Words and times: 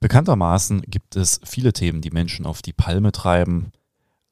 Bekanntermaßen 0.00 0.82
gibt 0.82 1.16
es 1.16 1.40
viele 1.44 1.72
Themen, 1.72 2.00
die 2.00 2.10
Menschen 2.10 2.46
auf 2.46 2.62
die 2.62 2.72
Palme 2.72 3.12
treiben. 3.12 3.72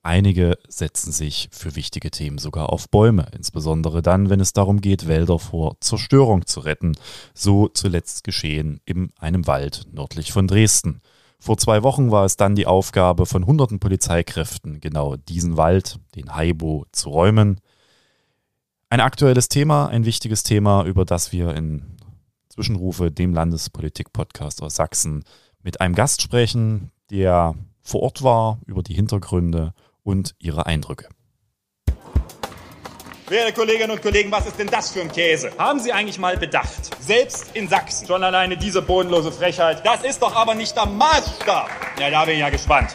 Einige 0.02 0.58
setzen 0.68 1.12
sich 1.12 1.48
für 1.50 1.76
wichtige 1.76 2.10
Themen 2.10 2.37
sogar 2.37 2.71
auf 2.71 2.90
Bäume, 2.90 3.26
insbesondere 3.34 4.02
dann, 4.02 4.28
wenn 4.28 4.40
es 4.40 4.52
darum 4.52 4.82
geht, 4.82 5.08
Wälder 5.08 5.38
vor 5.38 5.78
Zerstörung 5.80 6.46
zu 6.46 6.60
retten. 6.60 6.94
So 7.32 7.68
zuletzt 7.68 8.22
geschehen 8.22 8.80
in 8.84 9.12
einem 9.18 9.46
Wald 9.46 9.86
nördlich 9.90 10.30
von 10.30 10.46
Dresden. 10.46 11.00
Vor 11.40 11.56
zwei 11.56 11.82
Wochen 11.82 12.10
war 12.10 12.26
es 12.26 12.36
dann 12.36 12.54
die 12.54 12.66
Aufgabe 12.66 13.24
von 13.24 13.46
hunderten 13.46 13.80
Polizeikräften, 13.80 14.80
genau 14.80 15.16
diesen 15.16 15.56
Wald, 15.56 15.98
den 16.14 16.34
Haibo, 16.34 16.84
zu 16.92 17.08
räumen. 17.08 17.60
Ein 18.90 19.00
aktuelles 19.00 19.48
Thema, 19.48 19.86
ein 19.88 20.04
wichtiges 20.04 20.42
Thema, 20.42 20.84
über 20.84 21.06
das 21.06 21.32
wir 21.32 21.54
in 21.54 21.96
Zwischenrufe, 22.50 23.10
dem 23.10 23.34
Landespolitik-Podcast 23.34 24.62
aus 24.62 24.76
Sachsen, 24.76 25.24
mit 25.64 25.80
einem 25.80 25.94
Gast 25.94 26.22
sprechen, 26.22 26.92
der 27.11 27.54
vor 27.82 28.02
Ort 28.02 28.22
war, 28.22 28.58
über 28.66 28.82
die 28.82 28.94
Hintergründe 28.94 29.72
und 30.02 30.34
ihre 30.39 30.66
Eindrücke. 30.66 31.08
Werte 33.27 33.55
Kolleginnen 33.55 33.91
und 33.91 34.03
Kollegen, 34.03 34.30
was 34.30 34.47
ist 34.47 34.59
denn 34.59 34.66
das 34.66 34.92
für 34.92 35.01
ein 35.01 35.11
Käse? 35.11 35.51
Haben 35.59 35.80
Sie 35.80 35.92
eigentlich 35.92 36.19
mal 36.19 36.37
bedacht? 36.37 37.03
Selbst 37.03 37.56
in 37.56 37.69
Sachsen, 37.69 38.06
schon 38.06 38.23
alleine 38.23 38.59
diese 38.59 38.83
bodenlose 38.83 39.33
Frechheit, 39.33 39.84
das 39.84 40.05
ist 40.05 40.20
doch 40.20 40.37
aber 40.37 40.55
nicht 40.55 40.77
der 40.77 40.84
Maßstab. 40.84 41.70
Ja, 41.98 42.11
da 42.11 42.27
bin 42.27 42.34
ich 42.34 42.41
ja 42.41 42.51
gespannt. 42.51 42.91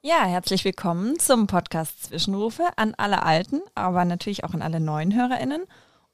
Ja, 0.00 0.24
herzlich 0.24 0.64
willkommen 0.64 1.18
zum 1.18 1.48
Podcast 1.48 2.04
Zwischenrufe 2.04 2.68
an 2.76 2.94
alle 2.96 3.24
alten, 3.24 3.60
aber 3.74 4.04
natürlich 4.04 4.44
auch 4.44 4.54
an 4.54 4.62
alle 4.62 4.78
neuen 4.78 5.14
HörerInnen. 5.14 5.64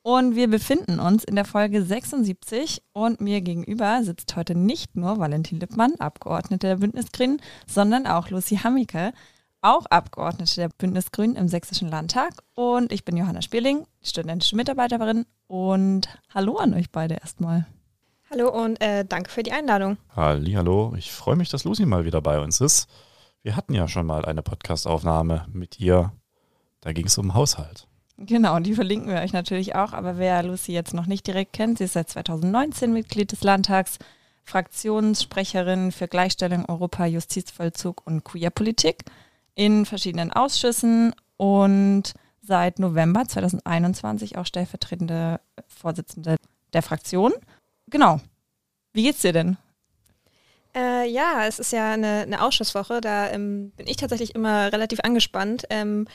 Und 0.03 0.37
wir 0.37 0.49
befinden 0.49 1.01
uns 1.01 1.25
in 1.25 1.35
der 1.35 1.45
Folge 1.45 1.83
76 1.83 2.83
und 2.93 3.21
mir 3.21 3.41
gegenüber 3.41 4.03
sitzt 4.05 4.37
heute 4.37 4.55
nicht 4.55 4.97
nur 4.97 5.19
Valentin 5.19 5.61
Lippmann, 5.61 5.95
Abgeordneter 5.99 6.69
der 6.69 6.77
Bündnis 6.77 7.13
Grünen, 7.13 7.43
sondern 7.67 8.07
auch 8.07 8.31
Lucy 8.31 8.57
Hammike, 8.57 9.13
auch 9.61 9.87
Abgeordnete 9.87 10.55
der 10.57 10.69
Bündnis 10.69 11.11
Grünen 11.11 11.37
im 11.37 11.49
Sächsischen 11.49 11.89
Landtag. 11.89 12.33
Und 12.55 12.93
ich 12.93 13.05
bin 13.05 13.17
Johanna 13.17 13.43
Spierling, 13.43 13.87
studentische 14.03 14.57
Mitarbeiterin. 14.57 15.27
Und 15.49 16.09
hallo 16.33 16.57
an 16.57 16.75
euch 16.75 16.91
beide 16.91 17.15
erstmal. 17.15 17.67
Hallo 18.31 18.51
und 18.51 18.81
äh, 18.81 19.05
danke 19.05 19.31
für 19.31 19.43
die 19.43 19.53
Einladung. 19.53 19.97
Halli, 20.15 20.53
hallo. 20.53 20.95
Ich 20.97 21.13
freue 21.13 21.37
mich, 21.37 21.49
dass 21.49 21.65
Lucy 21.65 21.87
mal 21.87 22.05
wieder 22.05 22.21
bei 22.21 22.39
uns 22.41 22.61
ist. 22.61 22.89
Wir 23.43 23.57
hatten 23.57 23.75
ja 23.75 23.89
schon 23.89 24.07
mal 24.07 24.25
eine 24.25 24.43
Podcastaufnahme 24.43 25.47
mit 25.53 25.81
ihr. 25.81 26.13
Da 26.81 26.93
ging 26.93 27.07
es 27.07 27.19
um 27.19 27.35
Haushalt. 27.35 27.88
Genau, 28.19 28.59
die 28.59 28.75
verlinken 28.75 29.09
wir 29.09 29.21
euch 29.21 29.33
natürlich 29.33 29.77
auch. 29.77 29.93
Aber 29.93 30.19
wer 30.19 30.43
Lucy 30.43 30.73
jetzt 30.73 30.93
noch 30.93 31.07
nicht 31.07 31.27
direkt 31.27 31.53
kennt, 31.53 31.79
sie 31.79 31.85
ist 31.85 31.93
seit 31.93 32.11
2019 32.11 32.93
Mitglied 32.93 33.31
des 33.31 33.45
Landtags, 33.45 33.99
Fraktionssprecherin 34.43 35.93
für 35.93 36.09
Gleichstellung, 36.09 36.65
Europa, 36.69 37.07
Justizvollzug 37.07 38.03
und 38.07 38.25
Queerpolitik 38.25 39.05
in 39.55 39.87
verschiedenen 39.87 40.33
Ausschüssen 40.33 41.15
und 41.37 42.15
seit 42.43 42.81
November 42.81 43.25
2021 43.27 44.37
auch 44.37 44.47
stellvertretende 44.47 45.41
Vorsitzende 45.69 46.37
der 46.73 46.83
Fraktion. 46.83 47.33
Genau. 47.89 48.21
Wie 48.93 49.05
geht's 49.05 49.21
dir 49.21 49.33
denn? 49.33 49.59
Äh, 50.75 51.09
ja, 51.09 51.47
es 51.47 51.59
ist 51.59 51.73
ja 51.73 51.93
eine, 51.93 52.23
eine 52.23 52.43
Ausschusswoche. 52.43 53.01
Da 53.01 53.31
ähm, 53.31 53.71
bin 53.77 53.87
ich 53.87 53.97
tatsächlich 53.97 54.35
immer 54.35 54.73
relativ 54.73 55.01
angespannt. 55.01 55.65
Ähm, 55.71 56.07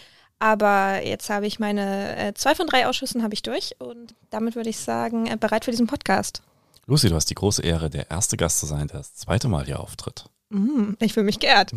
aber 0.43 1.05
jetzt 1.05 1.29
habe 1.29 1.47
ich 1.47 1.57
meine 1.57 2.17
äh, 2.17 2.33
zwei 2.33 2.53
von 2.53 2.67
drei 2.67 2.85
Ausschüssen 2.85 3.23
habe 3.23 3.33
ich 3.33 3.43
durch 3.43 3.77
und 3.79 4.13
damit 4.29 4.57
würde 4.57 4.69
ich 4.69 4.77
sagen, 4.77 5.25
äh, 5.25 5.37
bereit 5.39 5.63
für 5.63 5.71
diesen 5.71 5.87
Podcast. 5.87 6.43
Lucy, 6.85 7.07
du 7.07 7.15
hast 7.15 7.29
die 7.29 7.35
große 7.35 7.61
Ehre, 7.61 7.89
der 7.89 8.11
erste 8.11 8.35
Gast 8.35 8.59
zu 8.59 8.65
sein, 8.65 8.89
der 8.89 8.97
das 8.97 9.15
zweite 9.15 9.47
Mal 9.47 9.63
hier 9.63 9.79
auftritt. 9.79 10.25
Mm, 10.49 10.95
ich 10.99 11.13
fühle 11.13 11.27
mich 11.27 11.39
geehrt. 11.39 11.71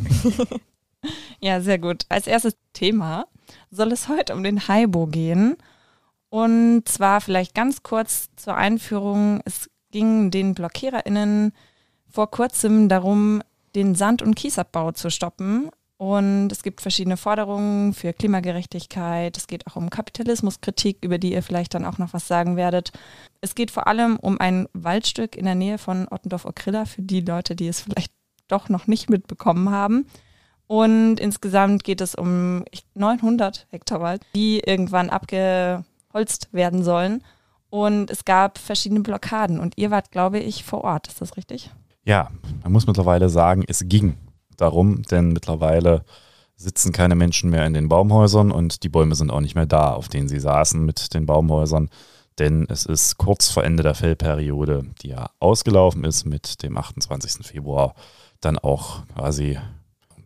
ja, 1.41 1.61
sehr 1.61 1.79
gut. 1.79 2.07
Als 2.09 2.27
erstes 2.27 2.57
Thema 2.73 3.29
soll 3.71 3.93
es 3.93 4.09
heute 4.09 4.35
um 4.35 4.43
den 4.43 4.67
Haibo 4.67 5.07
gehen. 5.07 5.57
Und 6.29 6.89
zwar 6.89 7.21
vielleicht 7.21 7.55
ganz 7.55 7.85
kurz 7.85 8.31
zur 8.35 8.57
Einführung. 8.57 9.43
Es 9.45 9.71
ging 9.93 10.33
den 10.33 10.57
BlockiererInnen 10.57 11.53
vor 12.09 12.33
kurzem 12.33 12.89
darum, 12.89 13.43
den 13.77 13.95
Sand- 13.95 14.23
und 14.23 14.35
Kiesabbau 14.35 14.91
zu 14.91 15.09
stoppen. 15.09 15.71
Und 15.99 16.53
es 16.53 16.63
gibt 16.63 16.83
verschiedene 16.83 17.17
Forderungen 17.17 17.95
für 17.95 18.13
Klimagerechtigkeit. 18.13 19.37
Es 19.37 19.47
geht 19.47 19.67
auch 19.67 19.77
um 19.77 19.89
Kapitalismuskritik, 19.89 20.99
über 21.03 21.17
die 21.17 21.33
ihr 21.33 21.43
vielleicht 21.43 21.73
dann 21.75 21.87
auch 21.87 21.97
noch 21.97 22.13
was 22.13 22.29
sagen 22.29 22.57
werdet. 22.57 22.93
Es 23.41 23.55
geht 23.55 23.71
vor 23.71 23.87
allem 23.87 24.17
um 24.17 24.39
ein 24.39 24.69
Waldstück 24.75 25.37
in 25.37 25.47
der 25.47 25.55
Nähe 25.55 25.79
von 25.79 26.07
Ottendorf-Okrilla 26.09 26.85
für 26.85 27.03
die 27.03 27.23
Leute, 27.23 27.57
die 27.57 27.69
es 27.69 27.81
vielleicht 27.81 28.13
doch 28.49 28.69
noch 28.69 28.87
nicht 28.87 29.09
mitbekommen 29.09 29.71
haben. 29.71 30.07
Und 30.67 31.19
insgesamt 31.19 31.85
geht 31.85 32.01
es 32.01 32.15
um 32.15 32.65
900 32.95 33.67
Hektar 33.71 34.01
Wald, 34.01 34.23
die 34.35 34.61
irgendwann 34.61 35.09
abgeholzt 35.09 36.53
werden 36.53 36.83
sollen. 36.83 37.23
Und 37.71 38.11
es 38.11 38.25
gab 38.25 38.59
verschiedene 38.59 39.01
Blockaden 39.01 39.61
und 39.61 39.75
ihr 39.77 39.91
wart, 39.91 40.11
glaube 40.11 40.41
ich, 40.41 40.65
vor 40.65 40.85
Ort. 40.85 41.09
Ist 41.09 41.21
das 41.21 41.37
richtig? 41.37 41.71
Ja, 42.05 42.31
man 42.63 42.73
muss 42.73 42.87
mittlerweile 42.87 43.29
sagen, 43.29 43.65
es 43.67 43.83
ging 43.87 44.17
darum, 44.57 45.03
denn 45.03 45.33
mittlerweile 45.33 46.05
sitzen 46.57 46.93
keine 46.93 47.15
Menschen 47.15 47.51
mehr 47.51 47.67
in 47.67 47.75
den 47.75 47.89
Baumhäusern 47.89 48.51
und 48.51 48.83
die 48.83 48.89
Bäume 48.89 49.15
sind 49.15 49.31
auch 49.31 49.41
nicht 49.41 49.55
mehr 49.55 49.67
da, 49.67 49.93
auf 49.93 50.09
denen 50.09 50.29
sie 50.29 50.41
saßen 50.41 50.85
mit 50.85 51.13
den 51.15 51.27
Baumhäusern. 51.27 51.91
Denn 52.39 52.67
es 52.69 52.85
ist 52.85 53.17
kurz 53.17 53.49
vor 53.49 53.65
Ende 53.65 53.83
der 53.83 53.95
Fellperiode, 53.95 54.85
die 55.03 55.09
ja 55.09 55.31
ausgelaufen 55.39 56.05
ist, 56.05 56.25
mit 56.25 56.63
dem 56.63 56.77
28. 56.77 57.47
Februar 57.47 57.95
dann 58.41 58.59
auch 58.59 59.07
quasi 59.15 59.59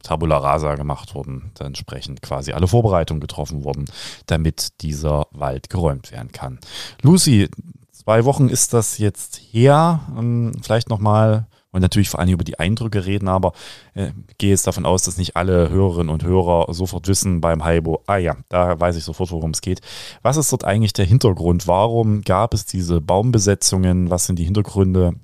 Tabula 0.02 0.38
Rasa 0.38 0.74
gemacht 0.76 1.14
wurden, 1.14 1.52
entsprechend 1.58 2.22
quasi 2.22 2.52
alle 2.52 2.66
Vorbereitungen 2.66 3.20
getroffen 3.20 3.64
wurden, 3.64 3.84
damit 4.26 4.80
dieser 4.80 5.26
Wald 5.30 5.68
geräumt 5.70 6.10
werden 6.10 6.32
kann. 6.32 6.58
Lucy, 7.02 7.48
zwei 7.92 8.24
Wochen 8.24 8.48
ist 8.48 8.72
das 8.72 8.98
jetzt 8.98 9.36
her. 9.36 10.00
Ähm, 10.18 10.52
vielleicht 10.62 10.88
nochmal 10.88 11.46
und 11.72 11.80
natürlich 11.80 12.10
vor 12.10 12.20
allem 12.20 12.30
über 12.30 12.44
die 12.44 12.58
Eindrücke 12.58 13.06
reden, 13.06 13.28
aber 13.28 13.52
äh, 13.94 14.10
gehe 14.38 14.50
jetzt 14.50 14.66
davon 14.66 14.86
aus, 14.86 15.02
dass 15.02 15.18
nicht 15.18 15.36
alle 15.36 15.70
Hörerinnen 15.70 16.12
und 16.12 16.24
Hörer 16.24 16.72
sofort 16.74 17.06
wissen 17.08 17.40
beim 17.40 17.64
Haibo, 17.64 18.02
ah 18.06 18.16
ja, 18.16 18.36
da 18.48 18.78
weiß 18.78 18.96
ich 18.96 19.04
sofort, 19.04 19.30
worum 19.30 19.50
es 19.50 19.60
geht. 19.60 19.80
Was 20.22 20.36
ist 20.36 20.52
dort 20.52 20.64
eigentlich 20.64 20.92
der 20.92 21.04
Hintergrund? 21.04 21.66
Warum 21.66 22.22
gab 22.22 22.54
es 22.54 22.66
diese 22.66 23.00
Baumbesetzungen? 23.00 24.10
Was 24.10 24.26
sind 24.26 24.38
die 24.38 24.44
Hintergründe? 24.44 25.14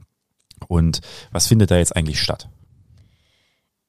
Und 0.69 1.01
was 1.33 1.49
findet 1.49 1.71
da 1.71 1.77
jetzt 1.77 1.95
eigentlich 1.95 2.21
statt? 2.21 2.49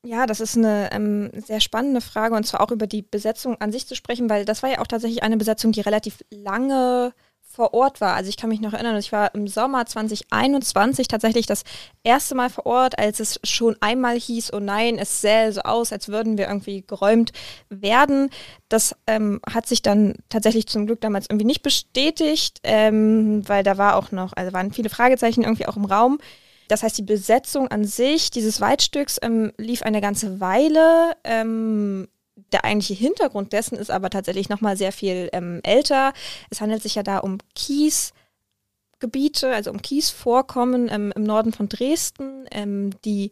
Ja, 0.03 0.25
das 0.25 0.39
ist 0.39 0.55
eine 0.55 0.89
ähm, 0.93 1.31
sehr 1.33 1.59
spannende 1.59 2.01
Frage 2.01 2.35
und 2.35 2.45
zwar 2.45 2.61
auch 2.61 2.71
über 2.71 2.87
die 2.87 3.01
Besetzung 3.01 3.59
an 3.59 3.71
sich 3.71 3.87
zu 3.87 3.95
sprechen, 3.95 4.29
weil 4.29 4.45
das 4.45 4.63
war 4.63 4.69
ja 4.69 4.79
auch 4.79 4.87
tatsächlich 4.87 5.23
eine 5.23 5.37
Besetzung, 5.37 5.73
die 5.73 5.81
relativ 5.81 6.23
lange 6.29 7.13
vor 7.57 7.73
Ort 7.73 8.01
war. 8.01 8.15
Also 8.15 8.29
ich 8.29 8.37
kann 8.37 8.51
mich 8.51 8.61
noch 8.61 8.73
erinnern, 8.73 8.95
ich 8.97 9.11
war 9.11 9.33
im 9.33 9.47
Sommer 9.47 9.87
2021 9.87 11.07
tatsächlich 11.07 11.47
das 11.47 11.63
erste 12.03 12.35
Mal 12.35 12.51
vor 12.51 12.67
Ort, 12.67 12.99
als 12.99 13.19
es 13.19 13.39
schon 13.43 13.75
einmal 13.81 14.17
hieß, 14.17 14.53
oh 14.53 14.59
nein, 14.59 14.99
es 14.99 15.21
sähe 15.21 15.51
so 15.51 15.61
aus, 15.61 15.91
als 15.91 16.07
würden 16.07 16.37
wir 16.37 16.47
irgendwie 16.47 16.83
geräumt 16.85 17.31
werden. 17.69 18.29
Das 18.69 18.95
ähm, 19.07 19.41
hat 19.51 19.65
sich 19.67 19.81
dann 19.81 20.13
tatsächlich 20.29 20.67
zum 20.67 20.85
Glück 20.85 21.01
damals 21.01 21.25
irgendwie 21.29 21.47
nicht 21.47 21.63
bestätigt, 21.63 22.59
ähm, 22.61 23.41
weil 23.49 23.63
da 23.63 23.79
war 23.79 23.95
auch 23.95 24.11
noch, 24.11 24.33
also 24.33 24.53
waren 24.53 24.71
viele 24.71 24.89
Fragezeichen 24.89 25.41
irgendwie 25.41 25.65
auch 25.65 25.77
im 25.77 25.85
Raum. 25.85 26.19
Das 26.67 26.83
heißt, 26.83 26.97
die 26.97 27.03
Besetzung 27.03 27.69
an 27.69 27.85
sich 27.85 28.29
dieses 28.29 28.61
Waldstücks 28.61 29.17
ähm, 29.23 29.51
lief 29.57 29.81
eine 29.81 29.99
ganze 29.99 30.39
Weile. 30.39 31.13
Ähm, 31.23 32.07
der 32.51 32.65
eigentliche 32.65 32.93
Hintergrund 32.93 33.53
dessen 33.53 33.77
ist 33.77 33.91
aber 33.91 34.09
tatsächlich 34.09 34.49
nochmal 34.49 34.77
sehr 34.77 34.91
viel 34.91 35.29
ähm, 35.33 35.59
älter. 35.63 36.13
Es 36.49 36.61
handelt 36.61 36.81
sich 36.81 36.95
ja 36.95 37.03
da 37.03 37.19
um 37.19 37.37
Kiesgebiete, 37.55 39.53
also 39.53 39.71
um 39.71 39.81
Kiesvorkommen 39.81 40.89
ähm, 40.89 41.13
im 41.15 41.23
Norden 41.23 41.53
von 41.53 41.69
Dresden, 41.69 42.45
ähm, 42.51 42.91
die 43.03 43.31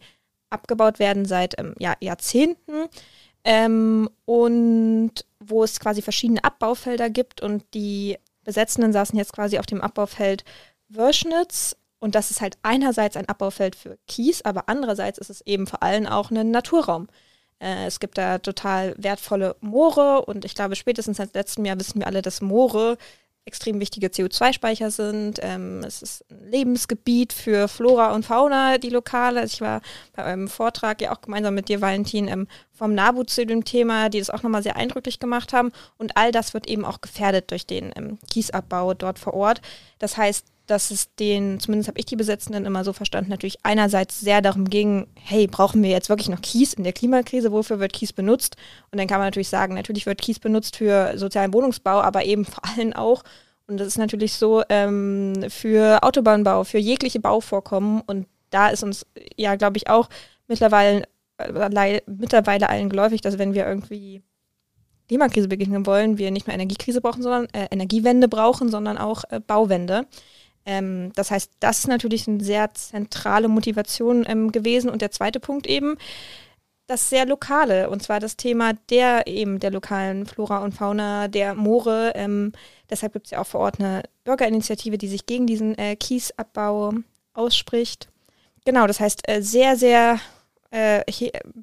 abgebaut 0.50 1.00
werden 1.00 1.26
seit 1.26 1.58
ähm, 1.60 1.76
ja, 1.80 1.96
Jahrzehnten 2.00 2.88
und 4.26 5.12
wo 5.40 5.64
es 5.64 5.80
quasi 5.80 6.02
verschiedene 6.02 6.44
Abbaufelder 6.44 7.12
gibt 7.12 7.44
und 7.44 7.64
die 7.76 8.18
Besetzenden 8.44 8.92
saßen 8.92 9.16
jetzt 9.20 9.34
quasi 9.34 9.60
auf 9.60 9.68
dem 9.68 9.82
Abbaufeld 9.82 10.44
Wörschnitz 10.90 11.76
und 12.00 12.16
das 12.16 12.32
ist 12.32 12.42
halt 12.42 12.58
einerseits 12.62 13.18
ein 13.18 13.28
Abbaufeld 13.28 13.76
für 13.76 13.98
Kies, 14.08 14.44
aber 14.44 14.70
andererseits 14.70 15.18
ist 15.18 15.30
es 15.30 15.42
eben 15.42 15.68
vor 15.68 15.82
allem 15.82 16.06
auch 16.06 16.32
ein 16.32 16.52
Naturraum. 16.52 17.08
Äh, 17.66 17.88
es 17.88 18.00
gibt 18.00 18.18
da 18.18 18.38
total 18.38 18.94
wertvolle 18.98 19.56
Moore 19.60 20.24
und 20.26 20.46
ich 20.46 20.54
glaube, 20.54 20.76
spätestens 20.76 21.18
seit 21.18 21.34
letztem 21.34 21.66
Jahr 21.66 21.80
wissen 21.80 22.00
wir 22.00 22.08
alle, 22.08 22.22
dass 22.22 22.42
Moore 22.42 22.98
extrem 23.48 23.80
wichtige 23.80 24.08
CO2-Speicher 24.08 24.90
sind. 24.90 25.40
Ähm, 25.42 25.84
es 25.86 26.02
ist 26.02 26.26
ein 26.32 26.50
Lebensgebiet 26.50 27.32
für 27.34 27.68
Flora 27.68 28.14
und 28.14 28.26
Fauna, 28.26 28.78
die 28.78 28.90
Lokale. 28.90 29.40
Also 29.40 29.54
ich 29.54 29.62
war 29.62 29.82
bei 30.14 30.24
einem 30.24 30.48
Vortrag 30.48 31.02
ja 31.02 31.12
auch 31.12 31.22
gemeinsam 31.22 31.54
mit 31.54 31.70
dir, 31.70 31.82
Valentin, 31.82 32.28
ähm, 32.28 32.48
vom 32.72 32.94
NABU 32.94 33.24
zu 33.24 33.46
dem 33.46 33.64
Thema, 33.64 34.10
die 34.10 34.20
das 34.20 34.32
auch 34.32 34.42
nochmal 34.42 34.64
sehr 34.64 34.78
eindrücklich 34.78 35.20
gemacht 35.20 35.54
haben. 35.54 35.72
Und 35.98 36.18
all 36.18 36.32
das 36.32 36.54
wird 36.54 36.68
eben 36.68 36.86
auch 36.86 37.02
gefährdet 37.02 37.52
durch 37.52 37.68
den 37.68 37.92
ähm, 37.96 38.18
Kiesabbau 38.32 38.96
dort 38.96 39.20
vor 39.20 39.36
Ort. 39.36 39.62
Das 40.00 40.18
heißt, 40.18 40.46
dass 40.68 40.92
es 40.92 41.14
den, 41.16 41.60
zumindest 41.60 41.88
habe 41.88 42.00
ich 42.00 42.06
die 42.06 42.16
Besetzenden 42.16 42.66
immer 42.66 42.84
so 42.84 42.94
verstanden, 42.94 43.30
natürlich 43.30 43.58
einerseits 43.64 44.20
sehr 44.20 44.42
darum 44.42 44.66
ging, 44.66 45.08
hey, 45.22 45.48
brauchen 45.48 45.84
wir 45.84 45.90
jetzt 45.90 46.10
wirklich 46.10 46.30
noch 46.30 46.42
Kies 46.42 46.74
in 46.74 46.84
der 46.84 46.94
Klimakrise? 46.94 47.52
Wofür 47.52 47.80
wird 47.80 47.94
Kies 47.94 48.14
benutzt? 48.14 48.56
Und 48.92 49.00
dann 49.00 49.08
kann 49.08 49.20
man 49.20 49.28
natürlich 49.28 49.50
sagen, 49.50 49.76
natürlich 49.76 50.06
wird 50.06 50.22
Kies 50.22 50.40
benutzt 50.40 50.78
für 50.78 51.18
sozialen 51.18 51.54
Wohnungsbau, 51.54 52.02
aber 52.02 52.26
eben 52.26 52.46
vor 52.46 52.64
allem 52.66 52.94
auch, 52.94 53.24
und 53.68 53.80
das 53.80 53.88
ist 53.88 53.98
natürlich 53.98 54.34
so, 54.34 54.64
ähm, 54.70 55.46
für 55.50 56.04
Autobahnbau, 56.04 56.64
für 56.64 56.78
jegliche 56.78 57.20
Bauvorkommen. 57.20 58.02
Und 58.06 58.28
da 58.50 58.70
ist 58.70 58.84
uns 58.84 59.06
ja, 59.36 59.56
glaube 59.56 59.78
ich, 59.78 59.90
auch 59.90 60.10
mittlerweile, 60.48 61.04
äh, 61.38 62.02
mittlerweile 62.06 62.70
allen 62.70 62.90
geläufig, 62.90 63.22
dass 63.22 63.38
wenn 63.38 63.54
wir 63.54 63.66
irgendwie 63.68 64.22
Klimakrise 65.08 65.48
begegnen 65.48 65.86
wollen, 65.86 66.18
wir 66.18 66.32
nicht 66.32 66.48
nur 66.48 66.54
Energiekrise 66.54 67.02
brauchen, 67.02 67.22
sondern 67.22 67.48
äh, 67.54 67.68
Energiewende 67.72 68.28
brauchen, 68.28 68.70
sondern 68.70 68.98
auch 68.98 69.24
äh, 69.30 69.40
Bauwende. 69.40 70.08
Ähm, 70.66 71.12
das 71.16 71.32
heißt, 71.32 71.52
das 71.60 71.80
ist 71.80 71.88
natürlich 71.88 72.28
eine 72.28 72.44
sehr 72.44 72.74
zentrale 72.74 73.48
Motivation 73.48 74.26
ähm, 74.28 74.52
gewesen. 74.52 74.90
Und 74.90 75.02
der 75.02 75.12
zweite 75.12 75.40
Punkt 75.40 75.68
eben, 75.68 75.98
das 76.88 77.10
sehr 77.10 77.26
lokale, 77.26 77.90
und 77.90 78.04
zwar 78.04 78.20
das 78.20 78.38
Thema 78.38 78.74
der 78.90 79.26
eben 79.28 79.60
der 79.60 79.72
lokalen 79.72 80.26
Flora 80.26 80.60
und 80.60 80.74
Fauna, 80.74 81.28
der 81.28 81.56
Moore. 81.56 82.12
Ähm, 82.16 82.52
deshalb 82.90 83.14
gibt 83.14 83.28
es 83.28 83.32
ja 83.32 83.42
auch 83.42 83.48
vor 83.48 83.62
Ort 83.62 83.80
eine 83.80 84.04
Bürgerinitiative, 84.24 84.98
die 84.98 85.08
sich 85.08 85.26
gegen 85.26 85.48
diesen 85.48 85.78
äh, 85.78 85.96
Kiesabbau 85.96 86.94
ausspricht. 87.34 88.10
Genau, 88.66 88.88
das 88.88 89.00
heißt, 89.00 89.28
äh, 89.28 89.42
sehr, 89.42 89.78
sehr 89.78 90.20
äh, 90.72 91.02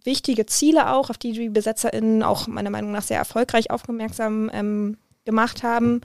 wichtige 0.05 0.47
Ziele 0.47 0.91
auch, 0.91 1.11
auf 1.11 1.19
die 1.19 1.33
die 1.33 1.49
BesetzerInnen 1.49 2.23
auch 2.23 2.47
meiner 2.47 2.71
Meinung 2.71 2.93
nach 2.93 3.03
sehr 3.03 3.19
erfolgreich 3.19 3.71
aufmerksam 3.71 4.51
ähm, 4.53 4.97
gemacht 5.25 5.63
haben. 5.63 6.01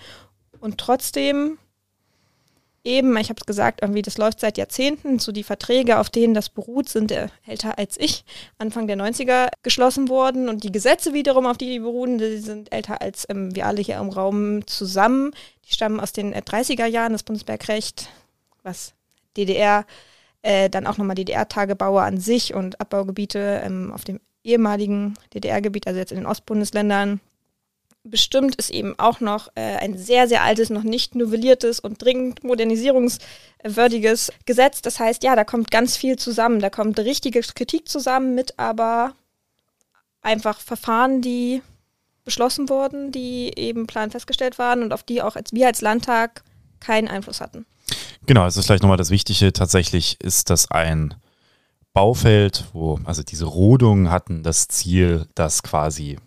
Und 0.59 0.77
trotzdem 0.77 1.57
eben, 2.87 3.15
ich 3.17 3.29
habe 3.29 3.39
es 3.39 3.45
gesagt, 3.45 3.81
irgendwie, 3.81 4.01
das 4.01 4.17
läuft 4.17 4.39
seit 4.39 4.57
Jahrzehnten. 4.57 5.19
So 5.19 5.31
die 5.31 5.43
Verträge, 5.43 5.99
auf 5.99 6.09
denen 6.09 6.33
das 6.33 6.49
beruht, 6.49 6.89
sind 6.89 7.11
äh, 7.11 7.27
älter 7.45 7.77
als 7.77 7.97
ich, 7.99 8.23
Anfang 8.57 8.87
der 8.87 8.97
90er 8.97 9.49
geschlossen 9.61 10.09
worden. 10.09 10.49
Und 10.49 10.63
die 10.63 10.71
Gesetze 10.71 11.13
wiederum, 11.13 11.45
auf 11.45 11.57
die 11.57 11.69
die 11.69 11.79
beruhen, 11.79 12.17
die 12.17 12.37
sind 12.37 12.71
älter 12.73 13.01
als 13.01 13.25
ähm, 13.29 13.53
wir 13.55 13.67
alle 13.67 13.81
hier 13.81 13.97
im 13.97 14.09
Raum 14.09 14.65
zusammen. 14.65 15.31
Die 15.67 15.73
stammen 15.73 15.99
aus 15.99 16.13
den 16.13 16.33
äh, 16.33 16.41
30er 16.43 16.85
Jahren, 16.85 17.11
das 17.11 17.23
Bundesbergrecht, 17.23 18.09
was 18.63 18.93
DDR, 19.35 19.85
äh, 20.41 20.69
dann 20.69 20.87
auch 20.87 20.97
nochmal 20.97 21.15
DDR-Tagebaue 21.15 22.01
an 22.01 22.17
sich 22.17 22.53
und 22.53 22.79
Abbaugebiete 22.79 23.61
ähm, 23.63 23.91
auf 23.93 24.05
dem 24.05 24.19
ehemaligen 24.43 25.15
DDR-Gebiet, 25.33 25.87
also 25.87 25.99
jetzt 25.99 26.11
in 26.11 26.19
den 26.19 26.25
Ostbundesländern 26.25 27.19
bestimmt 28.09 28.55
ist 28.55 28.69
eben 28.69 28.97
auch 28.97 29.19
noch 29.19 29.49
äh, 29.55 29.77
ein 29.77 29.97
sehr, 29.97 30.27
sehr 30.27 30.43
altes, 30.43 30.69
noch 30.69 30.83
nicht 30.83 31.15
novelliertes 31.15 31.79
und 31.79 32.01
dringend 32.01 32.43
modernisierungswürdiges 32.43 34.31
Gesetz. 34.45 34.81
Das 34.81 34.99
heißt, 34.99 35.23
ja, 35.23 35.35
da 35.35 35.43
kommt 35.43 35.71
ganz 35.71 35.97
viel 35.97 36.17
zusammen. 36.17 36.59
Da 36.59 36.69
kommt 36.69 36.99
richtige 36.99 37.41
Kritik 37.41 37.87
zusammen 37.89 38.35
mit 38.35 38.57
aber 38.57 39.13
einfach 40.21 40.59
Verfahren, 40.59 41.21
die 41.21 41.61
beschlossen 42.25 42.67
wurden, 42.69 43.11
die 43.11 43.53
eben 43.55 43.87
plan 43.87 44.11
festgestellt 44.11 44.59
waren 44.59 44.83
und 44.83 44.91
auf 44.91 45.03
die 45.03 45.21
auch 45.21 45.35
als, 45.35 45.53
wir 45.53 45.67
als 45.67 45.81
Landtag 45.81 46.43
keinen 46.79 47.07
Einfluss 47.07 47.39
hatten. 47.39 47.65
Genau, 48.25 48.45
es 48.45 48.57
ist 48.57 48.65
vielleicht 48.65 48.83
nochmal 48.83 48.97
das 48.97 49.09
Wichtige. 49.11 49.53
Tatsächlich 49.53 50.19
ist 50.19 50.49
das 50.49 50.69
ein 50.69 51.15
Baufeld, 51.93 52.65
wo, 52.73 52.99
also 53.05 53.23
diese 53.23 53.45
Rodungen 53.45 54.11
hatten 54.11 54.43
das 54.43 54.67
Ziel, 54.67 55.25
dass 55.35 55.63
quasi 55.63 56.19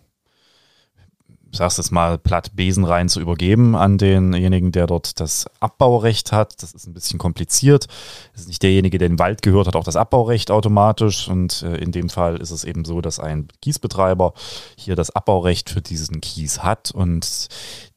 sagst 1.51 1.79
es 1.79 1.91
mal 1.91 2.17
platt, 2.17 2.51
Besen 2.55 2.83
rein 2.83 3.09
zu 3.09 3.19
übergeben 3.19 3.75
an 3.75 3.97
denjenigen, 3.97 4.71
der 4.71 4.87
dort 4.87 5.19
das 5.19 5.45
Abbaurecht 5.59 6.31
hat. 6.31 6.61
Das 6.61 6.73
ist 6.73 6.87
ein 6.87 6.93
bisschen 6.93 7.19
kompliziert. 7.19 7.87
Das 8.33 8.43
ist 8.43 8.47
nicht 8.47 8.63
derjenige, 8.63 8.97
der 8.97 9.09
den 9.09 9.19
Wald 9.19 9.41
gehört, 9.41 9.67
hat 9.67 9.75
auch 9.75 9.83
das 9.83 9.95
Abbaurecht 9.95 10.51
automatisch. 10.51 11.27
Und 11.27 11.63
äh, 11.63 11.75
in 11.75 11.91
dem 11.91 12.09
Fall 12.09 12.37
ist 12.37 12.51
es 12.51 12.63
eben 12.63 12.85
so, 12.85 13.01
dass 13.01 13.19
ein 13.19 13.47
Kiesbetreiber 13.61 14.33
hier 14.75 14.95
das 14.95 15.09
Abbaurecht 15.11 15.69
für 15.69 15.81
diesen 15.81 16.21
Kies 16.21 16.63
hat. 16.63 16.91
Und 16.91 17.49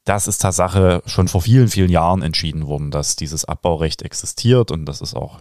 das 0.03 0.27
ist 0.27 0.39
Tatsache 0.39 1.01
schon 1.05 1.27
vor 1.27 1.41
vielen, 1.41 1.67
vielen 1.67 1.89
Jahren 1.89 2.21
entschieden 2.21 2.67
worden, 2.67 2.91
dass 2.91 3.15
dieses 3.15 3.45
Abbaurecht 3.45 4.01
existiert. 4.01 4.71
Und 4.71 4.85
das 4.85 5.01
ist 5.01 5.15
auch 5.15 5.39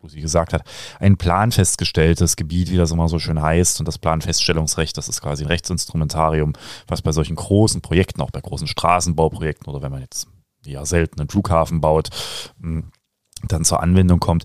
wo 0.00 0.08
sie 0.08 0.20
gesagt 0.20 0.52
hat, 0.52 0.62
ein 1.00 1.16
planfestgestelltes 1.16 2.36
Gebiet, 2.36 2.70
wie 2.70 2.76
das 2.76 2.90
immer 2.90 3.08
so 3.08 3.18
schön 3.18 3.40
heißt. 3.40 3.80
Und 3.80 3.86
das 3.86 3.98
Planfeststellungsrecht, 3.98 4.96
das 4.96 5.08
ist 5.08 5.20
quasi 5.20 5.44
ein 5.44 5.48
Rechtsinstrumentarium, 5.48 6.52
was 6.86 7.02
bei 7.02 7.12
solchen 7.12 7.36
großen 7.36 7.80
Projekten, 7.80 8.20
auch 8.20 8.30
bei 8.30 8.40
großen 8.40 8.66
Straßenbauprojekten 8.66 9.68
oder 9.72 9.82
wenn 9.82 9.92
man 9.92 10.00
jetzt 10.00 10.28
ja 10.64 10.84
selten 10.84 11.20
einen 11.20 11.28
Flughafen 11.28 11.80
baut, 11.80 12.10
hm, 12.60 12.90
dann 13.48 13.64
zur 13.64 13.82
Anwendung 13.82 14.20
kommt. 14.20 14.44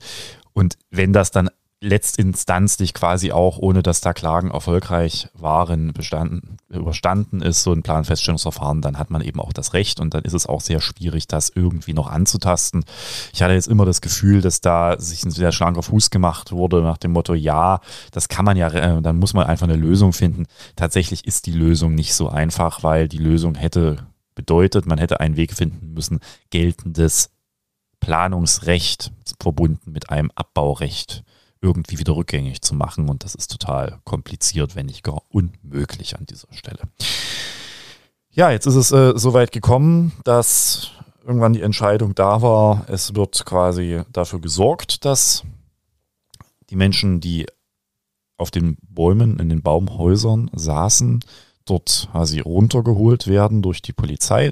Und 0.53 0.77
wenn 0.89 1.13
das 1.13 1.31
dann 1.31 1.50
letztinstanzlich 1.83 2.94
quasi 2.94 3.31
auch, 3.31 3.57
ohne 3.57 3.81
dass 3.81 4.01
da 4.01 4.13
Klagen 4.13 4.51
erfolgreich 4.51 5.30
waren, 5.33 5.94
bestanden, 5.94 6.57
überstanden 6.69 7.42
ist, 7.42 7.63
so 7.63 7.74
ein 7.74 7.81
Planfeststellungsverfahren, 7.81 8.81
dann 8.81 9.00
hat 9.00 9.10
man 9.10 9.22
eben 9.22 9.39
auch 9.39 9.51
das 9.51 9.74
Recht 9.74 10.00
und 10.00 10.13
dann 10.13 10.24
ist 10.24 10.33
es 10.33 10.45
auch 10.45 10.62
sehr 10.62 10.80
schwierig, 10.80 11.28
das 11.28 11.50
irgendwie 11.50 11.95
noch 11.95 12.07
anzutasten. 12.07 12.86
Ich 13.33 13.42
hatte 13.42 13.56
jetzt 13.56 13.68
immer 13.68 13.86
das 13.86 14.01
Gefühl, 14.01 14.42
dass 14.42 14.62
da 14.62 15.00
sich 15.00 15.25
ein 15.25 15.31
sehr 15.31 15.51
schlanker 15.51 15.81
Fuß 15.81 16.12
gemacht 16.12 16.51
wurde 16.51 16.83
nach 16.83 16.98
dem 16.98 17.13
Motto, 17.13 17.33
ja, 17.33 17.81
das 18.12 18.30
kann 18.30 18.45
man 18.45 18.57
ja, 18.57 18.68
äh, 18.69 19.01
dann 19.01 19.18
muss 19.18 19.33
man 19.33 19.48
einfach 19.48 19.68
eine 19.68 19.75
Lösung 19.75 20.13
finden. 20.13 20.45
Tatsächlich 20.75 21.25
ist 21.25 21.48
die 21.48 21.51
Lösung 21.51 21.95
nicht 21.95 22.13
so 22.13 22.30
einfach, 22.30 22.83
weil 22.83 23.07
die 23.07 23.18
Lösung 23.18 23.56
hätte 23.56 24.06
bedeutet, 24.36 24.86
man 24.86 25.00
hätte 25.00 25.19
einen 25.19 25.36
Weg 25.36 25.54
finden 25.54 25.94
müssen, 25.94 26.19
geltendes 26.51 27.31
Planungsrecht 28.00 29.12
verbunden 29.39 29.92
mit 29.92 30.12
einem 30.12 30.31
Abbaurecht 30.36 31.24
irgendwie 31.62 32.00
wieder 32.00 32.16
rückgängig 32.16 32.62
zu 32.62 32.75
machen. 32.75 33.10
Und 33.10 33.24
das 33.24 33.36
ist 33.36 33.52
total 33.52 34.00
kompliziert, 34.04 34.75
wenn 34.75 34.88
nicht 34.88 35.04
gar 35.04 35.22
unmöglich 35.30 36.18
an 36.18 36.25
dieser 36.25 36.52
Stelle. 36.52 36.80
Ja, 38.31 38.52
jetzt 38.52 38.66
ist 38.66 38.75
es 38.75 38.92
äh, 38.92 39.13
soweit 39.16 39.52
gekommen, 39.52 40.13
dass 40.24 40.92
irgendwann 41.25 41.54
die 41.54 41.62
Entscheidung 41.62 42.16
da 42.16 42.42
war, 42.42 42.86
es 42.88 43.16
wird 43.16 43.46
quasi 43.46 44.02
dafür 44.12 44.40
gesorgt, 44.40 45.06
dass 45.06 45.44
die 46.69 46.75
Menschen, 46.75 47.19
die 47.19 47.46
auf 48.38 48.50
den 48.50 48.78
Bäumen, 48.81 49.40
in 49.40 49.50
den 49.50 49.62
Baumhäusern 49.62 50.50
saßen, 50.54 51.24
dort 51.66 52.10
quasi 52.12 52.40
runtergeholt 52.40 53.28
werden 53.28 53.62
durch 53.62 53.81
die 53.81 53.94
Polizei. 53.94 54.52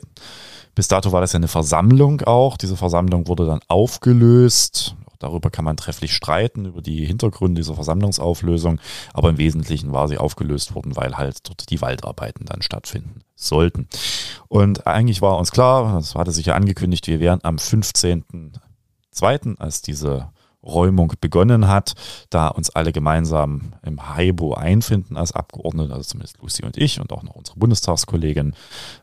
Bis 0.76 0.88
dato 0.88 1.12
war 1.12 1.22
das 1.22 1.34
ja 1.34 1.38
eine 1.38 1.48
Versammlung 1.48 2.22
auch. 2.22 2.56
Diese 2.56 2.78
Versammlung 2.78 3.28
wurde 3.28 3.48
dann 3.48 3.62
aufgelöst. 3.68 4.96
Darüber 5.20 5.50
kann 5.50 5.66
man 5.66 5.78
trefflich 5.78 6.16
streiten, 6.16 6.66
über 6.66 6.82
die 6.82 7.06
Hintergründe 7.06 7.60
dieser 7.60 7.76
Versammlungsauflösung. 7.76 8.80
Aber 9.14 9.30
im 9.30 9.38
Wesentlichen 9.38 9.92
war 9.92 10.08
sie 10.08 10.18
aufgelöst 10.18 10.76
worden, 10.76 10.96
weil 10.96 11.18
halt 11.18 11.48
dort 11.48 11.70
die 11.70 11.82
Waldarbeiten 11.82 12.46
dann 12.46 12.62
stattfinden 12.62 13.22
sollten. 13.36 13.88
Und 14.48 14.88
eigentlich 14.88 15.22
war 15.22 15.38
uns 15.38 15.52
klar, 15.52 15.94
das 15.94 16.16
hatte 16.16 16.32
sich 16.32 16.48
ja 16.48 16.56
angekündigt, 16.56 17.08
wir 17.08 17.20
wären 17.20 17.40
am 17.44 17.58
15.02., 17.58 19.60
als 19.60 19.82
diese 19.82 20.30
Räumung 20.64 21.14
begonnen 21.22 21.68
hat, 21.68 21.94
da 22.30 22.50
uns 22.50 22.70
alle 22.70 22.92
gemeinsam 22.92 23.74
im 23.82 24.10
Haibo 24.10 24.54
einfinden 24.54 25.16
als 25.16 25.32
Abgeordnete, 25.32 25.94
also 25.94 26.04
zumindest 26.04 26.38
Lucy 26.42 26.66
und 26.66 26.78
ich 26.78 27.00
und 27.00 27.14
auch 27.14 27.24
noch 27.24 27.36
unsere 27.36 27.58
Bundestagskollegin 27.58 28.54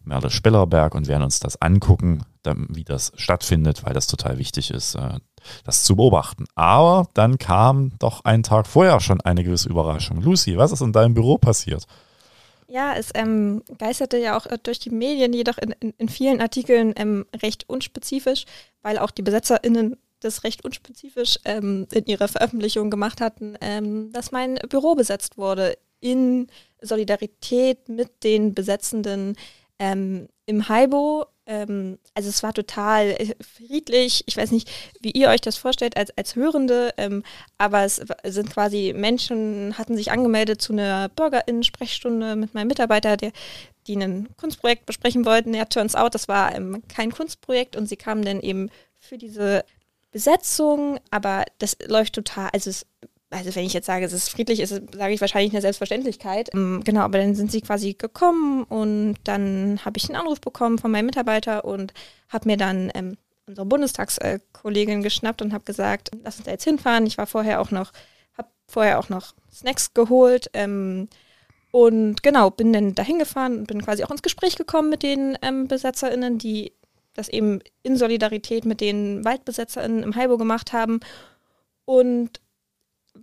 Merle 0.04 0.30
Spellerberg 0.30 0.94
und 0.94 1.08
werden 1.08 1.22
uns 1.22 1.40
das 1.40 1.60
angucken, 1.60 2.24
wie 2.68 2.84
das 2.84 3.12
stattfindet, 3.16 3.84
weil 3.84 3.94
das 3.94 4.06
total 4.06 4.38
wichtig 4.38 4.70
ist, 4.70 4.94
äh, 4.94 5.18
das 5.64 5.84
zu 5.84 5.96
beobachten. 5.96 6.46
Aber 6.54 7.08
dann 7.14 7.38
kam 7.38 7.92
doch 7.98 8.24
einen 8.24 8.42
Tag 8.42 8.66
vorher 8.66 9.00
schon 9.00 9.20
eine 9.20 9.44
gewisse 9.44 9.68
Überraschung. 9.68 10.20
Lucy, 10.20 10.56
was 10.56 10.72
ist 10.72 10.80
in 10.80 10.92
deinem 10.92 11.14
Büro 11.14 11.38
passiert? 11.38 11.86
Ja, 12.68 12.94
es 12.94 13.10
ähm, 13.14 13.62
geisterte 13.78 14.18
ja 14.18 14.36
auch 14.36 14.46
äh, 14.46 14.58
durch 14.60 14.78
die 14.78 14.90
Medien, 14.90 15.32
jedoch 15.32 15.58
in, 15.58 15.72
in, 15.80 15.94
in 15.98 16.08
vielen 16.08 16.40
Artikeln 16.40 16.92
ähm, 16.96 17.24
recht 17.42 17.68
unspezifisch, 17.68 18.44
weil 18.82 18.98
auch 18.98 19.12
die 19.12 19.22
BesetzerInnen 19.22 19.96
das 20.20 20.44
recht 20.44 20.64
unspezifisch 20.64 21.38
ähm, 21.44 21.86
in 21.92 22.06
ihrer 22.06 22.28
Veröffentlichung 22.28 22.90
gemacht 22.90 23.20
hatten, 23.20 23.56
ähm, 23.60 24.10
dass 24.12 24.32
mein 24.32 24.56
Büro 24.68 24.94
besetzt 24.94 25.38
wurde 25.38 25.76
in 26.00 26.48
Solidarität 26.80 27.88
mit 27.88 28.24
den 28.24 28.54
Besetzenden 28.54 29.36
ähm, 29.78 30.28
im 30.46 30.68
Haibo. 30.68 31.26
Ähm, 31.46 31.98
also 32.14 32.28
es 32.28 32.42
war 32.42 32.52
total 32.52 33.10
äh, 33.10 33.34
friedlich. 33.40 34.24
Ich 34.26 34.36
weiß 34.36 34.50
nicht, 34.50 34.68
wie 35.00 35.12
ihr 35.12 35.28
euch 35.28 35.40
das 35.40 35.56
vorstellt 35.56 35.96
als, 35.96 36.16
als 36.16 36.34
Hörende, 36.34 36.92
ähm, 36.96 37.22
aber 37.56 37.84
es 37.84 38.02
sind 38.24 38.50
quasi 38.50 38.92
Menschen, 38.94 39.78
hatten 39.78 39.96
sich 39.96 40.10
angemeldet 40.10 40.60
zu 40.60 40.72
einer 40.72 41.08
BürgerInnen-Sprechstunde 41.10 42.36
mit 42.36 42.54
meinem 42.54 42.68
Mitarbeiter, 42.68 43.16
der 43.16 43.32
die 43.86 43.96
ein 43.96 44.28
Kunstprojekt 44.36 44.86
besprechen 44.86 45.24
wollten. 45.24 45.54
Ja, 45.54 45.64
turns 45.64 45.94
out, 45.94 46.14
das 46.14 46.26
war 46.26 46.54
ähm, 46.54 46.82
kein 46.88 47.12
Kunstprojekt 47.12 47.76
und 47.76 47.86
sie 47.86 47.96
kamen 47.96 48.24
dann 48.24 48.40
eben 48.40 48.70
für 49.00 49.16
diese 49.16 49.64
Besetzung, 50.10 50.98
aber 51.10 51.44
das 51.58 51.76
läuft 51.86 52.14
total, 52.14 52.50
also 52.52 52.70
es, 52.70 52.86
also 53.30 53.54
wenn 53.54 53.64
ich 53.64 53.72
jetzt 53.72 53.86
sage, 53.86 54.04
es 54.04 54.12
ist 54.12 54.28
friedlich, 54.28 54.60
ist 54.60 54.70
sage 54.70 55.12
ich 55.12 55.20
wahrscheinlich 55.20 55.52
eine 55.52 55.60
Selbstverständlichkeit. 55.60 56.50
Ähm, 56.54 56.82
genau, 56.84 57.00
aber 57.00 57.18
dann 57.18 57.34
sind 57.34 57.50
sie 57.50 57.60
quasi 57.60 57.94
gekommen 57.94 58.64
und 58.64 59.16
dann 59.24 59.80
habe 59.84 59.98
ich 59.98 60.08
einen 60.08 60.20
Anruf 60.20 60.40
bekommen 60.40 60.78
von 60.78 60.90
meinem 60.90 61.06
Mitarbeiter 61.06 61.64
und 61.64 61.92
habe 62.28 62.48
mir 62.48 62.56
dann 62.56 62.90
ähm, 62.94 63.16
unsere 63.46 63.66
Bundestagskollegin 63.66 65.02
geschnappt 65.02 65.42
und 65.42 65.52
habe 65.52 65.64
gesagt, 65.64 66.10
lass 66.22 66.36
uns 66.36 66.44
da 66.46 66.52
jetzt 66.52 66.64
hinfahren. 66.64 67.06
Ich 67.06 67.18
war 67.18 67.26
vorher 67.26 67.60
auch 67.60 67.70
noch, 67.70 67.92
habe 68.36 68.48
vorher 68.68 68.98
auch 68.98 69.08
noch 69.08 69.34
Snacks 69.52 69.92
geholt. 69.94 70.50
Ähm, 70.52 71.08
und 71.72 72.22
genau, 72.22 72.50
bin 72.50 72.72
dann 72.72 72.94
dahin 72.94 73.18
gefahren 73.18 73.58
und 73.58 73.66
bin 73.66 73.82
quasi 73.82 74.04
auch 74.04 74.10
ins 74.10 74.22
Gespräch 74.22 74.56
gekommen 74.56 74.88
mit 74.88 75.02
den 75.02 75.36
ähm, 75.42 75.68
BesetzerInnen, 75.68 76.38
die 76.38 76.72
das 77.14 77.28
eben 77.28 77.60
in 77.82 77.96
Solidarität 77.96 78.64
mit 78.64 78.80
den 78.80 79.24
WaldbesetzerInnen 79.24 80.02
im 80.02 80.14
Heibo 80.14 80.38
gemacht 80.38 80.72
haben. 80.72 81.00
Und 81.84 82.40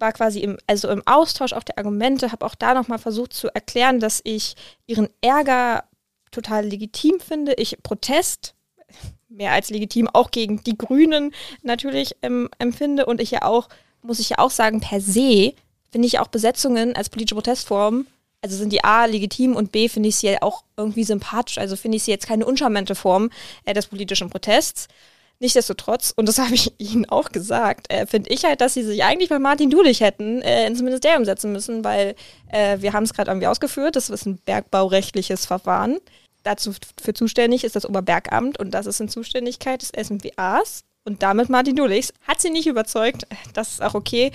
war 0.04 0.12
quasi 0.12 0.42
im, 0.42 0.58
also 0.68 0.90
im 0.90 1.02
Austausch 1.08 1.54
auch 1.54 1.64
der 1.64 1.78
Argumente, 1.78 2.34
habe 2.34 2.46
auch 2.46 2.56
da 2.56 2.74
nochmal 2.74 3.00
versucht 3.00 3.32
zu 3.32 3.48
erklären, 3.48 4.02
dass 4.02 4.20
ich 4.26 4.56
ihren 4.86 5.08
Ärger 5.22 5.86
total 6.30 6.66
legitim 6.66 7.22
finde. 7.22 7.54
Ich 7.54 7.82
Protest 7.82 8.54
mehr 9.30 9.54
als 9.54 9.70
legitim 9.70 10.10
auch 10.12 10.30
gegen 10.30 10.62
die 10.64 10.78
Grünen 10.78 11.34
natürlich 11.62 12.18
ähm, 12.22 12.50
empfinde 12.60 13.06
und 13.06 13.22
ich 13.22 13.32
ja 13.32 13.44
auch, 13.44 13.70
muss 14.02 14.20
ich 14.20 14.32
ja 14.32 14.40
auch 14.40 14.52
sagen, 14.52 14.82
per 14.82 15.00
se 15.00 15.54
finde 15.90 16.08
ich 16.08 16.20
auch 16.20 16.28
Besetzungen 16.28 16.96
als 16.98 17.10
politische 17.10 17.36
Protestform, 17.36 18.06
also 18.42 18.58
sind 18.58 18.74
die 18.74 18.84
A 18.84 19.06
legitim 19.06 19.56
und 19.56 19.72
B 19.72 19.88
finde 19.88 20.10
ich 20.10 20.18
sie 20.18 20.28
ja 20.28 20.42
auch 20.42 20.66
irgendwie 20.76 21.06
sympathisch, 21.06 21.58
also 21.58 21.78
finde 21.78 21.96
ich 21.96 22.04
sie 22.04 22.12
jetzt 22.12 22.28
keine 22.28 22.46
uncharmante 22.46 22.94
Form 22.94 23.30
äh, 23.64 23.74
des 23.74 23.88
politischen 23.88 24.30
Protests. 24.30 24.90
Nichtsdestotrotz, 25.44 26.14
und 26.16 26.30
das 26.30 26.38
habe 26.40 26.56
ich 26.56 26.74
Ihnen 26.80 27.08
auch 27.10 27.30
gesagt, 27.30 27.92
äh, 27.92 28.08
finde 28.08 28.30
ich 28.30 28.46
halt, 28.46 28.62
dass 28.62 28.76
Sie 28.76 28.84
sich 28.84 29.04
eigentlich 29.04 29.28
bei 29.28 29.40
Martin 29.40 29.70
Dulich 29.70 30.00
hätten 30.00 30.42
äh, 30.42 30.66
ins 30.66 30.82
Ministerium 30.82 31.26
setzen 31.26 31.52
müssen, 31.52 31.84
weil 31.84 32.16
äh, 32.50 32.78
wir 32.80 32.94
haben 32.94 33.04
es 33.04 33.14
gerade 33.14 33.30
irgendwie 33.30 33.48
ausgeführt, 33.48 33.98
das 33.98 34.10
ist 34.10 34.26
ein 34.26 34.38
bergbaurechtliches 34.38 35.46
Verfahren. 35.46 35.98
Dazu 36.44 36.72
für 37.02 37.14
zuständig 37.14 37.66
ist 37.66 37.76
das 37.76 37.86
Oberbergamt 37.86 38.58
und 38.58 38.72
das 38.72 38.86
ist 38.86 39.02
in 39.02 39.10
Zuständigkeit 39.10 39.82
des 39.82 39.90
SMWAs. 39.90 40.86
Und 41.04 41.22
damit 41.24 41.50
Martin 41.50 41.76
Dulichs 41.76 42.14
hat 42.26 42.40
sie 42.42 42.50
nicht 42.50 42.68
überzeugt. 42.68 43.28
Das 43.54 43.74
ist 43.74 43.82
auch 43.82 43.96
okay. 43.96 44.32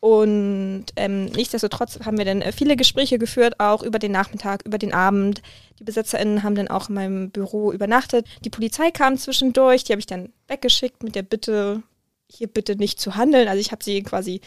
Und 0.00 0.86
ähm, 0.96 1.26
nichtsdestotrotz 1.26 2.00
haben 2.06 2.16
wir 2.16 2.24
dann 2.24 2.40
äh, 2.40 2.52
viele 2.52 2.74
Gespräche 2.76 3.18
geführt, 3.18 3.60
auch 3.60 3.82
über 3.82 3.98
den 3.98 4.12
Nachmittag, 4.12 4.62
über 4.64 4.78
den 4.78 4.94
Abend. 4.94 5.42
Die 5.78 5.84
BesetzerInnen 5.84 6.42
haben 6.42 6.54
dann 6.54 6.68
auch 6.68 6.88
in 6.88 6.94
meinem 6.94 7.30
Büro 7.30 7.70
übernachtet. 7.70 8.26
Die 8.44 8.50
Polizei 8.50 8.90
kam 8.90 9.18
zwischendurch, 9.18 9.84
die 9.84 9.92
habe 9.92 10.00
ich 10.00 10.06
dann 10.06 10.32
weggeschickt 10.48 11.02
mit 11.02 11.14
der 11.14 11.22
Bitte, 11.22 11.82
hier 12.30 12.46
bitte 12.46 12.76
nicht 12.76 12.98
zu 12.98 13.16
handeln. 13.16 13.46
Also 13.46 13.60
ich 13.60 13.72
habe 13.72 13.84
sie 13.84 14.02
quasi 14.02 14.40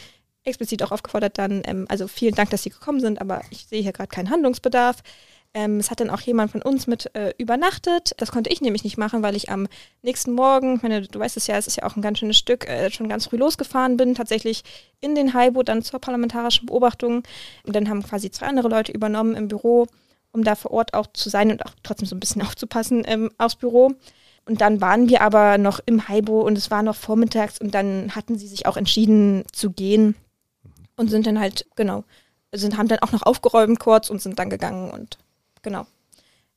explizit 0.43 0.81
auch 0.83 0.91
aufgefordert, 0.91 1.37
dann, 1.37 1.61
ähm, 1.65 1.85
also 1.87 2.07
vielen 2.07 2.35
Dank, 2.35 2.49
dass 2.49 2.63
Sie 2.63 2.69
gekommen 2.69 2.99
sind, 2.99 3.21
aber 3.21 3.41
ich 3.49 3.67
sehe 3.67 3.81
hier 3.81 3.93
gerade 3.93 4.09
keinen 4.09 4.29
Handlungsbedarf. 4.29 4.97
Ähm, 5.55 5.79
es 5.79 5.91
hat 5.91 5.99
dann 5.99 6.09
auch 6.09 6.21
jemand 6.21 6.51
von 6.51 6.63
uns 6.63 6.87
mit 6.87 7.13
äh, 7.15 7.33
übernachtet. 7.37 8.13
Das 8.17 8.31
konnte 8.31 8.49
ich 8.49 8.61
nämlich 8.61 8.83
nicht 8.83 8.97
machen, 8.97 9.21
weil 9.21 9.35
ich 9.35 9.49
am 9.49 9.67
nächsten 10.01 10.31
Morgen, 10.31 10.77
ich 10.77 10.81
meine, 10.81 11.03
du 11.03 11.19
weißt 11.19 11.37
es 11.37 11.45
ja, 11.45 11.55
es 11.57 11.67
ist 11.67 11.75
ja 11.75 11.83
auch 11.83 11.95
ein 11.95 12.01
ganz 12.01 12.19
schönes 12.19 12.37
Stück, 12.37 12.67
äh, 12.67 12.89
schon 12.89 13.07
ganz 13.07 13.27
früh 13.27 13.37
losgefahren 13.37 13.95
bin, 13.95 14.15
tatsächlich 14.15 14.63
in 14.99 15.13
den 15.13 15.33
Haibo 15.33 15.61
dann 15.61 15.83
zur 15.83 15.99
parlamentarischen 15.99 16.65
Beobachtung. 16.65 17.23
Und 17.63 17.75
dann 17.75 17.87
haben 17.87 18.01
quasi 18.01 18.31
zwei 18.31 18.47
andere 18.47 18.67
Leute 18.67 18.91
übernommen 18.91 19.35
im 19.35 19.47
Büro, 19.47 19.85
um 20.31 20.43
da 20.43 20.55
vor 20.55 20.71
Ort 20.71 20.95
auch 20.95 21.07
zu 21.13 21.29
sein 21.29 21.51
und 21.51 21.63
auch 21.65 21.73
trotzdem 21.83 22.07
so 22.07 22.15
ein 22.15 22.19
bisschen 22.19 22.41
aufzupassen 22.47 23.03
ähm, 23.05 23.29
aufs 23.37 23.55
Büro. 23.55 23.93
Und 24.45 24.59
dann 24.59 24.81
waren 24.81 25.07
wir 25.07 25.21
aber 25.21 25.57
noch 25.59 25.79
im 25.85 26.07
Haibo 26.07 26.41
und 26.41 26.57
es 26.57 26.71
war 26.71 26.83
noch 26.83 26.95
vormittags 26.95 27.59
und 27.61 27.75
dann 27.75 28.15
hatten 28.15 28.37
sie 28.37 28.47
sich 28.47 28.65
auch 28.65 28.75
entschieden 28.75 29.43
zu 29.53 29.69
gehen 29.69 30.15
und 30.97 31.09
sind 31.09 31.27
dann 31.27 31.39
halt, 31.39 31.65
genau, 31.75 32.03
sind, 32.51 32.77
haben 32.77 32.87
dann 32.87 32.99
auch 32.99 33.11
noch 33.11 33.23
aufgeräumt 33.23 33.79
kurz 33.79 34.09
und 34.09 34.21
sind 34.21 34.39
dann 34.39 34.49
gegangen 34.49 34.91
und 34.91 35.17
genau. 35.63 35.87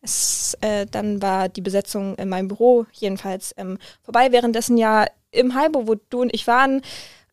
Es, 0.03 0.57
äh, 0.61 0.87
dann 0.87 1.23
war 1.23 1.49
die 1.49 1.63
Besetzung 1.63 2.17
in 2.17 2.29
meinem 2.29 2.49
Büro 2.49 2.87
jedenfalls 2.93 3.55
ähm, 3.57 3.79
vorbei. 4.03 4.31
Währenddessen 4.31 4.77
ja 4.77 5.07
im 5.31 5.55
Haibo, 5.55 5.89
wo 5.89 5.95
du 5.95 6.21
und 6.21 6.35
ich 6.35 6.47
waren, 6.47 6.83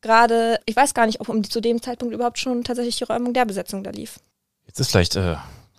gerade, 0.01 0.59
ich 0.65 0.75
weiß 0.75 0.93
gar 0.93 1.05
nicht, 1.05 1.19
ob 1.19 1.29
um, 1.29 1.43
zu 1.43 1.61
dem 1.61 1.81
Zeitpunkt 1.81 2.13
überhaupt 2.13 2.39
schon 2.39 2.63
tatsächlich 2.63 2.97
die 2.97 3.03
Räumung 3.03 3.33
der 3.33 3.45
Besetzung 3.45 3.83
da 3.83 3.91
lief. 3.91 4.19
Jetzt 4.65 4.79
ist 4.79 4.91
vielleicht 4.91 5.15
äh, 5.15 5.35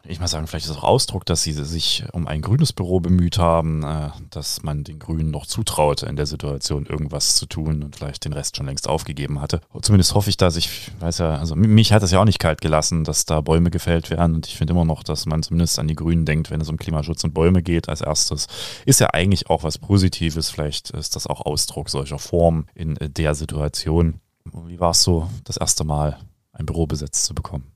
ich 0.06 0.20
mal 0.20 0.28
sagen, 0.28 0.46
vielleicht 0.46 0.66
ist 0.66 0.72
es 0.72 0.76
auch 0.76 0.84
Ausdruck, 0.84 1.24
dass 1.24 1.42
sie 1.42 1.52
sich 1.52 2.04
um 2.12 2.26
ein 2.26 2.42
grünes 2.42 2.72
Büro 2.72 3.00
bemüht 3.00 3.38
haben, 3.38 3.82
äh, 3.82 4.10
dass 4.30 4.62
man 4.62 4.84
den 4.84 4.98
Grünen 4.98 5.30
noch 5.30 5.46
zutraut, 5.46 6.02
in 6.02 6.16
der 6.16 6.26
Situation 6.26 6.86
irgendwas 6.86 7.36
zu 7.36 7.46
tun 7.46 7.82
und 7.82 7.96
vielleicht 7.96 8.24
den 8.24 8.32
Rest 8.32 8.56
schon 8.56 8.66
längst 8.66 8.88
aufgegeben 8.88 9.40
hatte. 9.40 9.60
Zumindest 9.80 10.14
hoffe 10.14 10.30
ich, 10.30 10.36
dass 10.36 10.56
ich 10.56 10.92
weiß 11.00 11.18
ja, 11.18 11.36
also 11.36 11.56
mich 11.56 11.92
hat 11.92 12.02
das 12.02 12.10
ja 12.10 12.20
auch 12.20 12.24
nicht 12.24 12.38
kalt 12.38 12.60
gelassen, 12.60 13.04
dass 13.04 13.24
da 13.24 13.40
Bäume 13.40 13.70
gefällt 13.70 14.10
werden 14.10 14.34
und 14.34 14.46
ich 14.46 14.56
finde 14.56 14.72
immer 14.72 14.84
noch, 14.84 15.02
dass 15.02 15.26
man 15.26 15.42
zumindest 15.42 15.78
an 15.78 15.88
die 15.88 15.96
Grünen 15.96 16.26
denkt, 16.26 16.50
wenn 16.50 16.60
es 16.60 16.68
um 16.68 16.76
Klimaschutz 16.76 17.24
und 17.24 17.32
Bäume 17.32 17.62
geht 17.62 17.88
als 17.88 18.00
erstes. 18.00 18.46
Ist 18.84 19.00
ja 19.00 19.08
eigentlich 19.12 19.48
auch 19.48 19.62
was 19.62 19.78
Positives, 19.78 20.50
vielleicht 20.50 20.90
ist 20.90 21.16
das 21.16 21.26
auch 21.26 21.40
Ausdruck 21.40 21.88
solcher 21.88 22.18
Form 22.18 22.66
in 22.74 22.96
äh, 22.98 23.08
der 23.08 23.34
Situation. 23.34 24.20
Wie 24.66 24.78
war 24.78 24.90
es 24.90 25.02
so, 25.02 25.28
das 25.44 25.56
erste 25.56 25.84
Mal 25.84 26.18
ein 26.52 26.66
Büro 26.66 26.86
besetzt 26.86 27.24
zu 27.24 27.34
bekommen? 27.34 27.72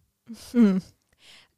Hm. 0.53 0.83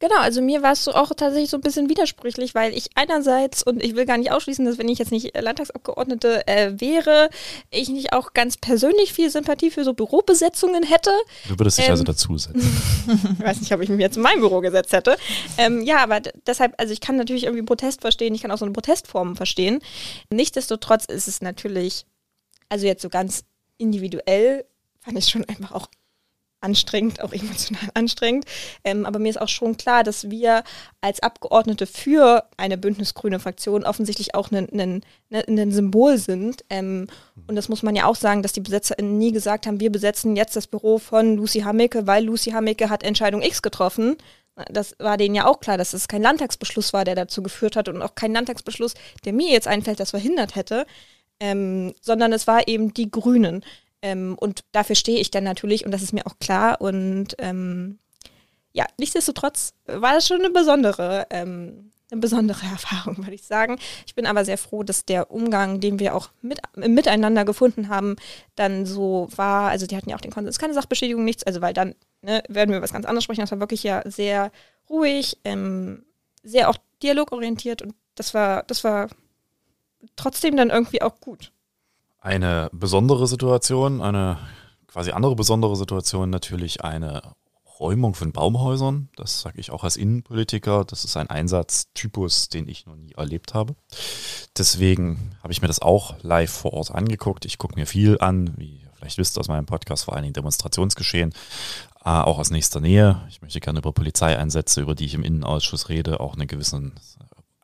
Genau, 0.01 0.17
also 0.17 0.41
mir 0.41 0.63
war 0.63 0.71
es 0.71 0.83
so 0.83 0.93
auch 0.93 1.11
tatsächlich 1.15 1.51
so 1.51 1.57
ein 1.57 1.61
bisschen 1.61 1.87
widersprüchlich, 1.87 2.55
weil 2.55 2.75
ich 2.75 2.89
einerseits, 2.95 3.61
und 3.61 3.83
ich 3.83 3.95
will 3.95 4.07
gar 4.07 4.17
nicht 4.17 4.31
ausschließen, 4.31 4.65
dass 4.65 4.79
wenn 4.79 4.89
ich 4.89 4.97
jetzt 4.97 5.11
nicht 5.11 5.39
Landtagsabgeordnete 5.39 6.47
äh, 6.47 6.81
wäre, 6.81 7.29
ich 7.69 7.87
nicht 7.89 8.11
auch 8.11 8.33
ganz 8.33 8.57
persönlich 8.57 9.13
viel 9.13 9.29
Sympathie 9.29 9.69
für 9.69 9.83
so 9.83 9.93
Bürobesetzungen 9.93 10.81
hätte. 10.81 11.11
Du 11.47 11.59
würdest 11.59 11.77
dich 11.77 11.87
also 11.87 12.01
ähm, 12.01 12.09
also 12.09 12.25
dazusetzen. 12.25 12.81
ich 13.39 13.45
weiß 13.45 13.61
nicht, 13.61 13.71
ob 13.75 13.81
ich 13.81 13.89
mich 13.89 13.99
jetzt 13.99 14.17
in 14.17 14.23
mein 14.23 14.39
Büro 14.39 14.59
gesetzt 14.61 14.91
hätte. 14.91 15.17
Ähm, 15.59 15.83
ja, 15.83 15.99
aber 15.99 16.19
deshalb, 16.47 16.73
also 16.79 16.91
ich 16.91 16.99
kann 16.99 17.15
natürlich 17.15 17.43
irgendwie 17.43 17.63
Protest 17.63 18.01
verstehen, 18.01 18.33
ich 18.33 18.41
kann 18.41 18.49
auch 18.49 18.57
so 18.57 18.65
eine 18.65 18.73
Protestform 18.73 19.35
verstehen. 19.35 19.81
Nichtsdestotrotz 20.31 21.05
ist 21.05 21.27
es 21.27 21.41
natürlich, 21.41 22.07
also 22.69 22.87
jetzt 22.87 23.03
so 23.03 23.09
ganz 23.09 23.43
individuell, 23.77 24.65
fand 24.99 25.19
ich 25.19 25.29
schon 25.29 25.45
einfach 25.45 25.73
auch 25.73 25.87
anstrengend, 26.61 27.21
auch 27.21 27.33
emotional 27.33 27.89
anstrengend. 27.93 28.45
Ähm, 28.83 29.05
aber 29.05 29.19
mir 29.19 29.29
ist 29.29 29.41
auch 29.41 29.49
schon 29.49 29.77
klar, 29.77 30.03
dass 30.03 30.29
wir 30.29 30.63
als 31.01 31.21
Abgeordnete 31.21 31.87
für 31.87 32.45
eine 32.57 32.77
bündnisgrüne 32.77 33.39
Fraktion 33.39 33.83
offensichtlich 33.83 34.35
auch 34.35 34.51
ein 34.51 35.01
ne, 35.29 35.71
Symbol 35.71 36.17
sind. 36.17 36.63
Ähm, 36.69 37.07
und 37.47 37.55
das 37.55 37.69
muss 37.69 37.83
man 37.83 37.95
ja 37.95 38.05
auch 38.05 38.15
sagen, 38.15 38.43
dass 38.43 38.53
die 38.53 38.61
BesetzerInnen 38.61 39.17
nie 39.17 39.31
gesagt 39.31 39.67
haben, 39.67 39.79
wir 39.79 39.91
besetzen 39.91 40.35
jetzt 40.35 40.55
das 40.55 40.67
Büro 40.67 40.99
von 40.99 41.35
Lucy 41.35 41.61
Hammeke, 41.61 42.07
weil 42.07 42.23
Lucy 42.23 42.51
Hammeke 42.51 42.89
hat 42.89 43.03
Entscheidung 43.03 43.41
X 43.41 43.61
getroffen. 43.61 44.17
Das 44.69 44.95
war 44.99 45.17
denen 45.17 45.35
ja 45.35 45.47
auch 45.47 45.59
klar, 45.59 45.77
dass 45.77 45.93
es 45.93 46.07
kein 46.07 46.21
Landtagsbeschluss 46.21 46.93
war, 46.93 47.05
der 47.05 47.15
dazu 47.15 47.41
geführt 47.41 47.75
hat 47.75 47.89
und 47.89 48.01
auch 48.01 48.15
kein 48.15 48.33
Landtagsbeschluss, 48.33 48.93
der 49.25 49.33
mir 49.33 49.49
jetzt 49.49 49.67
einfällt, 49.67 49.99
das 49.99 50.11
verhindert 50.11 50.55
hätte. 50.55 50.85
Ähm, 51.39 51.95
sondern 52.01 52.33
es 52.33 52.45
war 52.45 52.67
eben 52.67 52.93
die 52.93 53.09
Grünen. 53.09 53.65
Ähm, 54.01 54.35
und 54.39 54.63
dafür 54.71 54.95
stehe 54.95 55.19
ich 55.19 55.31
dann 55.31 55.43
natürlich 55.43 55.85
und 55.85 55.91
das 55.91 56.01
ist 56.01 56.13
mir 56.13 56.25
auch 56.25 56.39
klar. 56.39 56.81
Und 56.81 57.35
ähm, 57.37 57.99
ja, 58.73 58.85
nichtsdestotrotz 58.97 59.73
war 59.85 60.13
das 60.13 60.27
schon 60.27 60.39
eine 60.39 60.49
besondere, 60.49 61.27
ähm, 61.29 61.91
eine 62.09 62.19
besondere 62.19 62.65
Erfahrung, 62.71 63.17
würde 63.17 63.35
ich 63.35 63.43
sagen. 63.43 63.77
Ich 64.05 64.15
bin 64.15 64.25
aber 64.25 64.43
sehr 64.45 64.57
froh, 64.57 64.83
dass 64.83 65.05
der 65.05 65.31
Umgang, 65.31 65.79
den 65.79 65.99
wir 65.99 66.15
auch 66.15 66.29
mit, 66.41 66.59
miteinander 66.75 67.45
gefunden 67.45 67.89
haben, 67.89 68.15
dann 68.55 68.85
so 68.85 69.27
war. 69.35 69.69
Also 69.69 69.85
die 69.85 69.95
hatten 69.95 70.09
ja 70.09 70.15
auch 70.15 70.21
den 70.21 70.31
Konsens, 70.31 70.59
keine 70.59 70.73
Sachbeschädigung, 70.73 71.23
nichts. 71.23 71.43
Also 71.43 71.61
weil 71.61 71.73
dann 71.73 71.95
ne, 72.21 72.43
werden 72.47 72.71
wir 72.71 72.81
was 72.81 72.93
ganz 72.93 73.05
anderes 73.05 73.23
sprechen. 73.23 73.41
Das 73.41 73.51
war 73.51 73.59
wirklich 73.59 73.83
ja 73.83 74.01
sehr 74.05 74.51
ruhig, 74.89 75.37
ähm, 75.43 76.03
sehr 76.43 76.69
auch 76.69 76.77
dialogorientiert 77.03 77.81
und 77.81 77.93
das 78.15 78.33
war, 78.33 78.63
das 78.63 78.83
war 78.83 79.09
trotzdem 80.15 80.57
dann 80.57 80.69
irgendwie 80.69 81.01
auch 81.01 81.19
gut 81.19 81.51
eine 82.21 82.69
besondere 82.71 83.27
Situation, 83.27 84.01
eine 84.01 84.37
quasi 84.87 85.11
andere 85.11 85.35
besondere 85.35 85.75
Situation 85.75 86.29
natürlich 86.29 86.83
eine 86.83 87.35
Räumung 87.79 88.13
von 88.13 88.31
Baumhäusern. 88.31 89.09
Das 89.15 89.41
sage 89.41 89.59
ich 89.59 89.71
auch 89.71 89.83
als 89.83 89.97
Innenpolitiker. 89.97 90.85
Das 90.85 91.03
ist 91.03 91.17
ein 91.17 91.29
Einsatztypus, 91.29 92.49
den 92.49 92.69
ich 92.69 92.85
noch 92.85 92.95
nie 92.95 93.13
erlebt 93.13 93.55
habe. 93.55 93.75
Deswegen 94.55 95.35
habe 95.41 95.51
ich 95.51 95.61
mir 95.63 95.67
das 95.67 95.81
auch 95.81 96.15
live 96.21 96.51
vor 96.51 96.73
Ort 96.73 96.91
angeguckt. 96.91 97.43
Ich 97.45 97.57
gucke 97.57 97.75
mir 97.75 97.87
viel 97.87 98.19
an, 98.19 98.53
wie 98.57 98.81
ihr 98.81 98.91
vielleicht 98.93 99.17
wisst 99.17 99.39
aus 99.39 99.47
meinem 99.47 99.65
Podcast, 99.65 100.03
vor 100.03 100.13
allen 100.13 100.23
Dingen 100.23 100.33
Demonstrationsgeschehen, 100.33 101.33
äh, 102.05 102.09
auch 102.09 102.37
aus 102.37 102.51
nächster 102.51 102.79
Nähe. 102.79 103.25
Ich 103.29 103.41
möchte 103.41 103.59
gerne 103.59 103.79
über 103.79 103.93
Polizeieinsätze, 103.93 104.81
über 104.81 104.93
die 104.93 105.05
ich 105.05 105.15
im 105.15 105.23
Innenausschuss 105.23 105.89
rede, 105.89 106.19
auch 106.19 106.35
einen 106.35 106.47
gewissen 106.47 106.93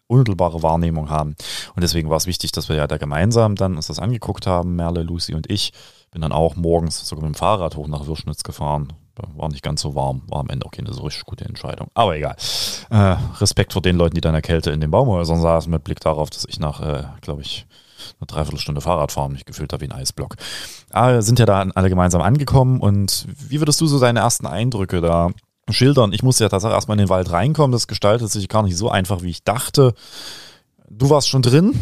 unmittelbare 0.07 0.63
Wahrnehmung 0.63 1.09
haben. 1.09 1.35
Und 1.75 1.83
deswegen 1.83 2.09
war 2.09 2.17
es 2.17 2.27
wichtig, 2.27 2.51
dass 2.51 2.69
wir 2.69 2.75
ja 2.75 2.87
da 2.87 2.97
gemeinsam 2.97 3.55
dann 3.55 3.75
uns 3.75 3.87
das 3.87 3.99
angeguckt 3.99 4.47
haben, 4.47 4.75
Merle, 4.75 5.03
Lucy 5.03 5.35
und 5.35 5.49
ich. 5.49 5.73
Bin 6.11 6.21
dann 6.21 6.31
auch 6.31 6.55
morgens 6.55 7.05
sogar 7.05 7.25
mit 7.25 7.35
dem 7.35 7.37
Fahrrad 7.37 7.75
hoch 7.75 7.87
nach 7.87 8.07
Wirschnitz 8.07 8.43
gefahren. 8.43 8.93
War 9.35 9.49
nicht 9.49 9.63
ganz 9.63 9.81
so 9.81 9.95
warm, 9.95 10.21
war 10.27 10.39
am 10.39 10.49
Ende 10.49 10.65
auch 10.65 10.71
keine 10.71 10.93
so 10.93 11.01
richtig 11.01 11.25
gute 11.25 11.43
Entscheidung. 11.45 11.87
Aber 11.95 12.15
egal. 12.15 12.35
Äh, 12.89 13.17
Respekt 13.39 13.73
vor 13.73 13.81
den 13.81 13.97
Leuten, 13.97 14.15
die 14.15 14.21
dann 14.21 14.29
in 14.29 14.35
der 14.35 14.41
Kälte 14.41 14.71
in 14.71 14.79
den 14.79 14.91
Baumhäusern 14.91 15.41
saßen, 15.41 15.71
mit 15.71 15.83
Blick 15.83 15.99
darauf, 15.99 16.29
dass 16.29 16.45
ich 16.47 16.59
nach, 16.59 16.81
äh, 16.81 17.03
glaube 17.21 17.41
ich, 17.41 17.65
eine 18.19 18.27
Dreiviertelstunde 18.27 18.79
Fahrrad 18.79 19.11
fahren 19.11 19.31
mich 19.31 19.45
gefühlt 19.45 19.73
habe 19.73 19.81
wie 19.81 19.89
ein 19.89 19.97
Eisblock. 19.97 20.35
Aber 20.91 21.21
sind 21.21 21.39
ja 21.39 21.45
da 21.45 21.65
alle 21.73 21.89
gemeinsam 21.89 22.21
angekommen 22.21 22.79
und 22.79 23.27
wie 23.49 23.59
würdest 23.59 23.81
du 23.81 23.87
so 23.87 23.99
deine 23.99 24.19
ersten 24.19 24.45
Eindrücke 24.45 25.01
da 25.01 25.31
schildern. 25.69 26.13
Ich 26.13 26.23
musste 26.23 26.43
ja 26.43 26.49
tatsächlich 26.49 26.75
erstmal 26.75 26.97
in 26.97 27.05
den 27.05 27.09
Wald 27.09 27.31
reinkommen. 27.31 27.71
Das 27.71 27.87
gestaltet 27.87 28.31
sich 28.31 28.47
gar 28.49 28.63
nicht 28.63 28.77
so 28.77 28.89
einfach, 28.89 29.21
wie 29.21 29.29
ich 29.29 29.43
dachte. 29.43 29.93
Du 30.89 31.09
warst 31.09 31.27
schon 31.27 31.41
drin 31.41 31.73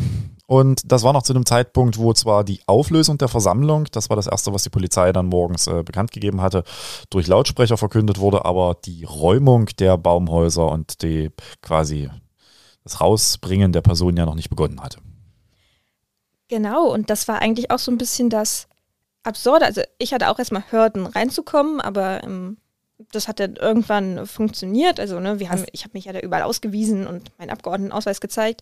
Und 0.47 0.91
das 0.91 1.03
war 1.03 1.13
noch 1.13 1.23
zu 1.23 1.33
dem 1.33 1.45
Zeitpunkt, 1.45 1.97
wo 1.97 2.13
zwar 2.13 2.43
die 2.43 2.61
Auflösung 2.67 3.17
der 3.17 3.27
Versammlung, 3.27 3.85
das 3.91 4.09
war 4.09 4.15
das 4.15 4.27
Erste, 4.27 4.53
was 4.53 4.63
die 4.63 4.69
Polizei 4.69 5.11
dann 5.11 5.25
morgens 5.25 5.65
äh, 5.65 5.81
bekannt 5.83 6.11
gegeben 6.11 6.41
hatte, 6.41 6.63
durch 7.09 7.27
Lautsprecher 7.27 7.77
verkündet 7.77 8.19
wurde, 8.19 8.45
aber 8.45 8.77
die 8.85 9.05
Räumung 9.05 9.67
der 9.79 9.97
Baumhäuser 9.97 10.71
und 10.71 11.01
die 11.01 11.31
quasi 11.61 12.11
das 12.83 13.01
Rausbringen 13.01 13.71
der 13.71 13.81
Personen 13.81 14.17
ja 14.17 14.25
noch 14.25 14.35
nicht 14.35 14.51
begonnen 14.51 14.81
hatte. 14.81 14.99
Genau, 16.47 16.93
und 16.93 17.09
das 17.09 17.27
war 17.27 17.41
eigentlich 17.41 17.71
auch 17.71 17.79
so 17.79 17.91
ein 17.91 17.97
bisschen 17.97 18.29
das 18.29 18.67
Absurde. 19.23 19.65
Also 19.65 19.81
ich 19.97 20.13
hatte 20.13 20.29
auch 20.29 20.37
erstmal 20.37 20.63
Hürden 20.69 21.07
reinzukommen, 21.07 21.81
aber 21.81 22.23
ähm, 22.23 22.57
das 23.11 23.27
hat 23.27 23.39
dann 23.39 23.55
irgendwann 23.55 24.25
funktioniert. 24.25 24.99
Also, 24.99 25.19
ne, 25.19 25.39
wir 25.39 25.49
haben, 25.49 25.65
ich 25.71 25.83
habe 25.83 25.91
mich 25.93 26.05
ja 26.05 26.13
da 26.13 26.19
überall 26.19 26.43
ausgewiesen 26.43 27.07
und 27.07 27.37
meinen 27.37 27.49
Abgeordnetenausweis 27.49 28.21
gezeigt. 28.21 28.61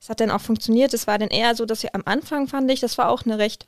Es 0.00 0.08
hat 0.08 0.20
dann 0.20 0.30
auch 0.30 0.40
funktioniert. 0.40 0.94
Es 0.94 1.06
war 1.06 1.18
dann 1.18 1.28
eher 1.28 1.54
so, 1.54 1.64
dass 1.66 1.82
wir 1.82 1.94
am 1.94 2.02
Anfang 2.04 2.48
fand 2.48 2.70
ich, 2.70 2.80
das 2.80 2.98
war 2.98 3.08
auch 3.08 3.24
eine 3.24 3.38
recht, 3.38 3.66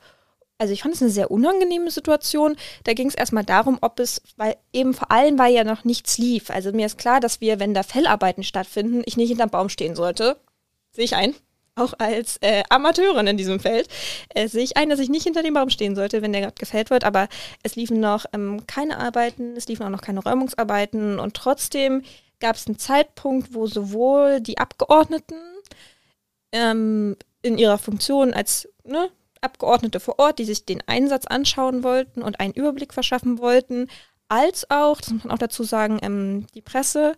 also 0.58 0.72
ich 0.72 0.82
fand 0.82 0.94
es 0.94 1.02
eine 1.02 1.10
sehr 1.10 1.30
unangenehme 1.30 1.90
Situation. 1.90 2.56
Da 2.84 2.94
ging 2.94 3.08
es 3.08 3.14
erstmal 3.14 3.44
darum, 3.44 3.78
ob 3.80 3.98
es, 3.98 4.22
weil 4.36 4.56
eben 4.72 4.94
vor 4.94 5.10
allem, 5.10 5.38
weil 5.38 5.52
ja 5.52 5.64
noch 5.64 5.84
nichts 5.84 6.18
lief. 6.18 6.50
Also 6.50 6.72
mir 6.72 6.86
ist 6.86 6.98
klar, 6.98 7.20
dass 7.20 7.40
wir, 7.40 7.58
wenn 7.58 7.74
da 7.74 7.82
Fellarbeiten 7.82 8.44
stattfinden, 8.44 9.02
ich 9.06 9.16
nicht 9.16 9.28
hinterm 9.28 9.50
Baum 9.50 9.68
stehen 9.68 9.96
sollte. 9.96 10.36
Sehe 10.92 11.04
ich 11.04 11.16
ein 11.16 11.34
auch 11.76 11.94
als 11.98 12.36
äh, 12.38 12.62
Amateurin 12.70 13.26
in 13.26 13.36
diesem 13.36 13.60
Feld, 13.60 13.88
äh, 14.30 14.48
sehe 14.48 14.62
ich 14.62 14.76
ein, 14.76 14.90
dass 14.90 15.00
ich 15.00 15.08
nicht 15.08 15.24
hinter 15.24 15.42
dem 15.42 15.54
Baum 15.54 15.70
stehen 15.70 15.94
sollte, 15.96 16.22
wenn 16.22 16.32
der 16.32 16.42
gerade 16.42 16.54
gefällt 16.54 16.90
wird. 16.90 17.04
Aber 17.04 17.28
es 17.62 17.76
liefen 17.76 18.00
noch 18.00 18.26
ähm, 18.32 18.66
keine 18.66 18.98
Arbeiten, 18.98 19.56
es 19.56 19.66
liefen 19.66 19.84
auch 19.84 19.90
noch 19.90 20.02
keine 20.02 20.20
Räumungsarbeiten 20.20 21.18
und 21.18 21.34
trotzdem 21.34 22.02
gab 22.40 22.56
es 22.56 22.66
einen 22.66 22.78
Zeitpunkt, 22.78 23.54
wo 23.54 23.66
sowohl 23.66 24.40
die 24.40 24.58
Abgeordneten 24.58 25.36
ähm, 26.52 27.16
in 27.42 27.58
ihrer 27.58 27.78
Funktion 27.78 28.32
als 28.32 28.68
ne, 28.84 29.08
Abgeordnete 29.40 30.00
vor 30.00 30.18
Ort, 30.18 30.38
die 30.38 30.44
sich 30.44 30.64
den 30.64 30.82
Einsatz 30.86 31.26
anschauen 31.26 31.82
wollten 31.82 32.22
und 32.22 32.40
einen 32.40 32.54
Überblick 32.54 32.94
verschaffen 32.94 33.38
wollten, 33.38 33.88
als 34.28 34.70
auch, 34.70 35.00
das 35.00 35.10
muss 35.10 35.24
man 35.24 35.32
auch 35.34 35.38
dazu 35.38 35.64
sagen, 35.64 35.98
ähm, 36.02 36.46
die 36.54 36.62
Presse 36.62 37.16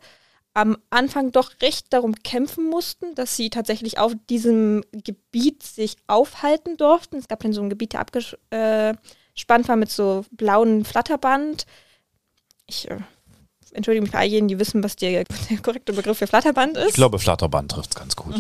am 0.57 0.79
Anfang 0.89 1.33
doch 1.33 1.53
recht 1.61 1.93
darum 1.93 2.15
kämpfen 2.15 2.71
mussten, 2.71 3.15
dass 3.15 3.37
sie 3.37 3.51
tatsächlich 3.51 3.99
auf 3.99 4.13
diesem 4.31 4.83
Gebiet 4.91 5.63
sich 5.63 5.97
aufhalten 6.07 6.79
durften. 6.79 7.17
Es 7.17 7.29
gab 7.29 7.41
dann 7.41 7.53
so 7.53 7.61
ein 7.61 7.69
Gebiet, 7.69 7.93
der 7.93 8.01
abgespannt 8.01 9.69
war 9.69 9.77
mit 9.77 9.91
so 9.91 10.25
blauen 10.31 10.87
Flatterband. 10.87 11.67
Ich 12.67 12.91
äh, 12.91 12.97
entschuldige 13.73 14.01
mich 14.01 14.13
bei 14.13 14.21
all 14.21 14.29
jenen, 14.29 14.49
die 14.49 14.59
wissen, 14.59 14.83
was 14.83 14.97
der, 14.97 15.25
der 15.51 15.59
korrekte 15.59 15.93
Begriff 15.93 16.17
für 16.17 16.27
Flatterband 16.27 16.79
ist. 16.79 16.89
Ich 16.89 16.95
glaube, 16.95 17.19
Flatterband 17.19 17.73
trifft 17.73 17.91
es 17.91 17.97
ganz 17.97 18.17
gut. 18.17 18.37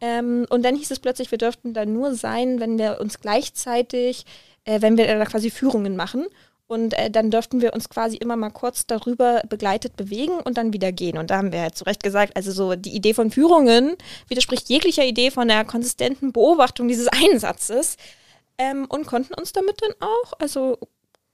Ähm, 0.00 0.46
und 0.48 0.64
dann 0.64 0.76
hieß 0.76 0.90
es 0.90 0.98
plötzlich, 0.98 1.30
wir 1.30 1.36
dürften 1.36 1.74
da 1.74 1.84
nur 1.84 2.14
sein, 2.14 2.58
wenn 2.58 2.78
wir 2.78 3.00
uns 3.02 3.20
gleichzeitig, 3.20 4.24
äh, 4.64 4.80
wenn 4.80 4.96
wir 4.96 5.06
da 5.06 5.26
quasi 5.26 5.50
Führungen 5.50 5.94
machen. 5.94 6.26
Und 6.70 6.94
äh, 6.94 7.10
dann 7.10 7.32
dürften 7.32 7.60
wir 7.60 7.74
uns 7.74 7.88
quasi 7.88 8.16
immer 8.16 8.36
mal 8.36 8.50
kurz 8.50 8.86
darüber 8.86 9.42
begleitet 9.48 9.96
bewegen 9.96 10.38
und 10.38 10.56
dann 10.56 10.72
wieder 10.72 10.92
gehen. 10.92 11.18
Und 11.18 11.30
da 11.30 11.38
haben 11.38 11.50
wir 11.50 11.58
ja 11.58 11.72
zu 11.72 11.82
Recht 11.82 12.04
gesagt, 12.04 12.36
also 12.36 12.52
so 12.52 12.76
die 12.76 12.94
Idee 12.94 13.12
von 13.12 13.32
Führungen 13.32 13.96
widerspricht 14.28 14.68
jeglicher 14.68 15.04
Idee 15.04 15.32
von 15.32 15.48
der 15.48 15.64
konsistenten 15.64 16.32
Beobachtung 16.32 16.86
dieses 16.86 17.08
Einsatzes 17.32 17.96
ähm, 18.56 18.86
und 18.88 19.08
konnten 19.08 19.34
uns 19.34 19.52
damit 19.52 19.82
dann 19.82 19.90
auch 19.98 20.34
also 20.38 20.78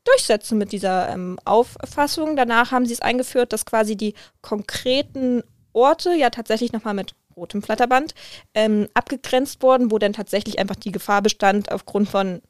durchsetzen 0.04 0.56
mit 0.56 0.72
dieser 0.72 1.10
ähm, 1.10 1.38
Auffassung. 1.44 2.36
Danach 2.36 2.70
haben 2.70 2.86
sie 2.86 2.94
es 2.94 3.02
eingeführt, 3.02 3.52
dass 3.52 3.66
quasi 3.66 3.94
die 3.94 4.14
konkreten 4.40 5.42
Orte 5.74 6.14
ja 6.14 6.30
tatsächlich 6.30 6.72
nochmal 6.72 6.94
mit 6.94 7.14
rotem 7.36 7.60
Flatterband 7.62 8.14
ähm, 8.54 8.88
abgegrenzt 8.94 9.62
wurden, 9.62 9.90
wo 9.90 9.98
dann 9.98 10.14
tatsächlich 10.14 10.58
einfach 10.58 10.76
die 10.76 10.92
Gefahr 10.92 11.20
bestand 11.20 11.70
aufgrund 11.70 12.08
von 12.08 12.40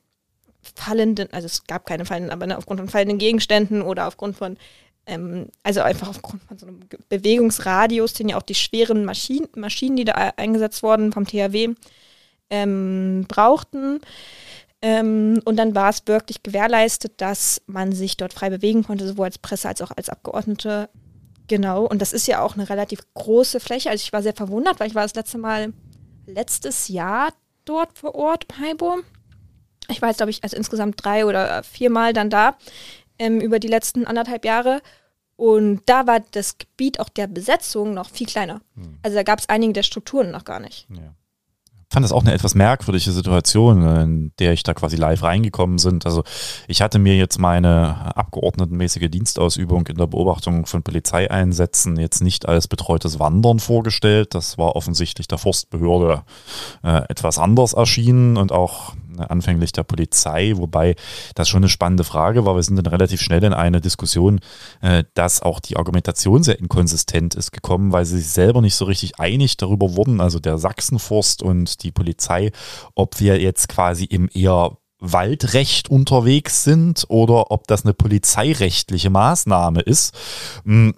fallenden, 0.74 1.28
also 1.32 1.46
es 1.46 1.64
gab 1.66 1.86
keine 1.86 2.04
fallenden, 2.04 2.32
aber 2.32 2.46
ne, 2.46 2.58
aufgrund 2.58 2.80
von 2.80 2.88
fallenden 2.88 3.18
Gegenständen 3.18 3.82
oder 3.82 4.06
aufgrund 4.06 4.36
von, 4.36 4.56
ähm, 5.06 5.48
also 5.62 5.82
einfach 5.82 6.08
aufgrund 6.08 6.42
von 6.44 6.58
so 6.58 6.66
einem 6.66 6.80
Bewegungsradius, 7.08 8.14
den 8.14 8.28
ja 8.28 8.36
auch 8.36 8.42
die 8.42 8.54
schweren 8.54 9.04
Maschinen, 9.04 9.48
Maschinen 9.56 9.96
die 9.96 10.04
da 10.04 10.12
eingesetzt 10.36 10.82
wurden 10.82 11.12
vom 11.12 11.26
THW, 11.26 11.74
ähm, 12.50 13.24
brauchten. 13.28 14.00
Ähm, 14.82 15.40
und 15.44 15.56
dann 15.56 15.74
war 15.74 15.90
es 15.90 16.06
wirklich 16.06 16.42
gewährleistet, 16.42 17.14
dass 17.16 17.62
man 17.66 17.92
sich 17.92 18.16
dort 18.16 18.32
frei 18.32 18.50
bewegen 18.50 18.84
konnte, 18.84 19.06
sowohl 19.06 19.26
als 19.26 19.38
Presse 19.38 19.68
als 19.68 19.80
auch 19.80 19.90
als 19.96 20.08
Abgeordnete. 20.08 20.88
Genau, 21.48 21.84
und 21.84 22.02
das 22.02 22.12
ist 22.12 22.26
ja 22.26 22.42
auch 22.42 22.54
eine 22.54 22.68
relativ 22.68 23.00
große 23.14 23.60
Fläche. 23.60 23.90
Also 23.90 24.02
ich 24.02 24.12
war 24.12 24.22
sehr 24.22 24.34
verwundert, 24.34 24.80
weil 24.80 24.88
ich 24.88 24.94
war 24.94 25.02
das 25.02 25.14
letzte 25.14 25.38
Mal 25.38 25.72
letztes 26.26 26.88
Jahr 26.88 27.32
dort 27.64 27.98
vor 27.98 28.14
Ort, 28.14 28.46
Heibo 28.60 28.98
ich 29.88 30.02
war 30.02 30.08
jetzt, 30.08 30.18
glaube 30.18 30.30
ich, 30.30 30.42
also 30.42 30.56
insgesamt 30.56 31.04
drei 31.04 31.26
oder 31.26 31.62
viermal 31.62 32.12
dann 32.12 32.30
da 32.30 32.56
ähm, 33.18 33.40
über 33.40 33.58
die 33.58 33.68
letzten 33.68 34.06
anderthalb 34.06 34.44
Jahre. 34.44 34.80
Und 35.36 35.82
da 35.86 36.06
war 36.06 36.20
das 36.30 36.56
Gebiet 36.58 36.98
auch 36.98 37.10
der 37.10 37.26
Besetzung 37.26 37.92
noch 37.92 38.08
viel 38.08 38.26
kleiner. 38.26 38.62
Hm. 38.74 38.98
Also 39.02 39.16
da 39.16 39.22
gab 39.22 39.38
es 39.38 39.48
einige 39.48 39.74
der 39.74 39.82
Strukturen 39.82 40.30
noch 40.30 40.44
gar 40.44 40.60
nicht. 40.60 40.86
Ja 40.90 41.14
fand 41.96 42.04
das 42.04 42.12
auch 42.12 42.22
eine 42.22 42.34
etwas 42.34 42.54
merkwürdige 42.54 43.12
Situation, 43.12 43.82
in 43.86 44.32
der 44.38 44.52
ich 44.52 44.62
da 44.62 44.74
quasi 44.74 44.96
live 44.96 45.22
reingekommen 45.22 45.76
bin. 45.76 46.00
Also 46.04 46.24
ich 46.66 46.82
hatte 46.82 46.98
mir 46.98 47.16
jetzt 47.16 47.38
meine 47.38 48.14
abgeordnetenmäßige 48.16 49.08
Dienstausübung 49.08 49.86
in 49.86 49.96
der 49.96 50.06
Beobachtung 50.06 50.66
von 50.66 50.82
Polizeieinsätzen 50.82 51.96
jetzt 51.96 52.22
nicht 52.22 52.48
als 52.48 52.66
betreutes 52.66 53.18
Wandern 53.18 53.60
vorgestellt. 53.60 54.34
Das 54.34 54.58
war 54.58 54.74
offensichtlich 54.74 55.28
der 55.28 55.38
Forstbehörde 55.38 56.24
äh, 56.82 57.02
etwas 57.08 57.38
anders 57.38 57.72
erschienen 57.72 58.36
und 58.36 58.50
auch 58.50 58.94
äh, 58.94 58.96
anfänglich 59.20 59.72
der 59.72 59.82
Polizei, 59.82 60.52
wobei 60.56 60.96
das 61.34 61.48
schon 61.48 61.60
eine 61.60 61.68
spannende 61.68 62.04
Frage 62.04 62.44
war. 62.44 62.56
Wir 62.56 62.62
sind 62.62 62.76
dann 62.76 62.86
relativ 62.86 63.20
schnell 63.20 63.44
in 63.44 63.52
eine 63.52 63.80
Diskussion, 63.80 64.40
äh, 64.80 65.04
dass 65.14 65.42
auch 65.42 65.60
die 65.60 65.76
Argumentation 65.76 66.42
sehr 66.42 66.58
inkonsistent 66.58 67.34
ist 67.34 67.52
gekommen, 67.52 67.92
weil 67.92 68.04
sie 68.04 68.18
sich 68.18 68.28
selber 68.28 68.60
nicht 68.60 68.74
so 68.74 68.84
richtig 68.84 69.18
einig 69.18 69.56
darüber 69.56 69.96
wurden, 69.96 70.20
also 70.20 70.38
der 70.38 70.58
Sachsenforst 70.58 71.42
und 71.42 71.82
die 71.82 71.92
Polizei, 71.92 72.52
ob 72.94 73.20
wir 73.20 73.40
jetzt 73.40 73.68
quasi 73.68 74.04
im 74.04 74.28
eher 74.32 74.76
Waldrecht 74.98 75.90
unterwegs 75.90 76.64
sind 76.64 77.04
oder 77.08 77.50
ob 77.50 77.66
das 77.66 77.84
eine 77.84 77.94
polizeirechtliche 77.94 79.10
Maßnahme 79.10 79.80
ist. 79.80 80.14
Mm, 80.64 80.90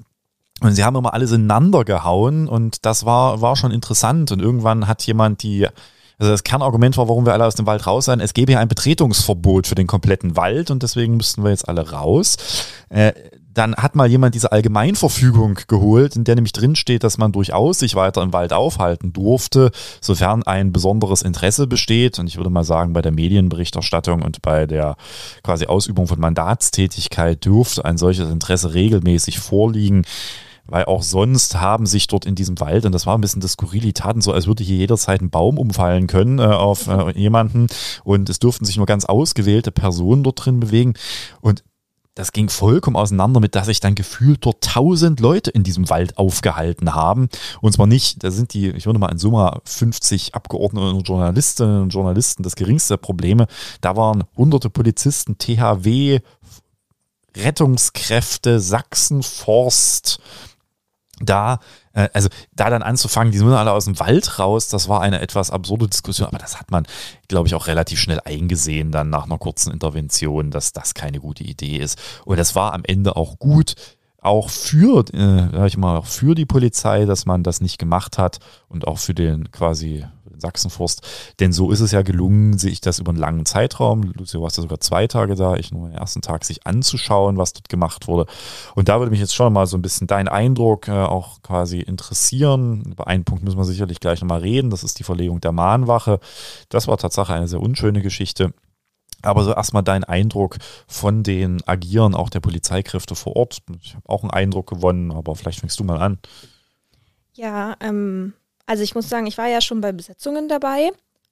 und 0.61 0.72
sie 0.72 0.85
haben 0.85 0.96
immer 0.96 1.14
alles 1.14 1.31
ineinander 1.31 1.85
gehauen 1.85 2.48
und 2.48 2.85
das 2.85 3.04
war, 3.04 3.40
war 3.40 3.54
schon 3.54 3.70
interessant. 3.70 4.33
Und 4.33 4.40
irgendwann 4.40 4.88
hat 4.88 5.07
jemand 5.07 5.42
die 5.42 5.68
also 6.18 6.33
das 6.33 6.42
Kernargument 6.42 6.96
war, 6.96 7.09
warum 7.09 7.26
wir 7.26 7.33
alle 7.33 7.46
aus 7.46 7.54
dem 7.54 7.66
Wald 7.66 7.87
raus 7.87 8.07
sind. 8.07 8.20
Es 8.20 8.35
gäbe 8.35 8.52
ja 8.52 8.59
ein 8.59 8.68
Betretungsverbot 8.68 9.66
für 9.66 9.76
den 9.76 9.87
kompletten 9.87 10.37
Wald 10.37 10.70
und 10.70 10.83
deswegen 10.83 11.16
müssten 11.16 11.44
wir 11.44 11.50
jetzt 11.50 11.68
alle 11.68 11.90
raus. 11.90 12.37
Äh, 12.88 13.12
dann 13.54 13.74
hat 13.74 13.96
mal 13.96 14.09
jemand 14.09 14.35
diese 14.35 14.52
Allgemeinverfügung 14.52 15.59
geholt, 15.66 16.14
in 16.14 16.24
der 16.24 16.37
nämlich 16.37 16.52
drinsteht, 16.52 17.02
dass 17.02 17.18
man 17.18 17.33
durchaus 17.33 17.81
sich 17.81 17.96
weiter 17.96 18.22
im 18.22 18.33
Wald 18.33 18.52
aufhalten 18.52 19.12
durfte, 19.12 19.72
sofern 20.00 20.44
ein 20.44 20.72
besonderes 20.72 21.22
Interesse 21.22 21.66
besteht. 21.66 22.18
Und 22.20 22.28
ich 22.28 22.37
würde 22.37 22.50
mal 22.50 22.62
sagen, 22.62 22.92
bei 22.92 23.02
der 23.02 23.11
Medienberichterstattung 23.11 24.22
und 24.22 24.42
bei 24.42 24.66
der 24.66 24.96
quasi 25.42 25.66
Ausübung 25.66 26.07
von 26.07 26.20
Mandatstätigkeit 26.20 27.44
dürfte 27.44 27.85
ein 27.85 27.98
solches 27.98 28.31
Interesse 28.31 28.74
regelmäßig 28.74 29.40
vorliegen 29.40 30.04
weil 30.68 30.85
auch 30.85 31.02
sonst 31.02 31.61
haben 31.61 31.87
sich 31.87 32.07
dort 32.07 32.26
in 32.26 32.35
diesem 32.35 32.61
Wald, 32.61 32.85
und 32.85 32.92
das 32.92 33.07
war 33.07 33.16
ein 33.16 33.20
bisschen 33.20 33.40
das 33.40 33.52
Skurrili, 33.52 33.92
taten 33.92 34.20
so, 34.20 34.33
als 34.33 34.46
würde 34.46 34.62
hier 34.62 34.76
jederzeit 34.76 35.20
ein 35.20 35.31
Baum 35.31 35.59
umfallen 35.59 36.07
können 36.07 36.38
äh, 36.38 36.42
auf 36.42 36.87
äh, 36.87 37.11
jemanden 37.18 37.66
und 38.04 38.28
es 38.28 38.38
durften 38.38 38.64
sich 38.64 38.76
nur 38.76 38.87
ganz 38.87 39.04
ausgewählte 39.04 39.72
Personen 39.72 40.22
dort 40.22 40.44
drin 40.44 40.61
bewegen 40.61 40.94
und 41.40 41.64
das 42.18 42.33
ging 42.33 42.48
vollkommen 42.48 42.96
auseinander 42.96 43.38
mit, 43.38 43.54
dass 43.54 43.66
sich 43.66 43.78
dann 43.78 43.94
gefühlt 43.94 44.44
dort 44.44 44.64
tausend 44.64 45.20
Leute 45.20 45.52
in 45.52 45.62
diesem 45.62 45.88
Wald 45.88 46.18
aufgehalten 46.18 46.92
haben. 46.92 47.28
Und 47.61 47.74
zwar 47.74 47.87
nicht, 47.87 48.24
da 48.24 48.33
sind 48.33 48.54
die, 48.54 48.70
ich 48.70 48.87
würde 48.87 48.98
mal 48.98 49.12
in 49.12 49.18
Summe 49.18 49.61
50 49.62 50.35
Abgeordnete 50.35 50.88
und 50.88 51.07
Journalistinnen 51.07 51.83
und 51.83 51.94
Journalisten 51.94 52.42
das 52.42 52.57
geringste 52.57 52.94
der 52.94 52.98
Probleme. 52.98 53.46
Da 53.81 53.94
waren 53.94 54.24
hunderte 54.37 54.68
Polizisten, 54.68 55.38
THW, 55.38 56.18
Rettungskräfte, 57.37 58.59
Sachsenforst, 58.59 60.18
da, 61.20 61.61
äh, 61.92 62.09
also 62.12 62.28
da 62.54 62.70
dann 62.70 62.83
anzufangen, 62.83 63.33
die 63.33 63.38
sind 63.38 63.52
alle 63.52 63.72
aus 63.72 63.87
dem 63.87 63.98
Wald 64.00 64.38
raus, 64.38 64.68
das 64.68 64.88
war 64.88 65.00
eine 65.00 65.20
etwas 65.20 65.50
absurde 65.50 65.88
Diskussion, 65.88 66.28
aber 66.28 66.38
das 66.38 66.59
hat 66.59 66.70
man, 66.70 66.87
glaube 67.28 67.48
ich, 67.48 67.54
auch 67.54 67.66
relativ 67.66 67.98
schnell 68.00 68.20
eingesehen, 68.24 68.92
dann 68.92 69.11
nach 69.11 69.24
einer 69.24 69.38
kurzen 69.38 69.72
Intervention, 69.72 70.50
dass 70.50 70.72
das 70.72 70.94
keine 70.94 71.20
gute 71.20 71.44
Idee 71.44 71.76
ist. 71.76 71.98
Und 72.24 72.38
das 72.38 72.54
war 72.54 72.72
am 72.72 72.85
Ende 72.85 73.16
auch 73.16 73.38
gut, 73.38 73.74
auch 74.20 74.50
für, 74.50 75.04
äh, 75.14 75.48
sag 75.52 75.66
ich 75.66 75.76
mal, 75.76 76.02
für 76.02 76.35
die 76.35 76.46
Polizei, 76.46 77.04
dass 77.04 77.24
man 77.24 77.42
das 77.42 77.61
nicht 77.61 77.78
gemacht 77.78 78.18
hat 78.18 78.38
und 78.68 78.87
auch 78.87 78.98
für 78.98 79.14
den 79.14 79.50
quasi 79.52 80.04
Sachsenforst. 80.40 81.03
Denn 81.40 81.53
so 81.53 81.70
ist 81.70 81.81
es 81.81 81.92
ja 81.92 82.03
gelungen, 82.03 82.59
sich 82.59 82.81
das 82.81 82.98
über 82.98 83.11
einen 83.11 83.18
langen 83.18 83.46
Zeitraum, 83.46 84.12
Lucio 84.16 84.42
warst 84.42 84.57
ja 84.57 84.62
sogar 84.62 84.81
zwei 84.81 85.07
Tage 85.07 85.35
da, 85.35 85.57
ich 85.57 85.72
nur 85.72 85.88
den 85.88 85.98
ersten 85.98 86.22
Tag, 86.22 86.44
sich 86.44 86.66
anzuschauen, 86.66 87.37
was 87.37 87.53
dort 87.53 87.68
gemacht 87.68 88.09
wurde. 88.09 88.27
Und 88.74 88.88
da 88.88 88.98
würde 88.98 89.11
mich 89.11 89.20
jetzt 89.20 89.35
schon 89.35 89.53
mal 89.53 89.66
so 89.66 89.77
ein 89.77 89.83
bisschen 89.83 90.07
dein 90.07 90.29
Eindruck 90.29 90.88
äh, 90.88 90.92
auch 90.92 91.42
quasi 91.42 91.81
interessieren. 91.81 92.85
Über 92.90 93.07
einen 93.07 93.24
Punkt 93.24 93.44
müssen 93.44 93.59
wir 93.59 93.64
sicherlich 93.64 94.01
gleich 94.01 94.20
nochmal 94.20 94.40
reden, 94.40 94.70
das 94.70 94.85
ist 94.85 94.98
die 94.98 95.05
Verlegung 95.05 95.40
der 95.40 95.53
Mahnwache. 95.53 96.20
Das 96.68 96.88
war 96.88 96.96
tatsächlich 96.96 97.37
eine 97.37 97.48
sehr 97.48 97.61
unschöne 97.61 98.03
Geschichte. 98.03 98.53
Aber 99.22 99.42
so 99.42 99.53
erstmal 99.53 99.83
dein 99.83 100.05
Eindruck 100.05 100.59
von 100.87 101.22
den 101.24 101.66
Agieren 101.66 102.14
auch 102.14 102.31
der 102.31 102.40
Polizeikräfte 102.40 103.16
vor 103.16 103.35
Ort. 103.35 103.62
Ich 103.83 103.96
habe 103.96 104.09
auch 104.09 104.22
einen 104.22 104.31
Eindruck 104.31 104.68
gewonnen, 104.68 105.11
aber 105.11 105.35
vielleicht 105.35 105.61
fängst 105.61 105.81
du 105.81 105.85
mal 105.85 105.98
an. 105.98 106.18
Ja, 107.35 107.77
ähm, 107.81 108.35
also 108.68 108.83
ich 108.83 108.94
muss 108.94 109.09
sagen, 109.09 109.26
ich 109.26 109.38
war 109.38 109.48
ja 109.48 109.62
schon 109.62 109.81
bei 109.81 109.92
Besetzungen 109.92 110.46
dabei 110.46 110.90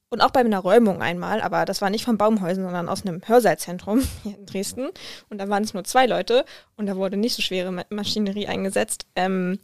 und 0.08 0.22
auch 0.22 0.30
bei 0.30 0.40
einer 0.40 0.58
Räumung 0.58 1.02
einmal, 1.02 1.42
aber 1.42 1.66
das 1.66 1.82
war 1.82 1.90
nicht 1.90 2.04
von 2.04 2.16
Baumhäusern, 2.16 2.64
sondern 2.64 2.88
aus 2.88 3.04
einem 3.04 3.20
Hörsaalzentrum 3.26 4.02
hier 4.22 4.38
in 4.38 4.46
Dresden. 4.46 4.88
Und 5.28 5.38
da 5.38 5.48
waren 5.50 5.62
es 5.62 5.74
nur 5.74 5.84
zwei 5.84 6.06
Leute 6.06 6.46
und 6.76 6.86
da 6.86 6.96
wurde 6.96 7.18
nicht 7.18 7.34
so 7.34 7.42
schwere 7.42 7.84
Maschinerie 7.90 8.46
eingesetzt. 8.46 9.06
Ähm, 9.16 9.58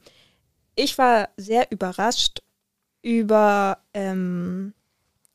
ich 0.74 0.98
war 0.98 1.30
sehr 1.38 1.72
überrascht 1.72 2.42
über 3.00 3.78
ähm, 3.94 4.74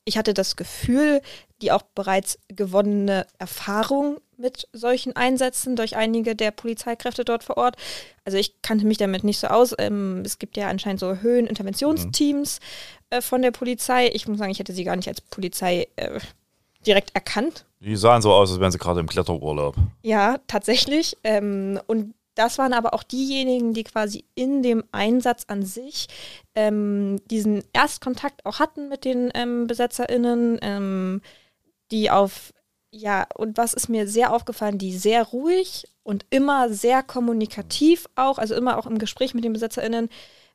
ich 0.06 0.18
hatte 0.18 0.36
das 0.36 0.56
Gefühl, 0.56 1.22
die 1.62 1.72
auch 1.72 1.82
bereits 1.82 2.40
gewonnene 2.50 3.26
Erfahrung 3.40 4.20
mit 4.38 4.68
solchen 4.74 5.16
Einsätzen 5.16 5.76
durch 5.76 5.96
einige 5.96 6.36
der 6.36 6.52
Polizeikräfte 6.52 7.26
dort 7.26 7.44
vor 7.44 7.58
Ort. 7.58 7.76
Also 8.26 8.38
ich 8.38 8.62
kannte 8.62 8.86
mich 8.86 8.98
damit 8.98 9.24
nicht 9.24 9.40
so 9.40 9.48
aus. 9.48 9.74
Ähm, 9.78 10.22
es 10.26 10.40
gibt 10.40 10.58
ja 10.58 10.68
anscheinend 10.68 11.00
so 11.00 11.16
Höheninterventionsteams 11.16 12.60
mhm. 12.60 13.18
äh, 13.18 13.22
von 13.22 13.42
der 13.42 13.52
Polizei. 13.52 14.10
Ich 14.14 14.28
muss 14.28 14.38
sagen, 14.38 14.52
ich 14.52 14.60
hätte 14.60 14.74
sie 14.74 14.84
gar 14.84 14.96
nicht 14.96 15.08
als 15.08 15.22
Polizei 15.22 15.88
äh, 15.96 16.20
direkt 16.86 17.16
erkannt. 17.16 17.66
Die 17.80 17.96
sahen 17.96 18.22
so 18.22 18.34
aus, 18.34 18.52
als 18.52 18.60
wären 18.60 18.72
sie 18.72 18.78
gerade 18.78 19.00
im 19.00 19.08
Kletterurlaub. 19.08 19.76
Ja, 20.02 20.40
tatsächlich. 20.48 21.18
Ähm, 21.24 21.80
und 21.88 22.14
das 22.38 22.58
waren 22.60 22.74
aber 22.74 22.94
auch 22.94 23.04
diejenigen, 23.04 23.74
die 23.74 23.84
quasi 23.84 24.24
in 24.36 24.62
dem 24.62 24.84
Einsatz 24.92 25.46
an 25.48 25.66
sich 25.66 26.08
ähm, 26.56 27.20
diesen 27.32 27.64
Erstkontakt 27.74 28.46
auch 28.46 28.60
hatten 28.60 28.90
mit 28.90 29.06
den 29.06 29.32
ähm, 29.34 29.66
BesetzerInnen, 29.66 30.60
ähm, 30.62 31.22
die 31.92 32.12
auf, 32.12 32.54
ja, 32.98 33.28
und 33.36 33.58
was 33.58 33.74
ist 33.74 33.90
mir 33.90 34.08
sehr 34.08 34.34
aufgefallen, 34.34 34.78
die 34.78 34.98
sehr 34.98 35.24
ruhig 35.24 35.88
und 36.04 36.26
immer 36.30 36.70
sehr 36.70 37.04
kommunikativ 37.04 38.08
auch, 38.16 38.38
also 38.40 38.56
immer 38.56 38.78
auch 38.78 38.88
im 38.88 38.98
Gespräch 38.98 39.34
mit 39.34 39.44
den 39.44 39.54
BesetzerInnen, 39.54 40.10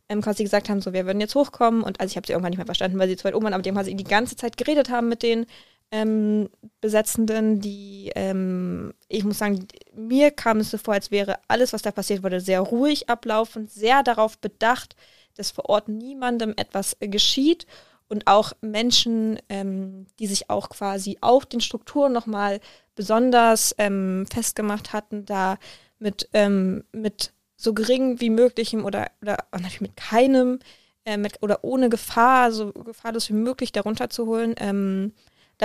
ähm, 0.09 0.21
quasi 0.21 0.43
gesagt 0.43 0.69
haben, 0.69 0.81
so, 0.81 0.93
wir 0.93 1.07
würden 1.07 1.21
jetzt 1.21 1.35
hochkommen. 1.35 1.83
Und 1.83 2.01
also 2.01 2.11
ich 2.11 2.17
habe 2.17 2.27
sie 2.27 2.33
irgendwann 2.33 2.51
nicht 2.51 2.59
mehr 2.59 2.67
verstanden, 2.67 2.99
weil 2.99 3.09
sie 3.09 3.17
zu 3.17 3.25
weit 3.25 3.35
oben 3.35 3.45
waren, 3.45 3.55
aber 3.55 3.63
die 3.63 3.71
haben 3.71 3.77
quasi 3.77 3.95
die 3.95 4.05
ganze 4.05 4.37
Zeit 4.37 4.57
geredet 4.57 4.91
haben 4.91 5.09
mit 5.09 5.23
denen 5.23 5.47
ähm, 5.93 6.49
Besetzenden, 6.81 7.61
die, 7.61 8.11
ähm, 8.15 8.95
ich 9.09 9.25
muss 9.25 9.39
sagen, 9.39 9.69
mir 9.95 10.31
kam 10.31 10.59
es 10.59 10.71
so 10.71 10.79
vor, 10.79 10.95
als 10.95 11.11
wäre 11.11 11.39
alles, 11.49 11.73
was 11.73 11.83
da 11.83 11.93
passiert 11.93 12.23
wurde, 12.23 12.41
sehr 12.41 12.61
ruhig 12.61 13.09
ablaufend, 13.09 13.71
sehr 13.71 14.03
darauf 14.03 14.39
bedacht, 14.39 14.97
dass 15.37 15.51
vor 15.51 15.69
Ort 15.69 15.89
niemandem 15.89 16.55
etwas 16.57 16.97
geschieht 17.01 17.67
und 18.09 18.27
auch 18.27 18.53
Menschen, 18.61 19.39
ähm, 19.49 20.07
die 20.19 20.27
sich 20.27 20.51
auch 20.51 20.69
quasi 20.69 21.19
auf 21.21 21.47
den 21.47 21.61
Strukturen 21.61 22.13
nochmal 22.13 22.61
besonders 22.95 23.75
ähm, 23.79 24.27
festgemacht 24.33 24.93
hatten, 24.93 25.25
da 25.25 25.59
mit, 25.99 26.29
ähm, 26.33 26.85
mit 26.93 27.33
so 27.57 27.75
gering 27.75 28.21
wie 28.21 28.31
möglichem 28.31 28.85
oder, 28.85 29.11
oder 29.23 29.37
natürlich 29.53 29.81
mit 29.81 29.97
keinem 29.97 30.59
äh, 31.05 31.17
mit, 31.17 31.43
oder 31.43 31.65
ohne 31.65 31.89
Gefahr, 31.89 32.53
so 32.53 32.73
gefahrlos 32.73 33.29
wie 33.29 33.35
möglich 33.35 33.73
darunter 33.73 34.11
zu 34.11 34.27
holen, 34.27 34.55
ähm, 34.59 35.13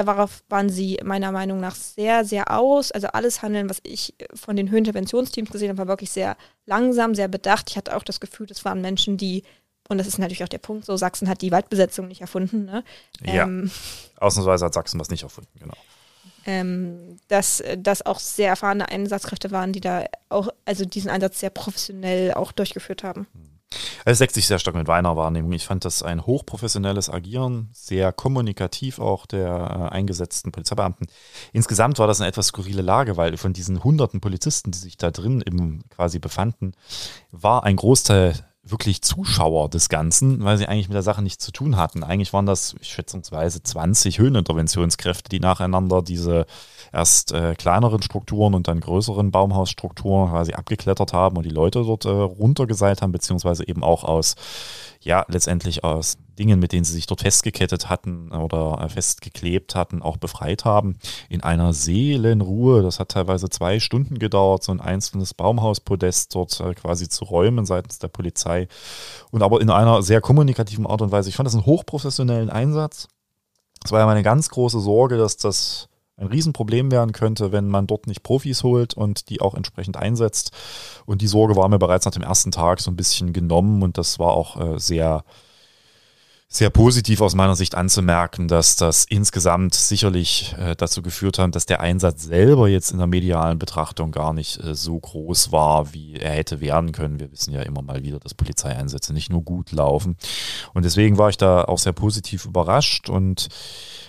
Darauf 0.06 0.43
waren 0.47 0.69
sie 0.69 1.00
meiner 1.04 1.32
Meinung 1.32 1.60
nach 1.60 1.73
sehr, 1.73 2.23
sehr 2.23 2.56
aus. 2.56 2.91
Also 2.91 3.08
alles 3.08 3.41
Handeln, 3.41 3.67
was 3.67 3.80
ich 3.82 4.13
von 4.32 4.56
den 4.56 4.69
Höheninterventionsteams 4.69 5.50
gesehen 5.50 5.69
habe, 5.69 5.80
war 5.80 5.88
wirklich 5.88 6.12
sehr 6.12 6.38
langsam, 6.67 7.15
sehr 7.15 7.28
bedacht. 7.28 7.71
Ich 7.71 7.78
hatte 7.78 7.95
auch 7.97 8.04
das 8.04 8.19
Gefühl, 8.19 8.45
das 8.45 8.63
waren 8.63 8.80
Menschen, 8.80 9.17
die, 9.17 9.41
und 9.88 9.97
das 9.97 10.08
ist 10.08 10.17
natürlich 10.17 10.43
auch 10.43 10.50
der 10.50 10.58
Punkt, 10.58 10.86
so 10.86 10.97
Sachsen 10.97 11.30
hat 11.30 11.41
die 11.41 11.52
Waldbesetzung 11.52 12.08
nicht 12.08 12.21
erfunden. 12.21 12.65
Ne? 12.65 12.84
Ja, 13.23 13.43
ähm, 13.43 13.71
ausnahmsweise 14.17 14.65
hat 14.65 14.73
Sachsen 14.73 14.97
das 15.00 15.10
nicht 15.10 15.23
erfunden, 15.23 15.52
genau. 15.60 15.76
Ähm, 16.45 17.17
dass 17.28 17.62
das 17.78 18.06
auch 18.06 18.19
sehr 18.19 18.47
erfahrene 18.47 18.88
Einsatzkräfte 18.88 19.52
waren, 19.52 19.73
die 19.73 19.82
da 19.82 20.06
auch, 20.30 20.47
also 20.65 20.86
diesen 20.86 21.10
Einsatz 21.10 21.41
sehr 21.41 21.50
professionell 21.50 22.34
auch 22.34 22.54
durchgeführt 22.54 23.04
haben. 23.04 23.28
Mhm. 23.34 23.58
Es 24.06 24.19
deckt 24.19 24.34
sich 24.34 24.47
sehr 24.47 24.60
stark 24.60 24.76
mit 24.76 24.88
meiner 24.88 25.17
Wahrnehmung. 25.17 25.52
Ich 25.52 25.65
fand 25.65 25.84
das 25.84 26.02
ein 26.02 26.26
hochprofessionelles 26.26 27.10
Agieren, 27.10 27.69
sehr 27.73 28.13
kommunikativ 28.13 29.00
auch 29.00 29.26
der 29.26 29.89
äh, 29.91 29.93
eingesetzten 29.93 30.54
Polizeibeamten. 30.54 31.08
Insgesamt 31.52 32.00
war 32.00 32.08
das 32.08 32.21
eine 32.21 32.30
etwas 32.30 32.47
skurrile 32.47 32.82
Lage, 32.82 33.17
weil 33.17 33.36
von 33.36 33.52
diesen 33.52 33.84
hunderten 33.84 34.21
Polizisten, 34.21 34.71
die 34.71 34.78
sich 34.78 34.95
da 34.95 35.12
drin 35.12 35.41
im, 35.41 35.84
quasi 35.89 36.19
befanden, 36.19 36.73
war 37.32 37.65
ein 37.65 37.76
Großteil 37.76 38.46
wirklich 38.71 39.01
Zuschauer 39.01 39.69
des 39.69 39.89
Ganzen, 39.89 40.43
weil 40.43 40.58
sie 40.58 40.67
eigentlich 40.67 40.88
mit 40.88 40.95
der 40.95 41.03
Sache 41.03 41.21
nichts 41.21 41.43
zu 41.43 41.51
tun 41.51 41.77
hatten. 41.77 42.03
Eigentlich 42.03 42.34
waren 42.34 42.45
das 42.45 42.75
schätzungsweise 42.82 43.62
20 43.62 44.19
Höheninterventionskräfte, 44.19 45.30
die 45.30 45.39
nacheinander 45.39 46.01
diese 46.01 46.45
erst 46.93 47.32
äh, 47.32 47.56
kleineren 47.56 48.01
Strukturen 48.01 48.53
und 48.53 48.67
dann 48.67 48.80
größeren 48.80 49.32
Baumhausstrukturen 49.32 50.30
quasi 50.30 50.53
abgeklettert 50.53 51.13
haben 51.13 51.38
und 51.38 51.45
die 51.45 51.49
Leute 51.49 51.84
dort 51.84 52.06
äh, 52.06 52.10
runtergeseilt 52.10 53.01
haben, 53.01 53.12
beziehungsweise 53.12 53.67
eben 53.67 53.84
auch 53.84 54.03
aus 54.03 54.36
ja, 55.01 55.25
letztendlich 55.27 55.84
aus 55.84 56.17
Dingen, 56.38 56.60
mit 56.60 56.71
denen 56.71 56.86
sie 56.86 56.93
sich 56.93 57.08
dort 57.08 57.21
festgekettet 57.21 57.89
hatten 57.89 58.32
oder 58.32 58.80
äh, 58.82 58.89
festgeklebt 58.89 59.76
hatten, 59.76 60.02
auch 60.02 60.17
befreit 60.17 60.65
haben. 60.65 60.97
In 61.30 61.43
einer 61.43 61.73
Seelenruhe, 61.73 62.82
das 62.82 63.00
hat 63.00 63.10
teilweise 63.10 63.50
zwei 63.50 63.80
Stunden 63.80 64.19
gedauert, 64.19 64.63
so 64.63 64.71
ein 64.71 64.82
einzelnes 64.82 65.34
Baumhauspodest 65.34 66.34
dort 66.36 66.60
äh, 66.60 66.73
quasi 66.73 67.10
zu 67.10 67.26
räumen 67.26 67.65
seitens 67.65 68.00
der 68.00 68.08
Polizei. 68.08 68.67
Und 69.32 69.43
aber 69.43 69.62
in 69.62 69.69
einer 69.69 70.02
sehr 70.02 70.21
kommunikativen 70.21 70.88
Art 70.88 71.02
und 71.02 71.12
Weise. 71.12 71.30
Ich 71.30 71.36
fand 71.36 71.47
das 71.47 71.56
einen 71.56 71.65
hochprofessionellen 71.65 72.50
Einsatz. 72.50 73.08
Es 73.84 73.91
war 73.91 74.00
ja 74.00 74.06
meine 74.06 74.23
ganz 74.23 74.50
große 74.50 74.80
Sorge, 74.80 75.17
dass 75.17 75.38
das 75.38 75.89
ein 76.17 76.28
Riesenproblem 76.28 76.91
werden 76.91 77.12
könnte, 77.12 77.52
wenn 77.52 77.67
man 77.67 77.88
dort 77.88 78.08
nicht 78.08 78.23
Profis 78.23 78.63
holt 78.63 78.95
und 78.95 79.30
die 79.30 79.39
auch 79.39 79.54
entsprechend 79.54 79.97
einsetzt. 79.97 80.52
Und 81.06 81.21
die 81.21 81.28
Sorge 81.28 81.56
war 81.56 81.69
mir 81.69 81.78
bereits 81.78 82.06
nach 82.06 82.12
dem 82.12 82.23
ersten 82.23 82.52
Tag 82.52 82.82
so 82.82 82.89
ein 82.89 82.95
bisschen 82.95 83.34
genommen 83.34 83.84
und 83.84 83.97
das 83.97 84.17
war 84.17 84.34
auch 84.34 84.60
äh, 84.60 84.80
sehr, 84.80 85.23
sehr 86.49 86.69
positiv 86.69 87.19
aus 87.19 87.36
meiner 87.36 87.57
Sicht 87.57 87.75
anzumerken, 87.75 88.47
dass 88.47 88.77
das 88.77 89.03
insgesamt 89.03 89.73
sicherlich 89.73 90.55
äh, 90.57 90.75
dazu 90.77 91.01
geführt 91.01 91.39
hat, 91.39 91.53
dass 91.53 91.65
der 91.65 91.81
Einsatz 91.81 92.23
selber 92.23 92.69
jetzt 92.69 92.91
in 92.91 92.99
der 92.99 93.07
medialen 93.07 93.60
Betrachtung 93.60 94.12
gar 94.12 94.33
nicht 94.33 94.63
äh, 94.63 94.73
so 94.73 94.97
groß 94.97 95.51
war, 95.51 95.93
wie 95.93 96.15
er 96.15 96.31
hätte 96.31 96.62
werden 96.62 96.93
können. 96.93 97.19
Wir 97.19 97.31
wissen 97.33 97.53
ja 97.53 97.63
immer 97.63 97.81
mal 97.81 98.01
wieder, 98.03 98.19
dass 98.19 98.33
Polizeieinsätze 98.33 99.12
nicht 99.12 99.29
nur 99.29 99.43
gut 99.43 99.73
laufen. 99.73 100.15
Und 100.73 100.86
deswegen 100.86 101.17
war 101.17 101.29
ich 101.29 101.38
da 101.38 101.65
auch 101.65 101.79
sehr 101.79 101.93
positiv 101.93 102.45
überrascht 102.45 103.10
und 103.10 103.49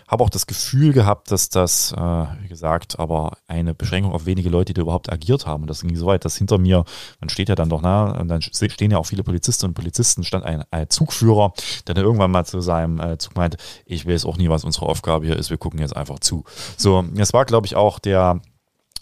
habe 0.08 0.24
auch 0.24 0.30
das 0.30 0.46
Gefühl 0.46 0.94
gehabt, 0.94 1.30
dass 1.30 1.50
das, 1.50 1.92
äh, 1.92 1.96
wie 1.96 2.48
gesagt, 2.48 2.98
aber 2.98 3.36
eine 3.46 3.74
Beschränkung 3.74 4.12
auf 4.12 4.24
wenige 4.24 4.48
Leute, 4.48 4.72
die 4.72 4.80
überhaupt 4.80 5.12
agiert 5.12 5.46
haben. 5.46 5.62
Und 5.62 5.68
das 5.68 5.82
ging 5.82 5.94
so 5.96 6.06
weit, 6.06 6.24
dass 6.24 6.36
hinter 6.36 6.56
mir, 6.56 6.84
man 7.20 7.28
steht 7.28 7.50
ja 7.50 7.54
dann 7.54 7.68
doch 7.68 7.82
nah, 7.82 8.18
und 8.18 8.28
dann 8.28 8.40
stehen 8.40 8.90
ja 8.90 8.96
auch 8.96 9.06
viele 9.06 9.22
Polizistinnen 9.22 9.70
und 9.70 9.74
Polizisten, 9.74 10.24
stand 10.24 10.44
ein, 10.44 10.64
ein 10.70 10.88
Zugführer, 10.88 11.52
der 11.86 11.94
dann 11.94 12.04
irgendwann 12.04 12.30
mal 12.30 12.46
zu 12.46 12.60
seinem 12.60 12.98
äh, 12.98 13.18
Zug 13.18 13.36
meinte, 13.36 13.58
ich 13.84 14.06
weiß 14.06 14.24
auch 14.24 14.38
nie, 14.38 14.48
was 14.48 14.64
unsere 14.64 14.86
Aufgabe 14.86 15.26
hier 15.26 15.36
ist, 15.36 15.50
wir 15.50 15.58
gucken 15.58 15.80
jetzt 15.80 15.94
einfach 15.94 16.20
zu. 16.20 16.44
So, 16.78 17.04
das 17.14 17.34
war, 17.34 17.44
glaube 17.44 17.66
ich, 17.66 17.76
auch 17.76 17.98
der, 17.98 18.40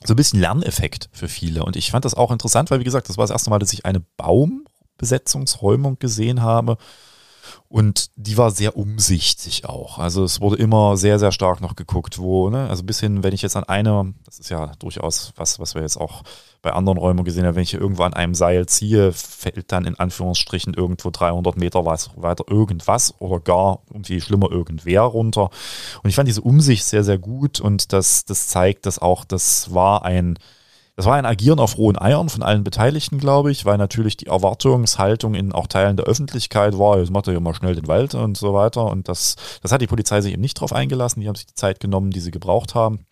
so 0.04 0.14
ein 0.14 0.16
bisschen 0.16 0.40
Lerneffekt 0.40 1.08
für 1.12 1.28
viele. 1.28 1.64
Und 1.64 1.76
ich 1.76 1.92
fand 1.92 2.04
das 2.04 2.14
auch 2.14 2.32
interessant, 2.32 2.72
weil, 2.72 2.80
wie 2.80 2.84
gesagt, 2.84 3.08
das 3.08 3.16
war 3.16 3.22
das 3.22 3.30
erste 3.30 3.50
Mal, 3.50 3.60
dass 3.60 3.72
ich 3.72 3.86
eine 3.86 4.00
Baumbesetzungsräumung 4.00 6.00
gesehen 6.00 6.42
habe 6.42 6.78
und 7.68 8.10
die 8.16 8.36
war 8.36 8.50
sehr 8.50 8.76
umsichtig 8.76 9.64
auch. 9.64 9.98
Also 9.98 10.24
es 10.24 10.40
wurde 10.40 10.56
immer 10.56 10.96
sehr, 10.96 11.18
sehr 11.18 11.32
stark 11.32 11.60
noch 11.60 11.76
geguckt, 11.76 12.18
wo, 12.18 12.50
ne, 12.50 12.68
also 12.68 12.84
bis 12.84 13.00
hin, 13.00 13.22
wenn 13.22 13.34
ich 13.34 13.42
jetzt 13.42 13.56
an 13.56 13.64
eine, 13.64 14.14
das 14.24 14.38
ist 14.38 14.50
ja 14.50 14.72
durchaus 14.78 15.32
was, 15.36 15.58
was 15.58 15.74
wir 15.74 15.82
jetzt 15.82 15.96
auch 15.96 16.22
bei 16.62 16.72
anderen 16.72 16.98
Räumen 16.98 17.24
gesehen 17.24 17.46
haben, 17.46 17.54
wenn 17.54 17.62
ich 17.62 17.74
irgendwo 17.74 18.02
an 18.02 18.14
einem 18.14 18.34
Seil 18.34 18.66
ziehe, 18.66 19.12
fällt 19.12 19.70
dann 19.70 19.84
in 19.84 19.98
Anführungsstrichen 19.98 20.74
irgendwo 20.74 21.10
300 21.10 21.56
Meter 21.56 21.84
weiter 21.84 22.44
irgendwas 22.48 23.14
oder 23.20 23.38
gar 23.38 23.82
irgendwie 23.88 24.20
schlimmer 24.20 24.50
irgendwer 24.50 25.02
runter. 25.02 25.50
Und 26.02 26.10
ich 26.10 26.16
fand 26.16 26.28
diese 26.28 26.42
Umsicht 26.42 26.84
sehr, 26.84 27.04
sehr 27.04 27.18
gut 27.18 27.60
und 27.60 27.92
das, 27.92 28.24
das 28.24 28.48
zeigt, 28.48 28.86
dass 28.86 28.98
auch, 28.98 29.24
das 29.24 29.72
war 29.74 30.04
ein, 30.04 30.38
das 30.96 31.04
war 31.04 31.16
ein 31.16 31.26
Agieren 31.26 31.60
auf 31.60 31.76
rohen 31.76 31.98
Eiern 31.98 32.30
von 32.30 32.42
allen 32.42 32.64
Beteiligten, 32.64 33.18
glaube 33.18 33.50
ich, 33.50 33.66
weil 33.66 33.76
natürlich 33.76 34.16
die 34.16 34.28
Erwartungshaltung 34.28 35.34
in 35.34 35.52
auch 35.52 35.66
Teilen 35.66 35.98
der 35.98 36.06
Öffentlichkeit 36.06 36.78
war, 36.78 36.98
jetzt 36.98 37.10
macht 37.10 37.26
er 37.26 37.34
ja 37.34 37.40
mal 37.40 37.54
schnell 37.54 37.74
den 37.74 37.86
Wald 37.86 38.14
und 38.14 38.38
so 38.38 38.54
weiter. 38.54 38.86
Und 38.86 39.06
das, 39.06 39.36
das 39.60 39.72
hat 39.72 39.82
die 39.82 39.86
Polizei 39.86 40.22
sich 40.22 40.32
eben 40.32 40.40
nicht 40.40 40.58
drauf 40.58 40.72
eingelassen. 40.72 41.20
Die 41.20 41.28
haben 41.28 41.34
sich 41.34 41.44
die 41.44 41.54
Zeit 41.54 41.80
genommen, 41.80 42.12
die 42.12 42.20
sie 42.20 42.30
gebraucht 42.30 42.74
haben, 42.74 43.04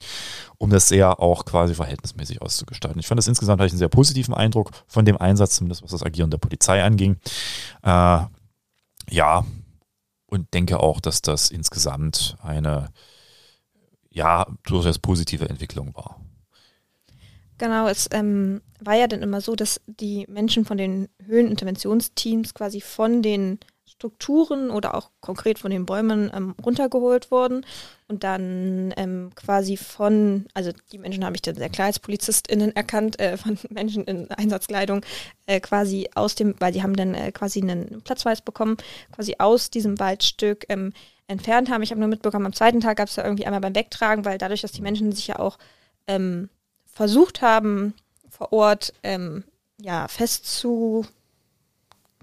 um 0.57 0.71
das 0.71 0.89
sehr 0.89 1.21
auch 1.21 1.45
quasi 1.45 1.75
verhältnismäßig 1.75 2.41
auszugestalten. 2.41 3.01
Ich 3.01 3.07
fand 3.07 3.19
das 3.19 3.29
insgesamt 3.29 3.61
hatte 3.61 3.67
ich 3.67 3.73
einen 3.73 3.79
sehr 3.81 3.89
positiven 3.89 4.33
Eindruck 4.33 4.71
von 4.87 5.05
dem 5.05 5.19
Einsatz, 5.19 5.57
zumindest 5.57 5.83
was 5.83 5.91
das 5.91 6.03
Agieren 6.03 6.31
der 6.31 6.39
Polizei 6.39 6.83
anging. 6.83 7.19
Äh, 7.83 8.21
ja, 9.11 9.45
und 10.25 10.55
denke 10.55 10.81
auch, 10.81 11.01
dass 11.01 11.21
das 11.21 11.51
insgesamt 11.51 12.39
eine 12.43 12.89
ja 14.09 14.47
durchaus 14.63 14.99
positive 14.99 15.51
Entwicklung 15.51 15.95
war. 15.95 16.24
Genau, 17.59 17.87
es 17.87 18.09
ähm, 18.13 18.63
war 18.81 18.95
ja 18.95 19.07
dann 19.07 19.23
immer 19.23 19.41
so, 19.41 19.55
dass 19.55 19.81
die 19.87 20.27
Menschen 20.29 20.65
von 20.65 20.77
den 20.77 21.09
Höhleninterventionsteams 21.25 22.53
quasi 22.53 22.81
von 22.81 23.23
den 23.23 23.61
Strukturen 23.87 24.71
oder 24.71 24.95
auch 24.95 25.11
konkret 25.21 25.61
von 25.61 25.71
den 25.71 25.87
Bäumen 25.87 26.31
ähm, 26.35 26.55
runtergeholt 26.65 27.31
wurden 27.31 27.65
und 28.09 28.25
dann 28.25 28.93
ähm, 28.97 29.31
quasi 29.37 29.77
von, 29.77 30.47
also 30.53 30.73
die 30.91 30.99
Menschen 30.99 31.25
habe 31.25 31.37
ich 31.37 31.43
dann 31.43 31.55
sehr 31.55 31.69
klar 31.69 31.87
als 31.87 32.01
PolizistInnen 32.01 32.75
erkannt, 32.75 33.21
äh, 33.21 33.37
von 33.37 33.57
Menschen 33.71 34.05
in 34.05 34.29
Einsatzkleidung, 34.33 35.05
äh, 35.47 35.61
quasi 35.61 36.11
aus 36.17 36.35
dem, 36.35 36.57
weil 36.59 36.73
die 36.73 36.83
haben 36.83 36.97
dann 36.97 37.15
äh, 37.15 37.31
quasi 37.31 37.63
einen 37.63 38.03
Platzweis 38.03 38.41
bekommen, 38.41 38.79
quasi 39.13 39.37
aus 39.39 39.71
diesem 39.71 40.01
Waldstück 40.01 40.67
ähm, 40.69 40.93
entfernt 41.29 41.71
haben. 41.71 41.83
Ich 41.83 41.91
habe 41.91 42.01
nur 42.01 42.09
mitbekommen, 42.09 42.47
am 42.47 42.53
zweiten 42.53 42.81
Tag 42.81 42.97
gab 42.97 43.09
es 43.09 43.15
da 43.15 43.23
irgendwie 43.25 43.47
einmal 43.47 43.61
beim 43.61 43.77
Wegtragen, 43.77 44.25
weil 44.25 44.39
dadurch, 44.39 44.61
dass 44.61 44.73
die 44.73 44.83
Menschen 44.83 45.13
sich 45.13 45.29
ja 45.29 45.39
auch 45.39 45.57
ähm, 46.09 46.51
versucht 46.95 47.43
haben, 47.43 47.95
vor 48.31 48.53
Ort 48.53 48.93
ähm, 49.03 49.45
ja, 49.81 50.09
festzu 50.09 51.05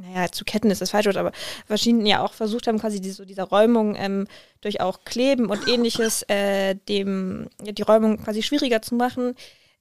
naja, 0.01 0.31
zu 0.31 0.45
ketten 0.45 0.71
ist 0.71 0.81
das 0.81 0.91
falsche 0.91 1.09
Wort, 1.09 1.17
aber 1.17 1.31
verschiedene 1.65 2.09
ja 2.09 2.23
auch 2.23 2.33
versucht 2.33 2.67
haben, 2.67 2.79
quasi 2.79 3.01
die, 3.01 3.11
so 3.11 3.25
diese 3.25 3.43
Räumung 3.43 3.95
ähm, 3.95 4.27
durch 4.61 4.81
auch 4.81 5.03
Kleben 5.05 5.47
und 5.47 5.67
ähnliches, 5.67 6.23
äh, 6.23 6.75
dem, 6.89 7.49
ja, 7.63 7.71
die 7.71 7.81
Räumung 7.81 8.17
quasi 8.17 8.41
schwieriger 8.41 8.81
zu 8.81 8.95
machen. 8.95 9.35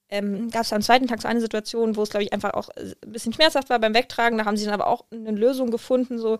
Ähm, 0.09 0.49
Gab 0.51 0.63
es 0.63 0.73
am 0.73 0.81
zweiten 0.81 1.07
Tag 1.07 1.21
so 1.21 1.27
eine 1.27 1.41
Situation, 1.41 1.95
wo 1.95 2.03
es, 2.03 2.09
glaube 2.09 2.23
ich, 2.23 2.33
einfach 2.33 2.53
auch 2.53 2.69
ein 2.69 3.11
bisschen 3.11 3.33
schmerzhaft 3.33 3.69
war 3.69 3.79
beim 3.79 3.93
Wegtragen. 3.93 4.37
Da 4.37 4.45
haben 4.45 4.57
sie 4.57 4.65
dann 4.65 4.73
aber 4.73 4.87
auch 4.87 5.05
eine 5.11 5.31
Lösung 5.31 5.71
gefunden, 5.71 6.19
so 6.19 6.37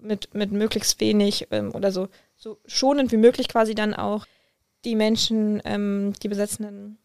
mit, 0.00 0.32
mit 0.34 0.52
möglichst 0.52 1.00
wenig 1.00 1.48
ähm, 1.50 1.74
oder 1.74 1.90
so, 1.92 2.08
so 2.36 2.58
schonend 2.66 3.12
wie 3.12 3.16
möglich 3.16 3.48
quasi 3.48 3.74
dann 3.74 3.94
auch 3.94 4.26
die 4.84 4.94
Menschen, 4.94 5.60
ähm, 5.64 6.12
die 6.22 6.28
Besetzenden 6.28 6.98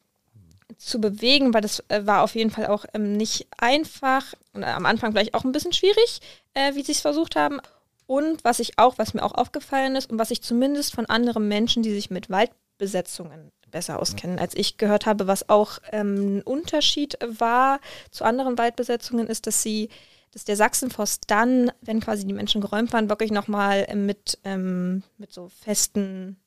zu 0.80 1.00
bewegen, 1.02 1.54
weil 1.54 1.62
das 1.62 1.84
äh, 1.89 2.06
war 2.06 2.24
auf 2.24 2.36
jeden 2.36 2.50
Fall 2.50 2.68
auch 2.68 2.86
ähm, 2.94 3.18
nicht 3.18 3.48
einfach 3.58 4.34
und 4.54 4.63
am 4.63 4.86
Anfang 4.86 5.12
vielleicht 5.12 5.34
auch 5.34 5.44
ein 5.44 5.52
bisschen 5.52 5.74
schwierig, 5.74 6.22
äh, 6.54 6.74
wie 6.74 6.84
sie 6.84 6.94
es 6.94 7.02
versucht 7.02 7.36
haben. 7.36 7.60
Und 8.08 8.44
was 8.44 8.60
ich 8.60 8.80
auch, 8.80 8.98
was 8.98 9.13
mir 9.13 9.22
auch 9.22 9.36
aufgefallen 9.36 9.96
ist 9.96 10.10
und 10.10 10.18
was 10.18 10.32
ich 10.32 10.42
zumindest 10.42 10.96
von 10.96 11.06
anderen 11.06 11.48
Menschen, 11.48 11.84
die 11.84 11.94
sich 11.94 12.10
mit 12.10 12.32
Waldbesetzungen 12.32 13.52
besser 13.70 14.00
auskennen, 14.00 14.39
als 14.39 14.56
ich 14.56 14.78
gehört 14.78 15.06
habe, 15.06 15.28
was 15.28 15.48
auch 15.48 15.78
ähm, 15.92 16.38
ein 16.38 16.42
Unterschied 16.42 17.20
war 17.28 17.80
zu 18.10 18.24
anderen 18.24 18.58
Waldbesetzungen, 18.58 19.28
ist, 19.28 19.46
dass 19.46 19.62
sie, 19.62 19.89
dass 20.32 20.46
der 20.46 20.56
Sachsenforst 20.56 21.26
dann, 21.28 21.72
wenn 21.82 22.00
quasi 22.00 22.26
die 22.26 22.34
Menschen 22.34 22.62
geräumt 22.62 22.94
waren, 22.94 23.10
wirklich 23.10 23.32
nochmal 23.32 23.86
äh, 23.88 23.96
mit, 23.96 24.39
ähm, 24.44 25.04
mit 25.18 25.32
so 25.32 25.50
festen 25.50 26.38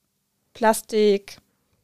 Plastik, 0.55 1.37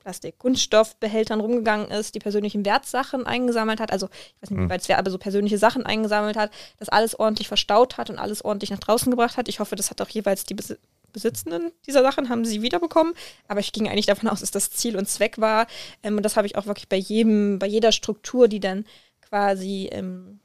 Plastik-Kunststoffbehältern 0.09 1.41
rumgegangen 1.41 1.91
ist, 1.91 2.15
die 2.15 2.19
persönlichen 2.19 2.65
Wertsachen 2.65 3.27
eingesammelt 3.27 3.79
hat, 3.79 3.93
also 3.93 4.07
ich 4.07 4.43
weiß 4.43 4.51
nicht, 4.51 4.61
wie 4.61 4.71
weit 4.71 4.81
es 4.81 4.89
wäre, 4.89 4.99
aber 4.99 5.11
so 5.11 5.19
persönliche 5.19 5.59
Sachen 5.59 5.85
eingesammelt 5.85 6.37
hat, 6.37 6.51
das 6.79 6.89
alles 6.89 7.19
ordentlich 7.21 7.47
verstaut 7.47 7.99
hat 7.99 8.09
und 8.09 8.19
alles 8.19 8.43
ordentlich 8.43 8.71
nach 8.71 8.79
draußen 8.79 9.11
gebracht 9.11 9.37
hat. 9.37 9.49
Ich 9.49 9.61
hoffe, 9.61 9.77
das 9.77 9.91
hat 9.91 10.01
auch 10.01 10.09
jeweils 10.09 10.45
die 10.45 10.55
Bes 10.55 10.77
Besitzenden 11.11 11.73
dieser 11.87 12.03
Sachen 12.03 12.29
haben 12.29 12.45
sie 12.45 12.61
wiederbekommen. 12.61 13.15
Aber 13.49 13.61
ich 13.61 13.73
ging 13.73 13.89
eigentlich 13.89 14.05
davon 14.05 14.29
aus, 14.29 14.41
dass 14.41 14.51
das 14.51 14.71
Ziel 14.71 14.95
und 14.95 15.09
Zweck 15.09 15.39
war. 15.39 15.67
Ähm, 16.03 16.19
und 16.19 16.23
das 16.23 16.37
habe 16.37 16.47
ich 16.47 16.57
auch 16.57 16.67
wirklich 16.67 16.87
bei 16.87 16.99
jedem, 16.99 17.59
bei 17.59 17.67
jeder 17.67 17.93
Struktur, 17.93 18.47
die 18.47 18.61
dann 18.61 18.85
quasi 19.23 19.89
ähm, 19.91 20.39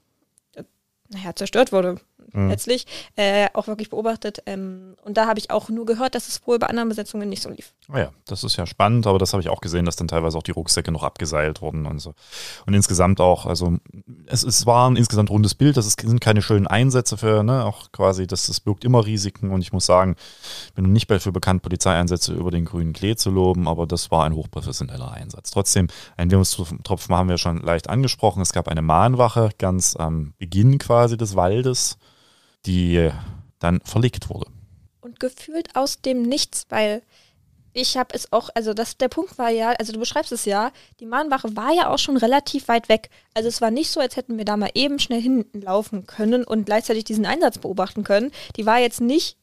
naja, 1.13 1.35
zerstört 1.35 1.71
wurde, 1.71 1.97
mhm. 2.33 2.49
letztlich, 2.49 2.85
äh, 3.15 3.47
auch 3.53 3.67
wirklich 3.67 3.89
beobachtet. 3.89 4.41
Ähm, 4.45 4.95
und 5.03 5.17
da 5.17 5.27
habe 5.27 5.39
ich 5.39 5.51
auch 5.51 5.69
nur 5.69 5.85
gehört, 5.85 6.15
dass 6.15 6.27
es 6.27 6.45
wohl 6.45 6.59
bei 6.59 6.67
anderen 6.67 6.89
Besetzungen 6.89 7.29
nicht 7.29 7.41
so 7.41 7.49
lief. 7.49 7.73
Ah 7.91 7.99
ja, 7.99 8.09
das 8.25 8.43
ist 8.43 8.55
ja 8.55 8.65
spannend, 8.65 9.07
aber 9.07 9.19
das 9.19 9.33
habe 9.33 9.41
ich 9.41 9.49
auch 9.49 9.61
gesehen, 9.61 9.85
dass 9.85 9.95
dann 9.95 10.07
teilweise 10.07 10.37
auch 10.37 10.43
die 10.43 10.51
Rucksäcke 10.51 10.91
noch 10.91 11.03
abgeseilt 11.03 11.61
wurden 11.61 11.85
und 11.85 11.99
so. 11.99 12.13
Und 12.65 12.73
insgesamt 12.73 13.19
auch, 13.21 13.45
also 13.45 13.77
es, 14.25 14.43
es 14.43 14.65
war 14.65 14.89
ein 14.89 14.95
insgesamt 14.95 15.29
rundes 15.29 15.55
Bild, 15.55 15.77
das 15.77 15.85
ist, 15.85 15.99
sind 15.99 16.21
keine 16.21 16.41
schönen 16.41 16.67
Einsätze 16.67 17.17
für, 17.17 17.43
ne, 17.43 17.65
auch 17.65 17.91
quasi, 17.91 18.27
das, 18.27 18.47
das 18.47 18.59
birgt 18.59 18.83
immer 18.83 19.05
Risiken 19.05 19.51
und 19.51 19.61
ich 19.61 19.73
muss 19.73 19.85
sagen, 19.85 20.15
ich 20.67 20.73
bin 20.73 20.91
nicht 20.91 21.09
dafür 21.09 21.31
bekannt, 21.31 21.61
Polizeieinsätze 21.61 22.33
über 22.33 22.51
den 22.51 22.65
grünen 22.65 22.93
Klee 22.93 23.15
zu 23.15 23.29
loben, 23.29 23.67
aber 23.67 23.85
das 23.85 24.11
war 24.11 24.25
ein 24.25 24.33
hochprofessioneller 24.33 25.11
Einsatz. 25.11 25.51
Trotzdem, 25.51 25.87
ein 26.17 26.31
Wirkungstropfen 26.31 27.15
haben 27.15 27.29
wir 27.29 27.37
schon 27.37 27.57
leicht 27.57 27.89
angesprochen. 27.89 28.41
Es 28.41 28.53
gab 28.53 28.67
eine 28.67 28.81
Mahnwache 28.81 29.49
ganz 29.57 29.95
am 29.95 30.33
Beginn 30.37 30.77
quasi 30.79 31.02
des 31.07 31.35
Waldes 31.35 31.97
die 32.65 33.09
dann 33.59 33.81
verlegt 33.81 34.29
wurde. 34.29 34.49
Und 35.01 35.19
gefühlt 35.19 35.75
aus 35.75 36.01
dem 36.01 36.21
Nichts, 36.21 36.65
weil 36.69 37.01
ich 37.73 37.97
habe 37.97 38.13
es 38.13 38.31
auch, 38.31 38.49
also 38.53 38.73
das, 38.73 38.97
der 38.97 39.07
Punkt 39.09 39.37
war 39.37 39.49
ja, 39.49 39.71
also 39.71 39.91
du 39.91 39.99
beschreibst 39.99 40.31
es 40.31 40.45
ja, 40.45 40.71
die 40.99 41.07
Mahnwache 41.07 41.55
war 41.55 41.73
ja 41.73 41.89
auch 41.89 41.97
schon 41.97 42.17
relativ 42.17 42.67
weit 42.67 42.87
weg. 42.87 43.09
Also 43.33 43.49
es 43.49 43.61
war 43.61 43.71
nicht 43.71 43.89
so, 43.89 43.99
als 43.99 44.15
hätten 44.15 44.37
wir 44.37 44.45
da 44.45 44.57
mal 44.57 44.69
eben 44.75 44.99
schnell 44.99 45.21
hinlaufen 45.21 46.05
können 46.05 46.43
und 46.43 46.65
gleichzeitig 46.65 47.03
diesen 47.03 47.25
Einsatz 47.25 47.57
beobachten 47.57 48.03
können. 48.03 48.31
Die 48.57 48.65
war 48.65 48.79
jetzt 48.79 49.01
nicht 49.01 49.37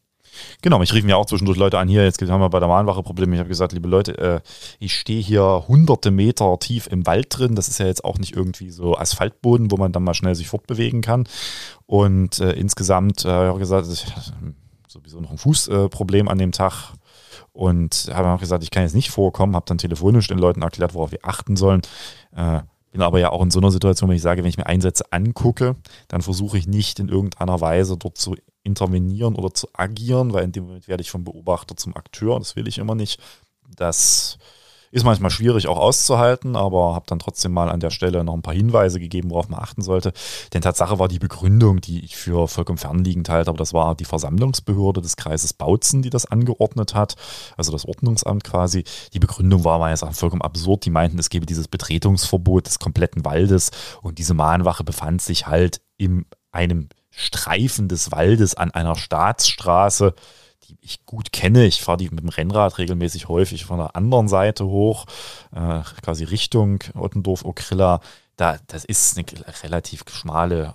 Genau, 0.63 0.79
mich 0.79 0.93
riefen 0.93 1.09
ja 1.09 1.17
auch 1.17 1.27
zwischendurch 1.27 1.59
Leute 1.59 1.79
an, 1.79 1.89
hier, 1.89 2.05
jetzt 2.05 2.21
haben 2.21 2.41
wir 2.41 2.51
bei 2.51 2.61
der 2.61 2.69
Mahnwache 2.69 3.03
Probleme. 3.03 3.35
Ich 3.35 3.41
habe 3.41 3.49
gesagt, 3.49 3.73
liebe 3.73 3.89
Leute, 3.89 4.19
äh, 4.19 4.41
ich 4.79 4.95
stehe 4.95 5.23
hier 5.23 5.65
hunderte 5.69 6.11
Meter 6.11 6.59
tief 6.59 6.87
im 6.87 7.07
Wald 7.07 7.27
drin. 7.31 7.55
Das 7.55 7.69
ist 7.69 7.79
ja 7.79 7.87
jetzt 7.87 8.05
auch 8.05 8.19
nicht 8.19 8.37
irgendwie 8.37 8.71
so 8.71 8.97
Asphaltboden, 8.97 9.71
wo 9.71 9.77
man 9.77 9.93
dann 9.93 10.05
mal 10.05 10.15
schnell 10.15 10.35
sich 10.35 10.49
fortbewegen 10.49 11.01
kann. 11.01 11.25
Und 11.87 12.41
äh, 12.41 12.53
insgesamt 12.53 13.25
äh, 13.25 13.29
habe 13.29 13.59
ich 13.59 13.61
gesagt, 13.61 13.89
ich 13.91 14.07
sowieso 14.89 15.21
noch 15.21 15.31
ein 15.31 15.39
Fußproblem 15.39 16.29
an 16.29 16.39
dem 16.39 16.53
Tag. 16.53 16.93
Und 17.53 18.11
habe 18.13 18.29
auch 18.29 18.41
gesagt, 18.41 18.63
ich 18.63 18.71
kann 18.71 18.85
jetzt 18.85 18.95
nicht 18.95 19.11
vorkommen, 19.11 19.57
habe 19.57 19.67
dann 19.67 19.79
telefonisch 19.79 20.29
den 20.29 20.39
Leuten 20.39 20.63
erklärt, 20.63 20.95
worauf 20.95 21.11
wir 21.11 21.25
achten 21.25 21.57
sollen. 21.57 21.83
Äh, 22.35 22.61
bin 22.91 23.03
aber 23.03 23.21
ja 23.21 23.31
auch 23.31 23.43
in 23.43 23.51
so 23.51 23.61
einer 23.61 23.71
Situation, 23.71 24.09
wenn 24.09 24.17
ich 24.17 24.23
sage, 24.23 24.43
wenn 24.43 24.49
ich 24.49 24.57
mir 24.57 24.67
Einsätze 24.67 25.13
angucke, 25.13 25.77
dann 26.09 26.23
versuche 26.23 26.59
ich 26.59 26.67
nicht 26.67 26.99
in 26.99 27.09
irgendeiner 27.09 27.61
Weise 27.61 27.97
dort 27.97 28.19
zu 28.19 28.37
intervenieren 28.63 29.37
oder 29.37 29.55
zu 29.55 29.69
agieren, 29.73 30.33
weil 30.33 30.45
in 30.45 30.53
dem 30.53 30.65
Moment 30.65 30.89
werde 30.89 31.03
ich 31.03 31.11
vom 31.11 31.25
Beobachter 31.25 31.77
zum 31.77 31.97
Akteur. 31.97 32.39
Das 32.39 32.57
will 32.57 32.69
ich 32.69 32.79
immer 32.79 32.95
nicht. 32.95 33.21
Das 33.77 34.39
ist 34.93 35.05
manchmal 35.05 35.31
schwierig 35.31 35.69
auch 35.69 35.79
auszuhalten, 35.79 36.57
aber 36.57 36.95
habe 36.95 37.07
dann 37.07 37.21
trotzdem 37.21 37.53
mal 37.53 37.69
an 37.69 37.81
der 37.81 37.91
Stelle 37.91 38.25
noch 38.25 38.35
ein 38.35 38.43
paar 38.43 38.55
Hinweise 38.55 38.99
gegeben, 38.99 39.31
worauf 39.31 39.49
man 39.49 39.61
achten 39.61 39.83
sollte. 39.83 40.13
Denn 40.53 40.63
Tatsache 40.63 40.99
war 40.99 41.07
die 41.07 41.21
Begründung, 41.21 41.81
die 41.81 42.05
ich 42.05 42.17
für 42.17 42.49
vollkommen 42.49 42.79
fernliegend 42.79 43.29
halte, 43.29 43.51
aber 43.51 43.59
das 43.59 43.73
war 43.73 43.95
die 43.95 44.05
Versammlungsbehörde 44.05 45.01
des 45.01 45.17
Kreises 45.17 45.53
Bautzen, 45.53 46.03
die 46.03 46.11
das 46.11 46.27
angeordnet 46.27 46.95
hat, 46.95 47.15
also 47.57 47.71
das 47.71 47.87
Ordnungsamt 47.87 48.43
quasi. 48.43 48.85
Die 49.13 49.21
Begründung 49.21 49.65
war 49.65 49.79
meines 49.79 50.03
Erachtens 50.03 50.21
vollkommen 50.21 50.43
absurd. 50.43 50.85
Die 50.85 50.91
meinten, 50.91 51.19
es 51.19 51.31
gebe 51.31 51.47
dieses 51.47 51.69
Betretungsverbot 51.69 52.67
des 52.67 52.79
kompletten 52.81 53.25
Waldes 53.25 53.71
und 54.03 54.19
diese 54.19 54.35
Mahnwache 54.35 54.83
befand 54.83 55.23
sich 55.23 55.47
halt 55.47 55.81
in 55.99 56.27
einem 56.51 56.89
Streifen 57.11 57.89
des 57.89 58.11
Waldes 58.13 58.55
an 58.55 58.71
einer 58.71 58.97
Staatsstraße, 58.97 60.15
die 60.71 60.79
ich 60.81 61.05
gut 61.07 61.33
kenne. 61.33 61.67
Ich 61.67 61.83
fahre 61.83 61.99
die 61.99 62.11
mit 62.11 62.21
dem 62.21 62.29
Rennrad 62.29 62.79
regelmäßig 62.79 63.29
häufig 63.29 63.65
von 63.65 63.79
der 63.79 63.97
anderen 63.97 64.29
Seite 64.29 64.67
hoch, 64.67 65.07
äh, 65.53 65.81
quasi 66.03 66.25
Richtung 66.25 66.83
Ottendorf-Okrilla. 66.95 68.01
Da, 68.37 68.59
das 68.69 68.85
ist 68.85 69.19
eine 69.19 69.27
relativ 69.63 70.05
schmale, 70.09 70.73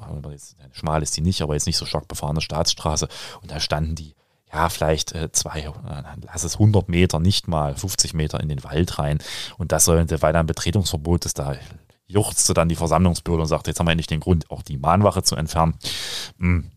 schmal 0.72 1.02
ist 1.02 1.18
die 1.18 1.22
nicht, 1.22 1.42
aber 1.42 1.54
jetzt 1.56 1.66
nicht 1.66 1.78
so 1.78 1.86
stark 1.86 2.08
befahrene 2.08 2.42
Staatsstraße. 2.42 3.08
Und 3.42 3.52
da 3.52 3.60
standen 3.60 3.96
die 3.96 4.16
ja, 4.54 4.70
vielleicht 4.70 5.14
äh, 5.14 5.32
zwei, 5.32 5.62
äh, 5.62 6.04
lass 6.28 6.44
es 6.44 6.54
100 6.54 6.88
Meter, 6.88 7.20
nicht 7.20 7.48
mal 7.48 7.76
50 7.76 8.14
Meter 8.14 8.40
in 8.40 8.48
den 8.48 8.64
Wald 8.64 9.00
rein. 9.00 9.20
Und 9.58 9.72
das 9.72 9.86
sollte, 9.86 10.22
weil 10.22 10.34
da 10.34 10.40
ein 10.40 10.46
Betretungsverbot 10.46 11.26
ist, 11.26 11.40
da 11.40 11.56
juchzte 12.08 12.54
dann 12.54 12.70
die 12.70 12.76
Versammlungsbehörde 12.76 13.42
und 13.42 13.48
sagte, 13.48 13.72
jetzt 13.72 13.80
haben 13.80 13.88
wir 13.88 13.92
endlich 13.92 14.08
den 14.08 14.20
Grund, 14.20 14.50
auch 14.52 14.62
die 14.62 14.78
Mahnwache 14.78 15.24
zu 15.24 15.36
entfernen. 15.36 15.76
Hm. 16.40 16.72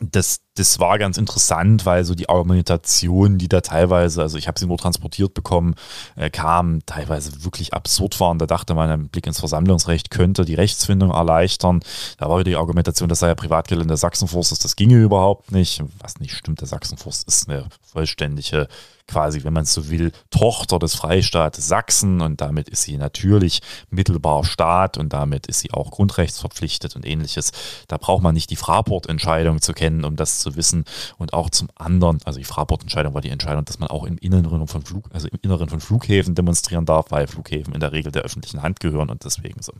Das, 0.00 0.40
das 0.60 0.78
war 0.78 0.98
ganz 0.98 1.16
interessant, 1.16 1.86
weil 1.86 2.04
so 2.04 2.14
die 2.14 2.28
Argumentation, 2.28 3.38
die 3.38 3.48
da 3.48 3.62
teilweise, 3.62 4.20
also 4.20 4.36
ich 4.36 4.46
habe 4.46 4.58
sie 4.60 4.66
nur 4.66 4.76
transportiert 4.76 5.32
bekommen, 5.32 5.74
äh, 6.16 6.28
kam, 6.28 6.80
teilweise 6.84 7.44
wirklich 7.44 7.72
absurd 7.72 8.20
waren. 8.20 8.38
Da 8.38 8.46
dachte 8.46 8.74
man, 8.74 8.90
ein 8.90 9.08
Blick 9.08 9.26
ins 9.26 9.40
Versammlungsrecht 9.40 10.10
könnte 10.10 10.44
die 10.44 10.54
Rechtsfindung 10.54 11.10
erleichtern. 11.10 11.80
Da 12.18 12.28
war 12.28 12.44
die 12.44 12.56
Argumentation, 12.56 13.08
das 13.08 13.20
sei 13.20 13.28
ja 13.28 13.34
Privatgelände 13.34 13.96
Sachsenforstes, 13.96 14.58
das 14.58 14.76
ginge 14.76 14.96
überhaupt 14.96 15.50
nicht. 15.50 15.82
Was 15.98 16.20
nicht 16.20 16.34
stimmt, 16.34 16.60
der 16.60 16.68
Sachsenforst 16.68 17.26
ist 17.26 17.48
eine 17.48 17.66
vollständige 17.82 18.68
quasi, 19.10 19.44
wenn 19.44 19.52
man 19.52 19.64
es 19.64 19.74
so 19.74 19.90
will, 19.90 20.12
Tochter 20.30 20.78
des 20.78 20.94
Freistaates 20.94 21.66
Sachsen 21.66 22.20
und 22.20 22.40
damit 22.40 22.68
ist 22.68 22.82
sie 22.82 22.96
natürlich 22.96 23.60
mittelbar 23.90 24.44
Staat 24.44 24.98
und 24.98 25.12
damit 25.12 25.46
ist 25.46 25.60
sie 25.60 25.72
auch 25.72 25.90
grundrechtsverpflichtet 25.90 26.96
und 26.96 27.04
ähnliches. 27.04 27.52
Da 27.88 27.96
braucht 27.96 28.22
man 28.22 28.34
nicht 28.34 28.50
die 28.50 28.56
Fraport-Entscheidung 28.56 29.60
zu 29.60 29.72
kennen, 29.72 30.04
um 30.04 30.16
das 30.16 30.38
zu 30.38 30.49
wissen. 30.56 30.84
Und 31.18 31.32
auch 31.32 31.50
zum 31.50 31.68
anderen, 31.76 32.18
also 32.24 32.38
die 32.38 32.44
Fraport-Entscheidung 32.44 33.14
war 33.14 33.20
die 33.20 33.30
Entscheidung, 33.30 33.64
dass 33.64 33.78
man 33.78 33.88
auch 33.88 34.04
im 34.04 34.18
Inneren 34.18 34.66
von 34.66 34.82
Flug, 34.82 35.06
also 35.12 35.28
im 35.28 35.38
Inneren 35.42 35.68
von 35.68 35.80
Flughäfen 35.80 36.34
demonstrieren 36.34 36.86
darf, 36.86 37.10
weil 37.10 37.26
Flughäfen 37.26 37.74
in 37.74 37.80
der 37.80 37.92
Regel 37.92 38.12
der 38.12 38.22
öffentlichen 38.22 38.62
Hand 38.62 38.80
gehören 38.80 39.10
und 39.10 39.24
deswegen 39.24 39.62
so 39.62 39.72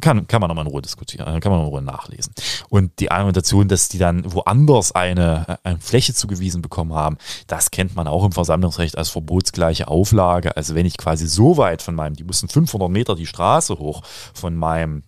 kann, 0.00 0.26
kann 0.26 0.40
man 0.40 0.48
nochmal 0.48 0.66
in 0.66 0.70
Ruhe 0.70 0.82
diskutieren, 0.82 1.26
äh, 1.34 1.40
kann 1.40 1.52
man 1.52 1.62
in 1.62 1.68
Ruhe 1.68 1.82
nachlesen. 1.82 2.34
Und 2.68 2.98
die 3.00 3.10
Argumentation, 3.10 3.68
dass 3.68 3.88
die 3.88 3.98
dann 3.98 4.30
woanders 4.32 4.92
eine, 4.92 5.58
äh, 5.64 5.68
eine 5.68 5.80
Fläche 5.80 6.14
zugewiesen 6.14 6.62
bekommen 6.62 6.94
haben, 6.94 7.16
das 7.46 7.70
kennt 7.70 7.96
man 7.96 8.06
auch 8.06 8.24
im 8.24 8.32
Versammlungsrecht 8.32 8.98
als 8.98 9.10
verbotsgleiche 9.10 9.88
Auflage. 9.88 10.56
Also 10.56 10.74
wenn 10.74 10.86
ich 10.86 10.98
quasi 10.98 11.26
so 11.26 11.56
weit 11.56 11.82
von 11.82 11.94
meinem, 11.94 12.14
die 12.14 12.24
mussten 12.24 12.48
500 12.48 12.90
Meter 12.90 13.14
die 13.14 13.26
Straße 13.26 13.78
hoch 13.78 14.02
von 14.34 14.54
meinem 14.54 15.02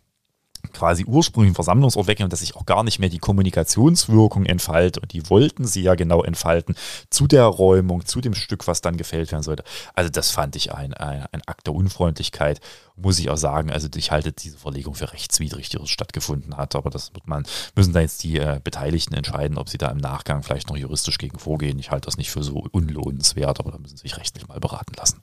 quasi 0.72 1.04
ursprünglichen 1.04 1.54
Versammlungsort 1.54 2.06
weggehen 2.06 2.24
und 2.24 2.32
dass 2.32 2.40
sich 2.40 2.56
auch 2.56 2.66
gar 2.66 2.84
nicht 2.84 2.98
mehr 2.98 3.08
die 3.08 3.18
Kommunikationswirkung 3.18 4.46
entfaltet. 4.46 5.02
Und 5.02 5.12
die 5.12 5.28
wollten 5.30 5.66
sie 5.66 5.82
ja 5.82 5.94
genau 5.94 6.22
entfalten 6.22 6.74
zu 7.10 7.26
der 7.26 7.44
Räumung, 7.44 8.06
zu 8.06 8.20
dem 8.20 8.34
Stück, 8.34 8.66
was 8.66 8.80
dann 8.80 8.96
gefällt 8.96 9.32
werden 9.32 9.42
sollte. 9.42 9.64
Also 9.94 10.10
das 10.10 10.30
fand 10.30 10.56
ich 10.56 10.74
ein, 10.74 10.94
ein, 10.94 11.26
ein 11.32 11.42
Akt 11.46 11.66
der 11.66 11.74
Unfreundlichkeit, 11.74 12.60
muss 12.96 13.18
ich 13.18 13.30
auch 13.30 13.36
sagen. 13.36 13.70
Also 13.70 13.88
ich 13.94 14.10
halte 14.10 14.32
diese 14.32 14.58
Verlegung 14.58 14.94
für 14.94 15.12
rechtswidrig, 15.12 15.68
die 15.68 15.78
stattgefunden 15.86 16.56
hat. 16.56 16.74
Aber 16.74 16.90
das 16.90 17.14
wird 17.14 17.26
man, 17.26 17.46
müssen 17.74 17.92
da 17.92 18.00
jetzt 18.00 18.22
die 18.22 18.38
äh, 18.38 18.60
Beteiligten 18.62 19.14
entscheiden, 19.14 19.58
ob 19.58 19.68
sie 19.68 19.78
da 19.78 19.90
im 19.90 19.98
Nachgang 19.98 20.42
vielleicht 20.42 20.68
noch 20.68 20.76
juristisch 20.76 21.18
gegen 21.18 21.38
vorgehen. 21.38 21.78
Ich 21.78 21.90
halte 21.90 22.06
das 22.06 22.16
nicht 22.16 22.30
für 22.30 22.42
so 22.42 22.64
unlohnenswert, 22.70 23.60
aber 23.60 23.72
da 23.72 23.78
müssen 23.78 23.96
sie 23.96 24.02
sich 24.02 24.16
rechtlich 24.16 24.48
mal 24.48 24.60
beraten 24.60 24.94
lassen. 24.96 25.22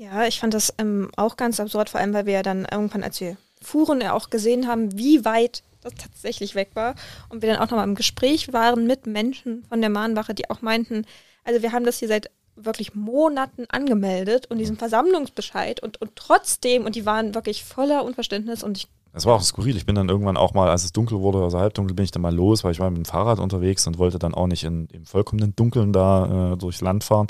Ja, 0.00 0.26
ich 0.26 0.40
fand 0.40 0.54
das 0.54 0.72
ähm, 0.78 1.10
auch 1.16 1.36
ganz 1.36 1.60
absurd, 1.60 1.90
vor 1.90 2.00
allem 2.00 2.14
weil 2.14 2.24
wir 2.24 2.32
ja 2.32 2.42
dann 2.42 2.64
irgendwann, 2.64 3.04
wir 3.18 3.36
fuhren, 3.62 4.00
ja 4.00 4.12
auch 4.12 4.30
gesehen 4.30 4.66
haben, 4.66 4.96
wie 4.96 5.24
weit 5.24 5.62
das 5.82 5.94
tatsächlich 5.94 6.54
weg 6.54 6.70
war. 6.74 6.94
Und 7.28 7.42
wir 7.42 7.48
dann 7.50 7.58
auch 7.58 7.70
nochmal 7.70 7.88
im 7.88 7.94
Gespräch 7.94 8.52
waren 8.52 8.86
mit 8.86 9.06
Menschen 9.06 9.64
von 9.68 9.80
der 9.80 9.90
Mahnwache, 9.90 10.34
die 10.34 10.50
auch 10.50 10.62
meinten, 10.62 11.06
also 11.44 11.62
wir 11.62 11.72
haben 11.72 11.84
das 11.84 11.98
hier 11.98 12.08
seit 12.08 12.30
wirklich 12.56 12.94
Monaten 12.94 13.64
angemeldet 13.68 14.46
und 14.46 14.58
diesen 14.58 14.76
Versammlungsbescheid 14.76 15.82
und, 15.82 16.00
und 16.00 16.16
trotzdem, 16.16 16.84
und 16.84 16.94
die 16.94 17.06
waren 17.06 17.34
wirklich 17.34 17.64
voller 17.64 18.04
Unverständnis 18.04 18.62
und 18.62 18.76
ich 18.76 18.88
es 19.12 19.26
war 19.26 19.34
auch 19.34 19.42
skurril. 19.42 19.76
Ich 19.76 19.86
bin 19.86 19.96
dann 19.96 20.08
irgendwann 20.08 20.36
auch 20.36 20.54
mal, 20.54 20.70
als 20.70 20.84
es 20.84 20.92
dunkel 20.92 21.18
wurde, 21.20 21.42
also 21.42 21.58
halbdunkel, 21.58 21.94
bin 21.94 22.04
ich 22.04 22.12
dann 22.12 22.22
mal 22.22 22.34
los, 22.34 22.62
weil 22.62 22.72
ich 22.72 22.78
war 22.78 22.90
mit 22.90 22.98
dem 22.98 23.04
Fahrrad 23.04 23.40
unterwegs 23.40 23.86
und 23.86 23.98
wollte 23.98 24.18
dann 24.18 24.34
auch 24.34 24.46
nicht 24.46 24.62
in, 24.64 24.86
im 24.92 25.04
vollkommenen 25.04 25.56
Dunkeln 25.56 25.92
da 25.92 26.52
äh, 26.52 26.56
durchs 26.56 26.80
Land 26.80 27.02
fahren. 27.02 27.26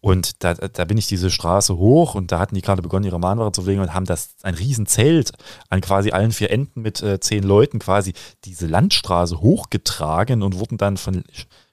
Und 0.00 0.42
da, 0.42 0.54
da 0.54 0.84
bin 0.84 0.96
ich 0.96 1.08
diese 1.08 1.30
Straße 1.30 1.76
hoch 1.76 2.14
und 2.14 2.32
da 2.32 2.38
hatten 2.38 2.54
die 2.54 2.62
gerade 2.62 2.80
begonnen, 2.80 3.04
ihre 3.04 3.20
Mahnware 3.20 3.52
zu 3.52 3.62
legen 3.62 3.80
und 3.82 3.92
haben 3.92 4.06
das 4.06 4.34
ein 4.42 4.54
Riesenzelt 4.54 5.32
an 5.68 5.82
quasi 5.82 6.10
allen 6.10 6.32
vier 6.32 6.50
Enden 6.50 6.80
mit 6.80 7.02
äh, 7.02 7.20
zehn 7.20 7.42
Leuten 7.42 7.78
quasi 7.78 8.14
diese 8.44 8.66
Landstraße 8.66 9.40
hochgetragen 9.40 10.42
und 10.42 10.58
wurden 10.58 10.78
dann 10.78 10.96
von 10.96 11.22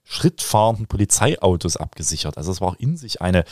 schrittfahrenden 0.04 0.88
Polizeiautos 0.88 1.76
abgesichert. 1.78 2.38
Also 2.38 2.52
es 2.52 2.62
war 2.62 2.70
auch 2.70 2.80
in 2.80 2.96
sich 2.96 3.22
eine, 3.22 3.44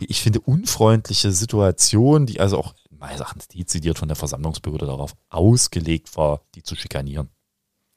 ich 0.00 0.20
finde, 0.20 0.40
unfreundliche 0.40 1.30
Situation, 1.30 2.26
die 2.26 2.40
also 2.40 2.58
auch 2.58 2.74
meines 3.00 3.20
Erachtens 3.20 3.48
dezidiert 3.48 3.98
von 3.98 4.08
der 4.08 4.16
Versammlungsbehörde 4.16 4.86
darauf 4.86 5.14
ausgelegt 5.30 6.16
war, 6.16 6.42
die 6.54 6.62
zu 6.62 6.76
schikanieren. 6.76 7.30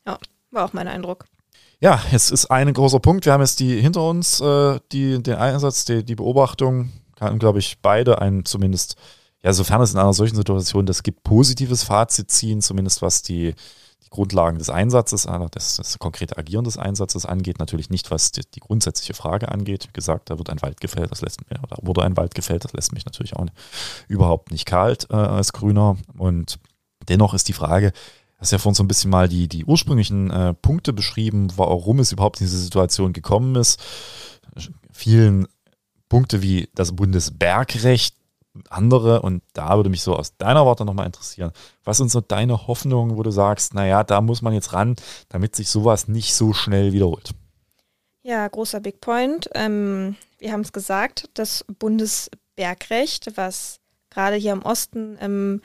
Ja, 0.07 0.17
war 0.51 0.65
auch 0.65 0.73
mein 0.73 0.87
Eindruck. 0.87 1.25
Ja, 1.79 2.01
es 2.11 2.31
ist 2.31 2.45
ein 2.45 2.73
großer 2.73 2.99
Punkt. 2.99 3.25
Wir 3.25 3.33
haben 3.33 3.41
jetzt 3.41 3.59
die 3.59 3.79
hinter 3.79 4.07
uns, 4.07 4.39
äh, 4.39 4.79
die, 4.91 5.21
den 5.21 5.35
Einsatz, 5.35 5.85
die, 5.85 6.03
die 6.03 6.15
Beobachtung, 6.15 6.91
kann, 7.15 7.39
glaube 7.39 7.59
ich, 7.59 7.79
beide 7.81 8.21
ein 8.21 8.45
zumindest, 8.45 8.95
ja, 9.43 9.53
sofern 9.53 9.81
es 9.81 9.93
in 9.93 9.99
einer 9.99 10.13
solchen 10.13 10.35
Situation 10.35 10.85
das 10.85 11.03
gibt, 11.03 11.23
positives 11.23 11.83
Fazit 11.83 12.31
ziehen, 12.31 12.61
zumindest 12.61 13.01
was 13.01 13.21
die, 13.21 13.53
Grundlagen 14.13 14.59
des 14.59 14.69
Einsatzes, 14.69 15.25
äh, 15.25 15.47
das, 15.51 15.77
das 15.77 15.99
konkrete 15.99 16.37
Agieren 16.37 16.63
des 16.63 16.77
Einsatzes 16.77 17.25
angeht, 17.25 17.59
natürlich 17.59 17.89
nicht, 17.89 18.11
was 18.11 18.31
die, 18.31 18.41
die, 18.53 18.59
grundsätzliche 18.59 19.15
Frage 19.15 19.49
angeht. 19.49 19.87
Wie 19.87 19.93
gesagt, 19.93 20.29
da 20.29 20.37
wird 20.37 20.49
ein 20.49 20.61
Wald 20.61 20.79
gefällt, 20.79 21.11
das 21.11 21.21
lässt 21.21 21.41
mich, 21.41 21.59
oder 21.61 21.77
wurde 21.81 22.03
ein 22.03 22.15
Wald 22.15 22.35
gefällt, 22.35 22.63
das 22.63 22.73
lässt 22.73 22.93
mich 22.93 23.05
natürlich 23.05 23.35
auch 23.35 23.45
überhaupt 24.07 24.51
nicht 24.51 24.65
kalt 24.65 25.07
äh, 25.09 25.15
als 25.15 25.51
Grüner. 25.51 25.97
Und 26.17 26.59
dennoch 27.09 27.33
ist 27.33 27.47
die 27.47 27.53
Frage, 27.53 27.91
hast 28.37 28.51
ja 28.51 28.59
vorhin 28.59 28.75
so 28.75 28.83
ein 28.83 28.87
bisschen 28.87 29.09
mal 29.09 29.27
die, 29.27 29.47
die 29.47 29.65
ursprünglichen 29.65 30.29
äh, 30.29 30.53
Punkte 30.53 30.93
beschrieben, 30.93 31.51
warum 31.55 31.99
es 31.99 32.11
überhaupt 32.11 32.39
in 32.39 32.45
diese 32.45 32.59
Situation 32.59 33.13
gekommen 33.13 33.55
ist. 33.55 33.81
Vielen 34.91 35.47
Punkte 36.07 36.43
wie 36.43 36.69
das 36.75 36.95
Bundesbergrecht, 36.95 38.15
andere. 38.69 39.21
Und 39.21 39.43
da 39.53 39.75
würde 39.75 39.89
mich 39.89 40.01
so 40.01 40.15
aus 40.15 40.37
deiner 40.37 40.65
Worte 40.65 40.85
nochmal 40.85 41.05
interessieren, 41.05 41.51
was 41.83 41.97
sind 41.97 42.11
so 42.11 42.21
deine 42.21 42.67
Hoffnungen, 42.67 43.17
wo 43.17 43.23
du 43.23 43.31
sagst, 43.31 43.73
naja, 43.73 44.03
da 44.03 44.21
muss 44.21 44.41
man 44.41 44.53
jetzt 44.53 44.73
ran, 44.73 44.95
damit 45.29 45.55
sich 45.55 45.69
sowas 45.69 46.07
nicht 46.07 46.35
so 46.35 46.53
schnell 46.53 46.93
wiederholt? 46.93 47.31
Ja, 48.21 48.47
großer 48.47 48.79
Big 48.79 49.01
Point. 49.01 49.49
Ähm, 49.53 50.15
wir 50.39 50.51
haben 50.51 50.61
es 50.61 50.71
gesagt, 50.71 51.29
das 51.33 51.65
Bundesbergrecht, 51.79 53.35
was 53.35 53.79
gerade 54.09 54.37
hier 54.37 54.53
im 54.53 54.61
Osten 54.61 55.17
ähm, 55.19 55.61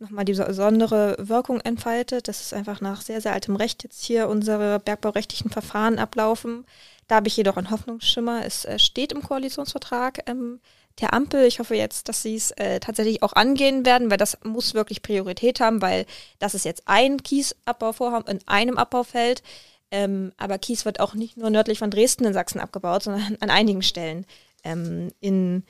nochmal 0.00 0.24
die 0.24 0.32
besondere 0.32 1.16
Wirkung 1.20 1.60
entfaltet. 1.60 2.26
Das 2.26 2.40
ist 2.40 2.54
einfach 2.54 2.80
nach 2.80 3.02
sehr, 3.02 3.20
sehr 3.20 3.32
altem 3.32 3.54
Recht 3.54 3.84
jetzt 3.84 4.02
hier 4.02 4.28
unsere 4.28 4.80
bergbaurechtlichen 4.80 5.50
Verfahren 5.50 5.98
ablaufen. 5.98 6.64
Da 7.06 7.16
habe 7.16 7.28
ich 7.28 7.36
jedoch 7.36 7.56
einen 7.56 7.70
Hoffnungsschimmer. 7.70 8.44
Es 8.44 8.64
äh, 8.64 8.78
steht 8.78 9.12
im 9.12 9.22
Koalitionsvertrag, 9.22 10.28
ähm, 10.28 10.60
der 11.00 11.14
Ampel. 11.14 11.44
Ich 11.46 11.58
hoffe 11.60 11.74
jetzt, 11.74 12.08
dass 12.08 12.22
sie 12.22 12.36
es 12.36 12.50
äh, 12.52 12.80
tatsächlich 12.80 13.22
auch 13.22 13.32
angehen 13.32 13.86
werden, 13.86 14.10
weil 14.10 14.18
das 14.18 14.38
muss 14.44 14.74
wirklich 14.74 15.02
Priorität 15.02 15.60
haben, 15.60 15.80
weil 15.82 16.06
das 16.38 16.54
ist 16.54 16.64
jetzt 16.64 16.82
ein 16.86 17.22
Kiesabbauvorhaben 17.22 18.28
in 18.28 18.48
einem 18.48 18.76
Abbaufeld. 18.76 19.42
Ähm, 19.90 20.32
aber 20.36 20.58
Kies 20.58 20.84
wird 20.84 21.00
auch 21.00 21.14
nicht 21.14 21.36
nur 21.36 21.50
nördlich 21.50 21.78
von 21.78 21.90
Dresden 21.90 22.24
in 22.24 22.32
Sachsen 22.32 22.60
abgebaut, 22.60 23.02
sondern 23.02 23.36
an 23.40 23.50
einigen 23.50 23.82
Stellen 23.82 24.26
ähm, 24.64 25.10
in, 25.20 25.64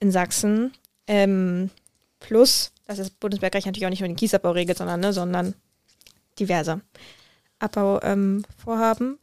in 0.00 0.10
Sachsen. 0.10 0.72
Ähm, 1.06 1.70
plus, 2.18 2.72
das 2.86 3.10
Bundesbergrecht 3.10 3.66
natürlich 3.66 3.86
auch 3.86 3.90
nicht 3.90 4.00
nur 4.00 4.08
den 4.08 4.16
Kiesabbau 4.16 4.52
regelt, 4.52 4.78
sondern, 4.78 5.00
ne, 5.00 5.12
sondern 5.12 5.54
diverse 6.38 6.80
Abbauvorhaben. 7.58 9.18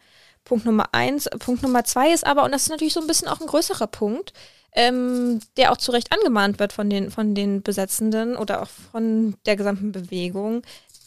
Punkt 0.45 0.65
Nummer 0.65 0.93
eins. 0.93 1.29
Punkt 1.39 1.63
Nummer 1.63 1.83
zwei 1.83 2.13
ist 2.13 2.25
aber, 2.25 2.45
und 2.45 2.53
das 2.53 2.63
ist 2.63 2.69
natürlich 2.69 2.93
so 2.93 3.01
ein 3.01 3.07
bisschen 3.07 3.27
auch 3.27 3.41
ein 3.41 3.47
größerer 3.47 3.87
Punkt, 3.87 4.31
ähm, 4.77 5.39
der 5.57 5.71
auch 5.71 5.77
zu 5.77 5.91
Recht 5.91 6.11
angemahnt 6.11 6.59
wird 6.59 6.71
von 6.71 6.87
den, 6.87 7.09
von 7.09 7.33
den 7.33 7.63
Besetzenden 7.63 8.37
oder 8.37 8.61
auch 8.61 8.67
von 8.67 9.35
der 9.47 9.55
gesamten 9.55 9.91
Bewegung, 9.91 10.61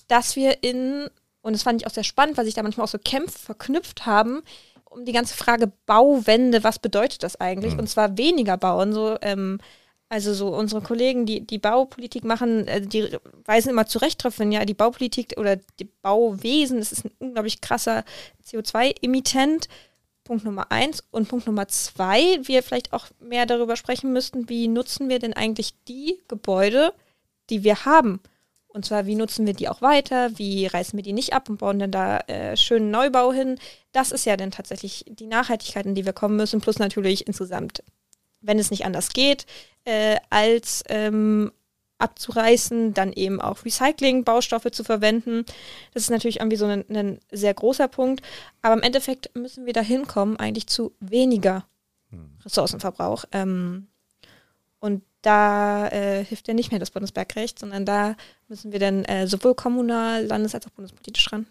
dass 0.09 0.35
wir 0.35 0.64
in, 0.64 1.09
und 1.40 1.52
das 1.52 1.62
fand 1.62 1.80
ich 1.80 1.87
auch 1.87 1.92
sehr 1.92 2.02
spannend, 2.02 2.37
weil 2.37 2.44
sich 2.44 2.54
da 2.54 2.64
manchmal 2.64 2.85
auch 2.85 2.90
so 2.90 2.98
Kämpfe 2.98 3.38
verknüpft 3.38 4.06
haben, 4.06 4.42
um 4.87 5.04
die 5.04 5.12
ganze 5.12 5.37
Frage 5.37 5.70
Bauwende, 5.87 6.64
was 6.64 6.80
bedeutet 6.80 7.22
das 7.22 7.40
eigentlich? 7.40 7.74
Mhm. 7.74 7.80
Und 7.80 7.87
zwar 7.87 8.18
weniger 8.18 8.56
bauen, 8.56 8.92
so, 8.92 9.16
ähm, 9.22 9.61
also 10.09 10.35
so 10.35 10.48
unsere 10.48 10.80
Kollegen, 10.80 11.24
die 11.24 11.46
die 11.46 11.59
Baupolitik 11.59 12.24
machen, 12.24 12.66
äh, 12.66 12.80
die 12.80 13.16
weisen 13.44 13.70
immer 13.70 13.87
zurecht 13.87 14.24
darauf 14.24 14.37
hin, 14.37 14.50
ja, 14.50 14.64
die 14.64 14.74
Baupolitik 14.74 15.35
oder 15.37 15.54
die 15.78 15.88
Bauwesen, 16.02 16.78
das 16.78 16.90
ist 16.90 17.04
ein 17.04 17.12
unglaublich 17.20 17.61
krasser 17.61 18.02
CO2-Emittent. 18.44 19.68
Punkt 20.30 20.44
Nummer 20.44 20.70
eins. 20.70 21.02
Und 21.10 21.28
Punkt 21.28 21.48
Nummer 21.48 21.66
zwei, 21.66 22.38
wir 22.44 22.62
vielleicht 22.62 22.92
auch 22.92 23.06
mehr 23.18 23.46
darüber 23.46 23.74
sprechen 23.74 24.12
müssten, 24.12 24.48
wie 24.48 24.68
nutzen 24.68 25.08
wir 25.08 25.18
denn 25.18 25.32
eigentlich 25.32 25.74
die 25.88 26.20
Gebäude, 26.28 26.94
die 27.50 27.64
wir 27.64 27.84
haben? 27.84 28.20
Und 28.68 28.84
zwar, 28.84 29.06
wie 29.06 29.16
nutzen 29.16 29.44
wir 29.44 29.54
die 29.54 29.68
auch 29.68 29.82
weiter? 29.82 30.38
Wie 30.38 30.66
reißen 30.66 30.96
wir 30.96 31.02
die 31.02 31.14
nicht 31.14 31.32
ab 31.32 31.48
und 31.48 31.56
bauen 31.56 31.80
denn 31.80 31.90
da 31.90 32.18
äh, 32.28 32.56
schönen 32.56 32.92
Neubau 32.92 33.32
hin? 33.32 33.58
Das 33.90 34.12
ist 34.12 34.24
ja 34.24 34.36
dann 34.36 34.52
tatsächlich 34.52 35.04
die 35.08 35.26
Nachhaltigkeit, 35.26 35.84
in 35.84 35.96
die 35.96 36.06
wir 36.06 36.12
kommen 36.12 36.36
müssen, 36.36 36.60
plus 36.60 36.78
natürlich 36.78 37.26
insgesamt, 37.26 37.82
wenn 38.40 38.60
es 38.60 38.70
nicht 38.70 38.84
anders 38.84 39.08
geht, 39.08 39.46
äh, 39.82 40.18
als 40.30 40.84
ähm, 40.88 41.50
abzureißen, 42.00 42.94
dann 42.94 43.12
eben 43.12 43.40
auch 43.40 43.64
Recycling-Baustoffe 43.64 44.70
zu 44.72 44.84
verwenden. 44.84 45.44
Das 45.94 46.04
ist 46.04 46.10
natürlich 46.10 46.40
irgendwie 46.40 46.56
so 46.56 46.66
ein, 46.66 46.84
ein, 46.88 47.20
sehr 47.30 47.54
großer 47.54 47.88
Punkt. 47.88 48.22
Aber 48.62 48.74
im 48.74 48.82
Endeffekt 48.82 49.34
müssen 49.36 49.66
wir 49.66 49.72
da 49.72 49.80
hinkommen, 49.80 50.38
eigentlich 50.38 50.66
zu 50.66 50.92
weniger 51.00 51.64
hm. 52.10 52.30
Ressourcenverbrauch. 52.44 53.24
Ähm, 53.32 53.88
und 54.80 55.02
da 55.22 55.88
äh, 55.88 56.24
hilft 56.24 56.48
ja 56.48 56.54
nicht 56.54 56.70
mehr 56.70 56.80
das 56.80 56.90
Bundesbergrecht, 56.90 57.58
sondern 57.58 57.84
da 57.84 58.16
müssen 58.48 58.72
wir 58.72 58.78
dann 58.78 59.04
äh, 59.04 59.26
sowohl 59.26 59.54
kommunal, 59.54 60.24
landes- 60.26 60.54
als 60.54 60.66
auch 60.66 60.70
bundespolitisch 60.70 61.30
ran. 61.32 61.46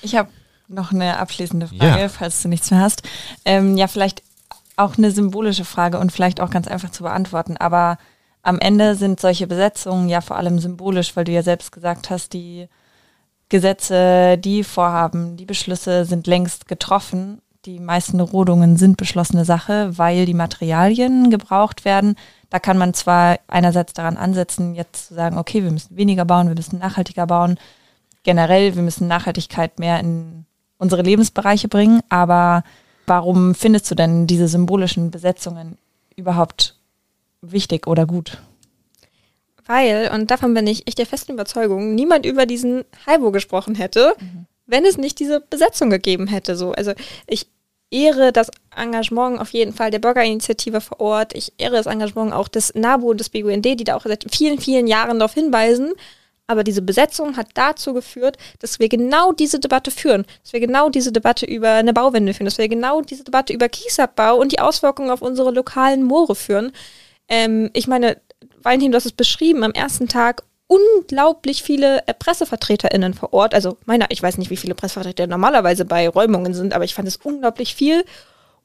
Ich 0.00 0.16
habe 0.16 0.30
noch 0.68 0.92
eine 0.92 1.18
abschließende 1.18 1.68
Frage, 1.68 2.00
ja. 2.00 2.08
falls 2.08 2.42
du 2.42 2.48
nichts 2.48 2.70
mehr 2.70 2.80
hast. 2.80 3.02
Ähm, 3.44 3.76
ja, 3.76 3.86
vielleicht 3.88 4.22
auch 4.76 4.96
eine 4.96 5.10
symbolische 5.10 5.64
Frage 5.64 5.98
und 5.98 6.12
vielleicht 6.12 6.40
auch 6.40 6.50
ganz 6.50 6.66
einfach 6.66 6.90
zu 6.90 7.02
beantworten. 7.02 7.56
Aber 7.56 7.98
am 8.42 8.58
Ende 8.58 8.96
sind 8.96 9.20
solche 9.20 9.46
Besetzungen 9.46 10.08
ja 10.08 10.20
vor 10.20 10.36
allem 10.36 10.58
symbolisch, 10.58 11.16
weil 11.16 11.24
du 11.24 11.32
ja 11.32 11.42
selbst 11.42 11.72
gesagt 11.72 12.10
hast, 12.10 12.32
die 12.32 12.68
Gesetze, 13.48 14.38
die 14.38 14.64
Vorhaben, 14.64 15.36
die 15.36 15.44
Beschlüsse 15.44 16.04
sind 16.04 16.26
längst 16.26 16.68
getroffen. 16.68 17.40
Die 17.64 17.78
meisten 17.78 18.18
Rodungen 18.18 18.76
sind 18.76 18.96
beschlossene 18.96 19.44
Sache, 19.44 19.96
weil 19.96 20.26
die 20.26 20.34
Materialien 20.34 21.30
gebraucht 21.30 21.84
werden. 21.84 22.16
Da 22.50 22.58
kann 22.58 22.76
man 22.76 22.94
zwar 22.94 23.38
einerseits 23.46 23.92
daran 23.92 24.16
ansetzen, 24.16 24.74
jetzt 24.74 25.08
zu 25.08 25.14
sagen, 25.14 25.38
okay, 25.38 25.62
wir 25.62 25.70
müssen 25.70 25.96
weniger 25.96 26.24
bauen, 26.24 26.48
wir 26.48 26.56
müssen 26.56 26.80
nachhaltiger 26.80 27.26
bauen. 27.26 27.58
Generell, 28.24 28.74
wir 28.74 28.82
müssen 28.82 29.06
Nachhaltigkeit 29.06 29.78
mehr 29.78 30.00
in 30.00 30.46
unsere 30.78 31.02
Lebensbereiche 31.02 31.68
bringen. 31.68 32.00
Aber 32.08 32.64
warum 33.06 33.54
findest 33.54 33.88
du 33.90 33.94
denn 33.94 34.26
diese 34.26 34.48
symbolischen 34.48 35.12
Besetzungen 35.12 35.78
überhaupt 36.16 36.76
wichtig 37.42 37.86
oder 37.86 38.06
gut? 38.06 38.38
Weil, 39.66 40.10
und 40.12 40.30
davon 40.30 40.54
bin 40.54 40.66
ich 40.66 40.86
echt 40.88 40.98
der 40.98 41.06
festen 41.06 41.32
Überzeugung, 41.32 41.94
niemand 41.94 42.26
über 42.26 42.46
diesen 42.46 42.84
Haibo 43.06 43.30
gesprochen 43.30 43.74
hätte, 43.74 44.14
mhm. 44.18 44.46
wenn 44.66 44.84
es 44.84 44.96
nicht 44.96 45.20
diese 45.20 45.40
Besetzung 45.40 45.90
gegeben 45.90 46.26
hätte. 46.26 46.56
So. 46.56 46.72
Also 46.72 46.92
ich 47.26 47.46
ehre 47.90 48.32
das 48.32 48.50
Engagement 48.74 49.38
auf 49.40 49.50
jeden 49.50 49.72
Fall 49.72 49.90
der 49.90 49.98
Bürgerinitiative 49.98 50.80
vor 50.80 51.00
Ort. 51.00 51.34
Ich 51.34 51.52
ehre 51.58 51.76
das 51.76 51.86
Engagement 51.86 52.32
auch 52.32 52.48
des 52.48 52.74
NABU 52.74 53.10
und 53.10 53.20
des 53.20 53.28
BUND, 53.28 53.64
die 53.64 53.84
da 53.84 53.96
auch 53.96 54.04
seit 54.04 54.26
vielen, 54.34 54.58
vielen 54.58 54.86
Jahren 54.86 55.18
darauf 55.18 55.34
hinweisen. 55.34 55.92
Aber 56.48 56.64
diese 56.64 56.82
Besetzung 56.82 57.36
hat 57.36 57.48
dazu 57.54 57.94
geführt, 57.94 58.36
dass 58.58 58.80
wir 58.80 58.88
genau 58.88 59.32
diese 59.32 59.60
Debatte 59.60 59.90
führen. 59.90 60.24
Dass 60.42 60.52
wir 60.52 60.60
genau 60.60 60.88
diese 60.88 61.12
Debatte 61.12 61.46
über 61.46 61.70
eine 61.70 61.92
Bauwende 61.92 62.34
führen. 62.34 62.46
Dass 62.46 62.58
wir 62.58 62.68
genau 62.68 63.00
diese 63.02 63.24
Debatte 63.24 63.52
über 63.52 63.68
Kiesabbau 63.68 64.36
und 64.36 64.52
die 64.52 64.58
Auswirkungen 64.58 65.10
auf 65.10 65.22
unsere 65.22 65.52
lokalen 65.52 66.02
Moore 66.02 66.34
führen. 66.34 66.72
Ähm, 67.28 67.70
ich 67.72 67.86
meine, 67.86 68.20
Valentin, 68.62 68.92
du 68.92 68.96
hast 68.96 69.06
es 69.06 69.12
beschrieben, 69.12 69.64
am 69.64 69.72
ersten 69.72 70.08
Tag 70.08 70.44
unglaublich 70.66 71.62
viele 71.62 72.06
äh, 72.06 72.14
PressevertreterInnen 72.14 73.14
vor 73.14 73.32
Ort. 73.32 73.54
Also 73.54 73.76
meiner, 73.84 74.06
ich 74.10 74.22
weiß 74.22 74.38
nicht, 74.38 74.50
wie 74.50 74.56
viele 74.56 74.74
Pressevertreter 74.74 75.26
normalerweise 75.26 75.84
bei 75.84 76.08
Räumungen 76.08 76.54
sind, 76.54 76.72
aber 76.72 76.84
ich 76.84 76.94
fand 76.94 77.08
es 77.08 77.16
unglaublich 77.16 77.74
viel. 77.74 78.04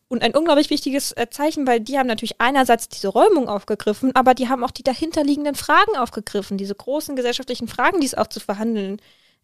Und 0.10 0.24
ein 0.24 0.34
unglaublich 0.34 0.70
wichtiges 0.70 1.12
äh, 1.12 1.28
Zeichen, 1.30 1.68
weil 1.68 1.82
die 1.82 2.00
haben 2.00 2.08
natürlich 2.08 2.40
einerseits 2.40 2.88
diese 2.88 3.10
Räumung 3.10 3.50
aufgegriffen, 3.50 4.16
aber 4.16 4.34
die 4.34 4.48
haben 4.48 4.64
auch 4.64 4.72
die 4.72 4.84
dahinterliegenden 4.84 5.56
Fragen 5.56 5.98
aufgegriffen, 5.98 6.58
diese 6.58 6.76
großen 6.76 7.18
gesellschaftlichen 7.18 7.68
Fragen, 7.68 8.00
die 8.00 8.08
es 8.08 8.16
auch 8.16 8.28
zu 8.28 8.40
verhandeln 8.40 9.02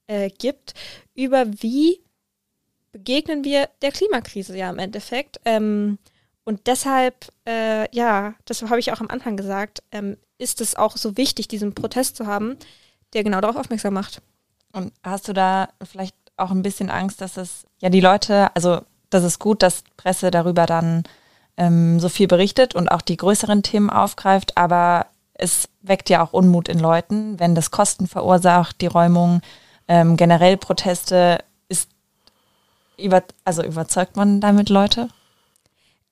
äh, 0.07 0.29
gibt, 0.29 0.73
über 1.15 1.45
wie 1.47 1.99
begegnen 2.93 3.43
wir 3.43 3.67
der 3.81 3.91
Klimakrise 3.91 4.57
ja 4.57 4.69
im 4.69 4.79
Endeffekt. 4.79 5.41
Ähm, 5.43 5.97
und 6.45 6.67
deshalb, 6.67 7.31
äh, 7.47 7.93
ja, 7.95 8.33
das 8.45 8.61
habe 8.63 8.79
ich 8.79 8.91
auch 8.91 8.99
am 8.99 9.09
Anfang 9.09 9.37
gesagt, 9.37 9.81
ähm, 9.91 10.17
ist 10.37 10.61
es 10.61 10.75
auch 10.75 10.97
so 10.97 11.15
wichtig, 11.15 11.47
diesen 11.47 11.73
Protest 11.73 12.17
zu 12.17 12.27
haben, 12.27 12.57
der 13.13 13.23
genau 13.23 13.39
darauf 13.39 13.55
aufmerksam 13.55 13.93
macht. 13.93 14.21
Und 14.73 14.91
hast 15.03 15.27
du 15.27 15.33
da 15.33 15.69
vielleicht 15.83 16.15
auch 16.35 16.51
ein 16.51 16.63
bisschen 16.63 16.89
Angst, 16.89 17.21
dass 17.21 17.37
es, 17.37 17.65
ja, 17.79 17.89
die 17.89 18.01
Leute, 18.01 18.53
also 18.55 18.81
das 19.09 19.23
ist 19.23 19.39
gut, 19.39 19.61
dass 19.61 19.83
Presse 19.95 20.31
darüber 20.31 20.65
dann 20.65 21.03
ähm, 21.55 21.99
so 21.99 22.09
viel 22.09 22.27
berichtet 22.27 22.75
und 22.75 22.89
auch 22.89 23.01
die 23.01 23.17
größeren 23.17 23.63
Themen 23.63 23.89
aufgreift, 23.89 24.57
aber 24.57 25.05
es 25.35 25.69
weckt 25.81 26.09
ja 26.09 26.23
auch 26.23 26.33
Unmut 26.33 26.67
in 26.67 26.79
Leuten, 26.79 27.39
wenn 27.39 27.55
das 27.55 27.71
Kosten 27.71 28.07
verursacht, 28.07 28.81
die 28.81 28.87
Räumung, 28.87 29.41
ähm, 29.87 30.17
generell 30.17 30.57
Proteste, 30.57 31.39
ist 31.69 31.89
über, 32.97 33.23
also 33.45 33.63
überzeugt 33.63 34.15
man 34.15 34.41
damit 34.41 34.69
Leute? 34.69 35.09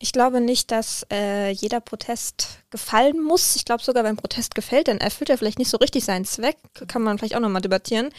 Ich 0.02 0.14
glaube 0.14 0.42
nicht, 0.42 0.72
dass 0.72 1.06
äh, 1.12 1.52
jeder 1.52 1.80
Protest 1.80 2.64
gefallen 2.72 3.22
muss. 3.22 3.56
Ich 3.56 3.66
glaube 3.66 3.84
sogar, 3.84 4.04
wenn 4.04 4.18
Protest 4.18 4.56
gefällt, 4.56 4.88
dann 4.88 4.98
erfüllt 4.98 5.30
er 5.30 5.38
vielleicht 5.38 5.60
nicht 5.60 5.70
so 5.70 5.78
richtig 5.78 6.04
seinen 6.04 6.26
Zweck. 6.26 6.58
Kann 6.88 7.04
man 7.04 7.20
vielleicht 7.20 7.36
auch 7.36 7.40
nochmal 7.40 7.62
debattieren. 7.62 8.10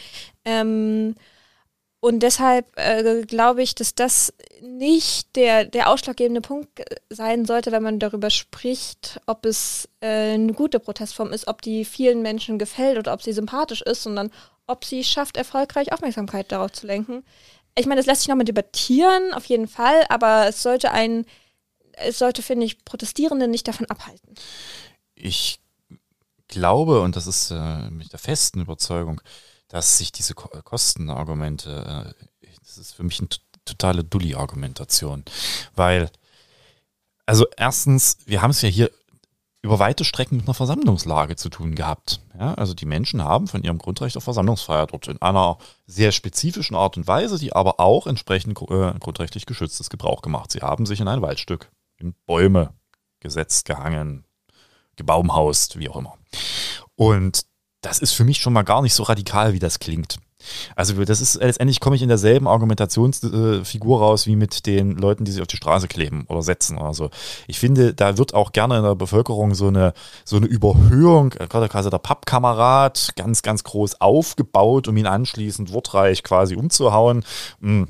Ähm, 0.45 1.15
und 1.99 2.21
deshalb 2.21 2.67
äh, 2.79 3.23
glaube 3.23 3.63
ich, 3.63 3.75
dass 3.75 3.95
das 3.95 4.33
nicht 4.61 5.35
der, 5.35 5.65
der 5.65 5.89
ausschlaggebende 5.89 6.39
Punkt 6.39 6.69
sein 7.09 7.43
sollte, 7.43 7.73
wenn 7.73 7.83
man 7.83 7.99
darüber 7.99 8.29
spricht, 8.29 9.19
ob 9.25 9.45
es 9.45 9.89
äh, 9.99 10.33
eine 10.33 10.53
gute 10.53 10.79
Protestform 10.79 11.33
ist, 11.33 11.49
ob 11.49 11.61
die 11.61 11.83
vielen 11.83 12.21
Menschen 12.21 12.59
gefällt 12.59 12.97
oder 12.97 13.11
ob 13.11 13.21
sie 13.21 13.33
sympathisch 13.33 13.81
ist, 13.81 14.03
sondern 14.03 14.31
ob 14.67 14.85
sie 14.85 15.03
schafft, 15.03 15.35
erfolgreich 15.35 15.91
Aufmerksamkeit 15.91 16.49
darauf 16.49 16.71
zu 16.71 16.87
lenken. 16.87 17.25
Ich 17.75 17.87
meine, 17.87 17.99
das 17.99 18.05
lässt 18.05 18.21
sich 18.21 18.29
nochmal 18.29 18.45
debattieren, 18.45 19.33
auf 19.33 19.45
jeden 19.45 19.67
Fall, 19.67 20.05
aber 20.07 20.47
es 20.47 20.63
sollte 20.63 20.91
ein 20.91 21.25
es 21.97 22.19
sollte, 22.19 22.41
finde 22.41 22.65
ich, 22.65 22.83
Protestierende 22.85 23.47
nicht 23.47 23.67
davon 23.67 23.85
abhalten. 23.87 24.35
Ich 25.15 25.59
glaube, 26.47 27.01
und 27.01 27.15
das 27.15 27.27
ist 27.27 27.51
äh, 27.51 27.89
mit 27.89 28.11
der 28.11 28.19
festen 28.19 28.61
Überzeugung, 28.61 29.21
dass 29.67 29.97
sich 29.97 30.11
diese 30.11 30.35
Ko 30.35 30.49
Kostenargumente, 30.63 32.13
äh, 32.41 32.49
das 32.61 32.77
ist 32.77 32.93
für 32.93 33.03
mich 33.03 33.19
eine 33.19 33.29
totale 33.65 34.03
Dulli-Argumentation. 34.03 35.23
Weil, 35.75 36.09
also 37.25 37.47
erstens, 37.57 38.17
wir 38.25 38.41
haben 38.41 38.51
es 38.51 38.61
ja 38.61 38.69
hier 38.69 38.91
über 39.63 39.79
weite 39.79 40.03
Strecken 40.03 40.37
mit 40.37 40.45
einer 40.45 40.53
Versammlungslage 40.53 41.37
zu 41.37 41.49
tun 41.49 41.73
gehabt. 41.73 42.19
Ja, 42.37 42.53
also 42.55 42.73
die 42.73 42.85
Menschen 42.85 43.23
haben 43.23 43.47
von 43.47 43.63
ihrem 43.63 43.77
Grundrecht 43.77 44.17
auf 44.17 44.25
Versammlungsfreiheit 44.25 44.91
dort 44.91 45.07
in 45.07 45.21
einer 45.21 45.57
sehr 45.87 46.11
spezifischen 46.11 46.75
Art 46.75 46.97
und 46.97 47.07
Weise, 47.07 47.39
die 47.39 47.53
aber 47.53 47.79
auch 47.79 48.05
entsprechend 48.05 48.61
äh, 48.61 48.93
grundrechtlich 48.99 49.45
geschütztes 49.45 49.89
Gebrauch 49.89 50.21
gemacht. 50.21 50.51
Sie 50.51 50.61
haben 50.61 50.85
sich 50.85 50.99
in 50.99 51.07
ein 51.07 51.21
Waldstück 51.21 51.71
in 52.03 52.15
Bäume 52.25 52.73
gesetzt, 53.19 53.65
gehangen, 53.65 54.25
gebaumhaust, 54.95 55.79
wie 55.79 55.89
auch 55.89 55.95
immer. 55.95 56.17
Und 56.95 57.45
das 57.81 57.99
ist 57.99 58.13
für 58.13 58.23
mich 58.23 58.37
schon 58.37 58.53
mal 58.53 58.63
gar 58.63 58.81
nicht 58.81 58.93
so 58.93 59.03
radikal, 59.03 59.53
wie 59.53 59.59
das 59.59 59.79
klingt. 59.79 60.17
Also 60.75 61.05
das 61.05 61.21
ist 61.21 61.35
letztendlich 61.35 61.79
komme 61.79 61.95
ich 61.95 62.01
in 62.01 62.09
derselben 62.09 62.47
Argumentationsfigur 62.49 63.99
raus 63.99 64.27
wie 64.27 64.35
mit 64.35 64.65
den 64.65 64.97
Leuten, 64.97 65.23
die 65.23 65.31
sich 65.31 65.41
auf 65.41 65.47
die 65.47 65.55
Straße 65.55 65.87
kleben 65.87 66.25
oder 66.27 66.41
setzen 66.41 66.77
oder 66.77 66.93
so. 66.93 67.09
Ich 67.47 67.59
finde, 67.59 67.93
da 67.93 68.17
wird 68.17 68.33
auch 68.33 68.51
gerne 68.51 68.77
in 68.77 68.83
der 68.83 68.95
Bevölkerung 68.95 69.53
so 69.53 69.67
eine 69.67 69.93
so 70.25 70.35
eine 70.35 70.45
Überhöhung, 70.45 71.29
quasi 71.29 71.89
der 71.89 71.97
Pappkamerad, 71.97 73.13
ganz 73.15 73.41
ganz 73.41 73.63
groß 73.63 74.01
aufgebaut, 74.01 74.89
um 74.89 74.97
ihn 74.97 75.07
anschließend 75.07 75.71
wortreich 75.71 76.23
quasi 76.23 76.55
umzuhauen. 76.55 77.23
Hm 77.61 77.87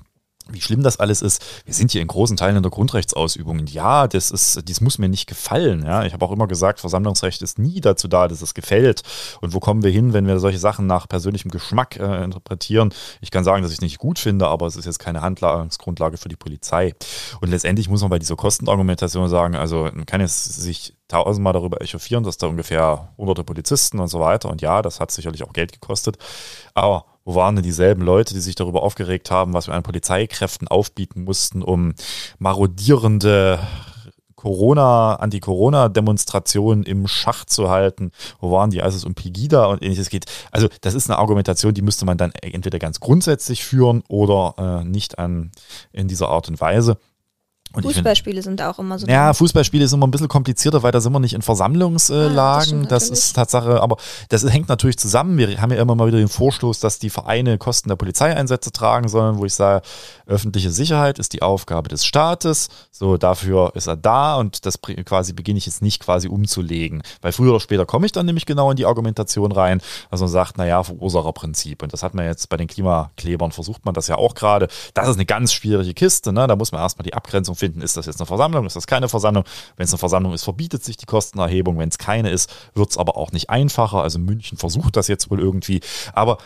wie 0.49 0.61
schlimm 0.61 0.83
das 0.83 0.99
alles 0.99 1.21
ist. 1.21 1.43
Wir 1.65 1.73
sind 1.73 1.91
hier 1.91 2.01
in 2.01 2.07
großen 2.07 2.37
Teilen 2.37 2.57
in 2.57 2.63
der 2.63 2.71
Grundrechtsausübung. 2.71 3.59
Und 3.59 3.73
ja, 3.73 4.07
das 4.07 4.31
ist, 4.31 4.67
dies 4.67 4.81
muss 4.81 4.97
mir 4.97 5.09
nicht 5.09 5.27
gefallen. 5.27 5.83
Ja, 5.85 6.03
ich 6.03 6.13
habe 6.13 6.25
auch 6.25 6.31
immer 6.31 6.47
gesagt, 6.47 6.79
Versammlungsrecht 6.79 7.41
ist 7.41 7.59
nie 7.59 7.79
dazu 7.81 8.07
da, 8.07 8.27
dass 8.27 8.41
es 8.41 8.53
gefällt. 8.53 9.03
Und 9.41 9.53
wo 9.53 9.59
kommen 9.59 9.83
wir 9.83 9.91
hin, 9.91 10.13
wenn 10.13 10.27
wir 10.27 10.39
solche 10.39 10.59
Sachen 10.59 10.85
nach 10.85 11.07
persönlichem 11.07 11.49
Geschmack 11.49 11.97
äh, 11.97 12.23
interpretieren? 12.23 12.93
Ich 13.21 13.31
kann 13.31 13.43
sagen, 13.43 13.63
dass 13.63 13.71
ich 13.71 13.77
es 13.77 13.81
nicht 13.81 13.99
gut 13.99 14.19
finde, 14.19 14.47
aber 14.47 14.67
es 14.67 14.75
ist 14.75 14.85
jetzt 14.85 14.99
keine 14.99 15.21
Handlungsgrundlage 15.21 16.17
für 16.17 16.29
die 16.29 16.35
Polizei. 16.35 16.93
Und 17.39 17.49
letztendlich 17.49 17.89
muss 17.89 18.01
man 18.01 18.09
bei 18.09 18.19
dieser 18.19 18.35
Kostenargumentation 18.35 19.29
sagen, 19.29 19.55
also 19.55 19.89
man 19.93 20.05
kann 20.05 20.21
jetzt 20.21 20.43
sich 20.43 20.95
tausendmal 21.07 21.53
darüber 21.53 21.81
echauffieren, 21.81 22.23
dass 22.23 22.37
da 22.37 22.47
ungefähr 22.47 23.09
hunderte 23.17 23.43
Polizisten 23.43 23.99
und 23.99 24.07
so 24.07 24.19
weiter. 24.19 24.49
Und 24.49 24.61
ja, 24.61 24.81
das 24.81 24.99
hat 24.99 25.11
sicherlich 25.11 25.43
auch 25.43 25.53
Geld 25.53 25.71
gekostet. 25.71 26.17
Aber 26.73 27.05
wo 27.25 27.35
waren 27.35 27.55
denn 27.55 27.63
dieselben 27.63 28.01
Leute, 28.01 28.33
die 28.33 28.39
sich 28.39 28.55
darüber 28.55 28.83
aufgeregt 28.83 29.31
haben, 29.31 29.53
was 29.53 29.67
wir 29.67 29.73
an 29.73 29.83
Polizeikräften 29.83 30.67
aufbieten 30.67 31.23
mussten, 31.23 31.61
um 31.61 31.93
marodierende 32.39 33.59
Corona, 34.43 35.15
Anti-Corona-Demonstrationen 35.15 36.83
im 36.83 37.07
Schach 37.07 37.45
zu 37.45 37.69
halten. 37.69 38.11
Wo 38.41 38.51
waren 38.51 38.71
die, 38.71 38.81
als 38.81 38.93
es 38.93 39.05
um 39.05 39.15
Pegida 39.15 39.67
und 39.67 39.81
ähnliches 39.81 40.09
geht? 40.09 40.25
Also, 40.51 40.67
das 40.81 40.95
ist 40.95 41.09
eine 41.09 41.17
Argumentation, 41.17 41.73
die 41.73 41.81
müsste 41.81 42.03
man 42.05 42.17
dann 42.17 42.33
entweder 42.41 42.77
ganz 42.77 42.99
grundsätzlich 42.99 43.63
führen 43.63 44.03
oder 44.09 44.81
äh, 44.81 44.83
nicht 44.83 45.17
an, 45.17 45.51
in 45.93 46.09
dieser 46.09 46.27
Art 46.27 46.49
und 46.49 46.59
Weise. 46.59 46.97
Und 47.73 47.83
Fußballspiele 47.83 48.35
find, 48.35 48.59
sind 48.59 48.61
auch 48.61 48.77
immer 48.77 48.99
so. 48.99 49.07
Ja, 49.07 49.33
Fußballspiele 49.33 49.85
ist 49.85 49.93
immer 49.93 50.05
ein 50.05 50.11
bisschen 50.11 50.27
komplizierter, 50.27 50.83
weil 50.83 50.91
da 50.91 51.01
sind 51.01 51.11
wir 51.11 51.19
nicht 51.19 51.33
in 51.33 51.41
Versammlungslagen. 51.41 52.85
Ah, 52.85 52.87
das, 52.87 53.09
das, 53.09 53.19
ist 53.19 53.33
Tatsache, 53.33 53.81
aber 53.81 53.97
das 54.29 54.43
hängt 54.43 54.69
natürlich 54.69 54.97
zusammen. 54.97 55.37
Wir 55.37 55.59
haben 55.59 55.71
ja 55.71 55.81
immer 55.81 55.95
mal 55.95 56.07
wieder 56.07 56.19
den 56.19 56.27
Vorstoß, 56.27 56.79
dass 56.79 56.99
die 56.99 57.09
Vereine 57.09 57.57
Kosten 57.57 57.89
der 57.89 57.95
Polizeieinsätze 57.95 58.71
tragen 58.71 59.07
sollen, 59.07 59.37
wo 59.37 59.45
ich 59.45 59.55
sage, 59.55 59.83
öffentliche 60.27 60.69
Sicherheit 60.69 61.17
ist 61.17 61.33
die 61.33 61.41
Aufgabe 61.41 61.89
des 61.89 62.05
Staates. 62.05 62.69
So, 62.91 63.17
dafür 63.17 63.71
ist 63.75 63.87
er 63.87 63.97
da 63.97 64.35
und 64.35 64.65
das 64.65 64.79
quasi 64.81 65.33
beginne 65.33 65.57
ich 65.57 65.65
jetzt 65.65 65.81
nicht 65.81 65.99
quasi 66.01 66.27
umzulegen. 66.27 67.01
Weil 67.21 67.31
früher 67.31 67.51
oder 67.51 67.59
später 67.59 67.85
komme 67.87 68.05
ich 68.05 68.11
dann 68.11 68.27
nämlich 68.27 68.45
genau 68.45 68.69
in 68.69 68.77
die 68.77 68.85
Argumentation 68.85 69.51
rein, 69.51 69.81
also 70.11 70.25
man 70.25 70.31
sagt, 70.31 70.57
naja, 70.57 70.83
Verursacherprinzip. 70.83 71.81
Und 71.81 71.91
das 71.91 72.03
hat 72.03 72.13
man 72.13 72.25
jetzt 72.25 72.49
bei 72.49 72.57
den 72.57 72.67
Klimaklebern, 72.67 73.51
versucht 73.51 73.83
man 73.85 73.95
das 73.95 74.07
ja 74.07 74.15
auch 74.15 74.35
gerade. 74.35 74.67
Das 74.93 75.07
ist 75.07 75.15
eine 75.15 75.25
ganz 75.25 75.53
schwierige 75.53 75.93
Kiste, 75.93 76.31
ne? 76.31 76.45
Da 76.45 76.55
muss 76.55 76.71
man 76.71 76.81
erstmal 76.81 77.03
die 77.03 77.13
Abgrenzung 77.13 77.55
finden, 77.63 77.81
ist 77.81 77.95
das 77.95 78.07
jetzt 78.07 78.19
eine 78.19 78.25
Versammlung, 78.25 78.65
ist 78.65 78.75
das 78.75 78.87
keine 78.87 79.07
Versammlung. 79.07 79.45
Wenn 79.77 79.85
es 79.85 79.93
eine 79.93 79.97
Versammlung 79.97 80.33
ist, 80.33 80.43
verbietet 80.43 80.83
sich 80.83 80.97
die 80.97 81.05
Kostenerhebung. 81.05 81.79
Wenn 81.79 81.87
es 81.87 81.97
keine 81.97 82.29
ist, 82.29 82.53
wird 82.73 82.89
es 82.89 82.97
aber 82.97 83.15
auch 83.15 83.31
nicht 83.31 83.49
einfacher. 83.49 84.01
Also 84.01 84.19
München 84.19 84.57
versucht 84.57 84.97
das 84.97 85.07
jetzt 85.07 85.31
wohl 85.31 85.39
irgendwie. 85.39 85.79
Aber 86.11 86.39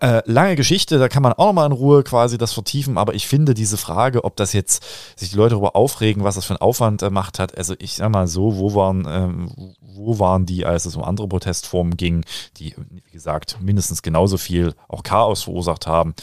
äh, 0.00 0.22
lange 0.24 0.56
Geschichte, 0.56 0.98
da 0.98 1.08
kann 1.08 1.22
man 1.22 1.34
auch 1.34 1.52
mal 1.52 1.66
in 1.66 1.72
Ruhe 1.72 2.02
quasi 2.04 2.38
das 2.38 2.54
vertiefen. 2.54 2.96
Aber 2.96 3.12
ich 3.12 3.28
finde 3.28 3.52
diese 3.52 3.76
Frage, 3.76 4.24
ob 4.24 4.34
das 4.36 4.54
jetzt 4.54 4.82
sich 5.14 5.28
die 5.28 5.36
Leute 5.36 5.50
darüber 5.50 5.76
aufregen, 5.76 6.24
was 6.24 6.36
das 6.36 6.46
für 6.46 6.54
einen 6.54 6.62
Aufwand 6.62 7.02
gemacht 7.02 7.38
hat. 7.38 7.58
Also 7.58 7.74
ich 7.78 7.96
sag 7.96 8.10
mal 8.10 8.26
so, 8.26 8.56
wo 8.56 8.74
waren, 8.74 9.06
ähm, 9.06 9.74
wo 9.82 10.18
waren 10.18 10.46
die, 10.46 10.64
als 10.64 10.86
es 10.86 10.96
um 10.96 11.04
andere 11.04 11.28
Protestformen 11.28 11.98
ging, 11.98 12.24
die, 12.56 12.74
wie 12.88 13.12
gesagt, 13.12 13.58
mindestens 13.60 14.00
genauso 14.00 14.38
viel 14.38 14.72
auch 14.88 15.02
Chaos 15.02 15.42
verursacht 15.42 15.86
haben 15.86 16.14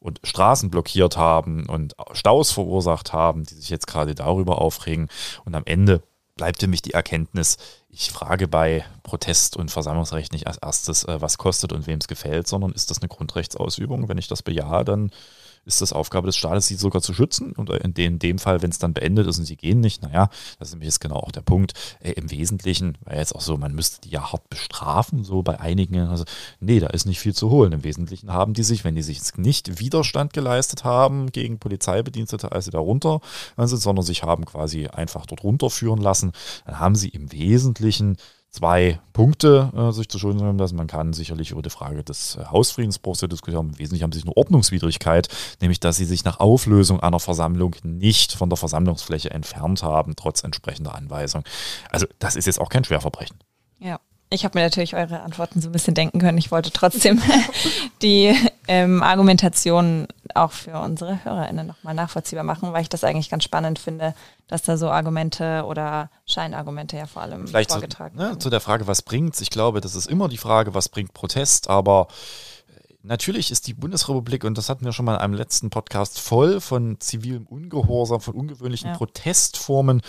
und 0.00 0.20
Straßen 0.24 0.70
blockiert 0.70 1.16
haben 1.16 1.66
und 1.66 1.94
Staus 2.12 2.50
verursacht 2.50 3.12
haben, 3.12 3.44
die 3.44 3.54
sich 3.54 3.70
jetzt 3.70 3.86
gerade 3.86 4.14
darüber 4.14 4.60
aufregen. 4.60 5.08
Und 5.44 5.54
am 5.54 5.64
Ende 5.66 6.02
bleibt 6.36 6.66
mich 6.66 6.80
die 6.80 6.94
Erkenntnis, 6.94 7.58
ich 7.90 8.10
frage 8.10 8.48
bei 8.48 8.84
Protest- 9.02 9.56
und 9.56 9.70
Versammlungsrecht 9.70 10.32
nicht 10.32 10.46
als 10.46 10.58
erstes, 10.58 11.04
äh, 11.04 11.20
was 11.20 11.38
kostet 11.38 11.72
und 11.72 11.86
wem 11.86 11.98
es 11.98 12.08
gefällt, 12.08 12.48
sondern 12.48 12.72
ist 12.72 12.90
das 12.90 13.00
eine 13.00 13.08
Grundrechtsausübung? 13.08 14.08
Wenn 14.08 14.18
ich 14.18 14.28
das 14.28 14.42
bejahe, 14.42 14.84
dann 14.84 15.10
ist 15.64 15.80
das 15.80 15.92
Aufgabe 15.92 16.26
des 16.26 16.36
Staates, 16.36 16.66
sie 16.66 16.76
sogar 16.76 17.02
zu 17.02 17.14
schützen. 17.14 17.52
Und 17.52 17.70
in 17.70 17.94
dem, 17.94 18.14
in 18.14 18.18
dem 18.18 18.38
Fall, 18.38 18.62
wenn 18.62 18.70
es 18.70 18.78
dann 18.78 18.94
beendet 18.94 19.26
ist 19.26 19.38
und 19.38 19.44
sie 19.44 19.56
gehen 19.56 19.80
nicht, 19.80 20.02
naja, 20.02 20.28
das 20.58 20.68
ist 20.68 20.74
nämlich 20.74 20.88
jetzt 20.88 21.00
genau 21.00 21.16
auch 21.16 21.32
der 21.32 21.42
Punkt. 21.42 21.74
Äh, 22.00 22.12
Im 22.12 22.30
Wesentlichen 22.30 22.96
war 23.04 23.16
jetzt 23.16 23.34
auch 23.34 23.40
so, 23.40 23.56
man 23.56 23.74
müsste 23.74 24.00
die 24.00 24.10
ja 24.10 24.32
hart 24.32 24.48
bestrafen, 24.48 25.24
so 25.24 25.42
bei 25.42 25.60
einigen. 25.60 25.98
Also, 26.08 26.24
nee, 26.60 26.80
da 26.80 26.88
ist 26.88 27.06
nicht 27.06 27.20
viel 27.20 27.34
zu 27.34 27.50
holen. 27.50 27.72
Im 27.72 27.84
Wesentlichen 27.84 28.32
haben 28.32 28.54
die 28.54 28.62
sich, 28.62 28.84
wenn 28.84 28.94
die 28.94 29.02
sich 29.02 29.20
nicht 29.36 29.78
Widerstand 29.78 30.32
geleistet 30.32 30.84
haben 30.84 31.30
gegen 31.32 31.58
Polizeibedienstete, 31.58 32.52
als 32.52 32.64
sie 32.64 32.70
da 32.70 32.78
runter 32.78 33.20
sind, 33.56 33.80
sondern 33.80 34.04
sich 34.04 34.22
haben 34.22 34.44
quasi 34.44 34.86
einfach 34.86 35.26
dort 35.26 35.44
runterführen 35.44 36.00
lassen, 36.00 36.32
dann 36.66 36.78
haben 36.78 36.94
sie 36.94 37.08
im 37.08 37.32
Wesentlichen 37.32 38.16
zwei 38.50 39.00
Punkte 39.12 39.70
äh, 39.74 39.92
sich 39.92 40.08
zu 40.08 40.18
Schulden 40.18 40.38
nehmen 40.38 40.58
lassen. 40.58 40.76
Man 40.76 40.86
kann 40.86 41.12
sicherlich 41.12 41.50
über 41.52 41.62
die 41.62 41.70
Frage 41.70 42.02
des 42.02 42.36
äh, 42.36 42.44
Hausfriedensbruchs 42.46 43.20
diskutieren. 43.20 43.70
Im 43.70 43.78
Wesentlichen 43.78 44.04
haben 44.04 44.12
sie 44.12 44.22
eine 44.22 44.36
Ordnungswidrigkeit, 44.36 45.28
nämlich 45.60 45.80
dass 45.80 45.96
sie 45.96 46.04
sich 46.04 46.24
nach 46.24 46.40
Auflösung 46.40 47.00
einer 47.00 47.20
Versammlung 47.20 47.76
nicht 47.82 48.32
von 48.32 48.50
der 48.50 48.56
Versammlungsfläche 48.56 49.30
entfernt 49.30 49.82
haben, 49.82 50.16
trotz 50.16 50.42
entsprechender 50.42 50.94
Anweisung. 50.94 51.44
Also 51.90 52.06
das 52.18 52.36
ist 52.36 52.46
jetzt 52.46 52.60
auch 52.60 52.68
kein 52.68 52.84
Schwerverbrechen. 52.84 53.38
Ja. 53.78 54.00
Ich 54.32 54.44
habe 54.44 54.56
mir 54.56 54.64
natürlich 54.64 54.94
eure 54.94 55.22
Antworten 55.22 55.60
so 55.60 55.68
ein 55.68 55.72
bisschen 55.72 55.94
denken 55.94 56.20
können. 56.20 56.38
Ich 56.38 56.52
wollte 56.52 56.70
trotzdem 56.70 57.20
die 58.02 58.32
ähm, 58.68 59.02
Argumentation 59.02 60.06
auch 60.36 60.52
für 60.52 60.78
unsere 60.78 61.24
HörerInnen 61.24 61.66
nochmal 61.66 61.94
nachvollziehbar 61.94 62.44
machen, 62.44 62.72
weil 62.72 62.82
ich 62.82 62.88
das 62.88 63.02
eigentlich 63.02 63.28
ganz 63.28 63.42
spannend 63.42 63.80
finde, 63.80 64.14
dass 64.46 64.62
da 64.62 64.76
so 64.76 64.88
Argumente 64.88 65.64
oder 65.66 66.10
Scheinargumente 66.26 66.96
ja 66.96 67.06
vor 67.06 67.22
allem 67.22 67.48
Vielleicht 67.48 67.72
vorgetragen 67.72 68.14
zu, 68.14 68.22
ne, 68.22 68.28
werden. 68.28 68.40
Zu 68.40 68.50
der 68.50 68.60
Frage, 68.60 68.86
was 68.86 69.02
bringt's? 69.02 69.40
Ich 69.40 69.50
glaube, 69.50 69.80
das 69.80 69.96
ist 69.96 70.06
immer 70.06 70.28
die 70.28 70.38
Frage, 70.38 70.74
was 70.74 70.88
bringt 70.88 71.12
Protest, 71.12 71.68
aber 71.68 72.06
äh, 72.68 72.92
natürlich 73.02 73.50
ist 73.50 73.66
die 73.66 73.74
Bundesrepublik, 73.74 74.44
und 74.44 74.56
das 74.56 74.68
hatten 74.68 74.84
wir 74.84 74.92
schon 74.92 75.06
mal 75.06 75.14
in 75.14 75.20
einem 75.22 75.34
letzten 75.34 75.70
Podcast, 75.70 76.20
voll 76.20 76.60
von 76.60 77.00
zivilem 77.00 77.46
Ungehorsam, 77.46 78.20
von 78.20 78.34
ungewöhnlichen 78.34 78.90
ja. 78.90 78.96
Protestformen 78.96 80.02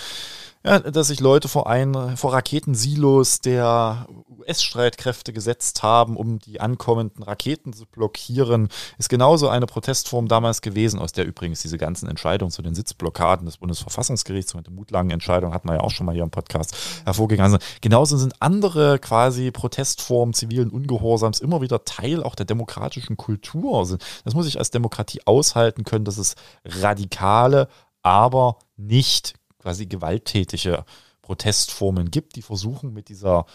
ja, 0.63 0.79
dass 0.79 1.07
sich 1.07 1.19
Leute 1.19 1.47
vor, 1.47 1.67
ein, 1.67 2.15
vor 2.17 2.33
Raketensilos 2.33 3.41
der 3.41 4.07
US-Streitkräfte 4.29 5.33
gesetzt 5.33 5.81
haben, 5.81 6.17
um 6.17 6.39
die 6.39 6.61
ankommenden 6.61 7.23
Raketen 7.23 7.73
zu 7.73 7.85
blockieren, 7.85 8.69
ist 8.99 9.09
genauso 9.09 9.49
eine 9.49 9.65
Protestform 9.65 10.27
damals 10.27 10.61
gewesen, 10.61 10.99
aus 10.99 11.13
der 11.13 11.25
übrigens 11.25 11.61
diese 11.61 11.77
ganzen 11.77 12.07
Entscheidungen 12.07 12.51
zu 12.51 12.61
den 12.61 12.75
Sitzblockaden 12.75 13.45
des 13.45 13.57
Bundesverfassungsgerichts 13.57 14.53
mit 14.53 14.67
der 14.67 14.73
mutlangen 14.73 15.09
Entscheidung, 15.09 15.53
hatten 15.53 15.67
wir 15.67 15.75
ja 15.75 15.81
auch 15.81 15.91
schon 15.91 16.05
mal 16.05 16.13
hier 16.13 16.23
im 16.23 16.31
Podcast 16.31 16.75
hervorgegangen. 17.05 17.53
Also 17.53 17.65
genauso 17.81 18.17
sind 18.17 18.35
andere 18.39 18.99
quasi 18.99 19.51
Protestformen 19.51 20.33
zivilen 20.33 20.69
Ungehorsams 20.69 21.39
immer 21.39 21.61
wieder 21.61 21.85
Teil 21.85 22.21
auch 22.23 22.35
der 22.35 22.45
demokratischen 22.45 23.17
Kultur. 23.17 23.79
Also 23.79 23.97
das 24.25 24.35
muss 24.35 24.47
ich 24.47 24.59
als 24.59 24.69
Demokratie 24.69 25.21
aushalten 25.25 25.83
können, 25.83 26.05
dass 26.05 26.17
es 26.17 26.35
radikale, 26.65 27.67
aber 28.03 28.57
nicht 28.77 29.40
quasi 29.61 29.85
gewalttätige 29.85 30.85
Protestformen 31.21 32.11
gibt, 32.11 32.35
die 32.35 32.41
versuchen 32.41 32.93
mit 32.93 33.09
dieser 33.09 33.45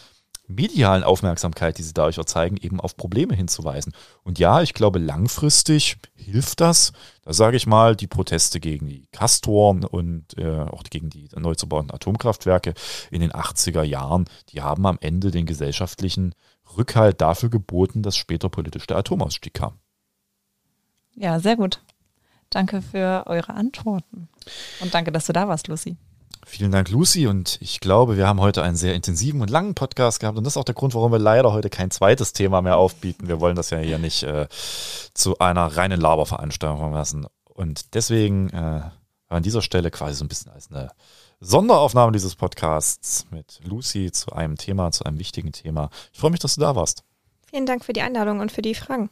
medialen 0.49 1.03
Aufmerksamkeit, 1.03 1.79
die 1.79 1.83
sie 1.83 1.93
dadurch 1.93 2.19
erzeigen, 2.19 2.57
eben 2.57 2.81
auf 2.81 2.97
Probleme 2.97 3.35
hinzuweisen. 3.35 3.93
Und 4.23 4.39
ja, 4.39 4.63
ich 4.63 4.75
glaube, 4.75 5.01
langfristig 5.01 5.97
hilft 6.15 6.61
das. 6.61 6.93
Da 7.23 7.33
sage 7.33 7.57
ich 7.57 7.67
mal, 7.67 7.97
die 7.97 8.07
Proteste 8.07 8.61
gegen 8.61 8.87
die 8.87 9.09
Castor 9.13 9.77
und 9.91 10.39
äh, 10.39 10.61
auch 10.61 10.85
gegen 10.85 11.11
die 11.11 11.29
neu 11.35 11.55
zu 11.55 11.69
bauenden 11.69 11.95
Atomkraftwerke 11.95 12.75
in 13.11 13.21
den 13.21 13.33
80er 13.33 13.83
Jahren, 13.83 14.27
die 14.51 14.63
haben 14.63 14.87
am 14.87 14.99
Ende 15.01 15.31
den 15.31 15.47
gesellschaftlichen 15.47 16.35
Rückhalt 16.77 17.21
dafür 17.21 17.49
geboten, 17.49 18.03
dass 18.03 18.17
später 18.17 18.49
politisch 18.49 18.87
der 18.87 18.99
Atomausstieg 18.99 19.55
kam. 19.55 19.79
Ja, 21.15 21.41
sehr 21.41 21.57
gut. 21.57 21.81
Danke 22.57 22.81
für 22.81 23.25
eure 23.27 23.53
Antworten. 23.53 24.31
Und 24.81 24.95
danke, 24.95 25.13
dass 25.13 25.27
du 25.27 25.35
da 25.35 25.47
warst, 25.47 25.69
Lucy. 25.69 25.99
Vielen 26.47 26.71
Dank, 26.71 26.89
Lucy. 26.89 27.27
Und 27.27 27.59
ich 27.61 27.81
glaube, 27.81 28.17
wir 28.17 28.27
haben 28.27 28.41
heute 28.41 28.63
einen 28.63 28.77
sehr 28.77 28.95
intensiven 28.95 29.43
und 29.43 29.51
langen 29.51 29.75
Podcast 29.75 30.21
gehabt. 30.21 30.39
Und 30.39 30.45
das 30.45 30.55
ist 30.55 30.57
auch 30.57 30.65
der 30.65 30.75
Grund, 30.75 30.95
warum 30.95 31.13
wir 31.13 31.19
leider 31.19 31.53
heute 31.53 31.69
kein 31.69 31.91
zweites 31.91 32.33
Thema 32.33 32.63
mehr 32.63 32.79
aufbieten. 32.79 33.29
Wir 33.29 33.41
wollen 33.41 33.57
das 33.57 33.69
ja 33.69 33.77
hier 33.77 33.99
nicht 33.99 34.23
äh, 34.23 34.49
zu 35.13 35.39
einer 35.39 35.67
reinen 35.67 36.01
Laberveranstaltung 36.01 36.95
lassen. 36.95 37.27
Und 37.45 37.95
deswegen 37.95 38.49
äh, 38.49 38.81
an 39.29 39.43
dieser 39.43 39.61
Stelle 39.61 39.91
quasi 39.91 40.15
so 40.15 40.25
ein 40.25 40.29
bisschen 40.29 40.51
als 40.51 40.71
eine 40.71 40.93
Sonderaufnahme 41.41 42.13
dieses 42.13 42.37
Podcasts 42.37 43.27
mit 43.31 43.61
Lucy 43.65 44.13
zu 44.13 44.33
einem 44.33 44.57
Thema, 44.57 44.93
zu 44.93 45.05
einem 45.05 45.19
wichtigen 45.19 45.53
Thema. 45.53 45.91
Ich 46.15 46.19
freue 46.19 46.31
mich, 46.31 46.41
dass 46.41 46.55
du 46.55 46.63
da 46.63 46.75
warst. 46.75 47.05
Vielen 47.51 47.67
Dank 47.67 47.85
für 47.85 47.93
die 47.93 48.01
Einladung 48.01 48.41
und 48.41 48.51
für 48.51 48.63
die 48.63 48.75
Fragen. 48.75 49.11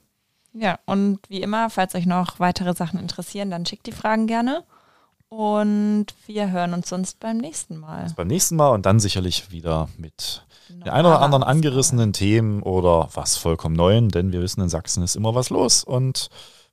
Ja, 0.54 0.78
und 0.86 1.18
wie 1.28 1.42
immer, 1.42 1.68
falls 1.68 1.94
euch 1.94 2.06
noch 2.06 2.38
weitere 2.38 2.74
Sachen 2.74 3.00
interessieren, 3.00 3.50
dann 3.50 3.66
schickt 3.66 3.86
die 3.86 3.92
Fragen 3.92 4.26
gerne. 4.26 4.64
Und 5.28 6.06
wir 6.26 6.52
hören 6.52 6.74
uns 6.74 6.88
sonst 6.88 7.18
beim 7.18 7.38
nächsten 7.38 7.76
Mal. 7.76 8.06
beim 8.14 8.28
nächsten 8.28 8.54
Mal 8.54 8.68
und 8.68 8.86
dann 8.86 9.00
sicherlich 9.00 9.50
wieder 9.50 9.88
mit 9.96 10.46
den 10.68 10.88
ein 10.88 11.04
oder 11.04 11.20
anderen 11.20 11.42
angerissenen 11.42 12.12
Themen 12.12 12.62
oder 12.62 13.08
was 13.14 13.36
vollkommen 13.36 13.74
Neuen, 13.74 14.10
denn 14.10 14.32
wir 14.32 14.40
wissen, 14.40 14.60
in 14.60 14.68
Sachsen 14.68 15.02
ist 15.02 15.16
immer 15.16 15.34
was 15.34 15.50
los 15.50 15.82
und 15.82 16.28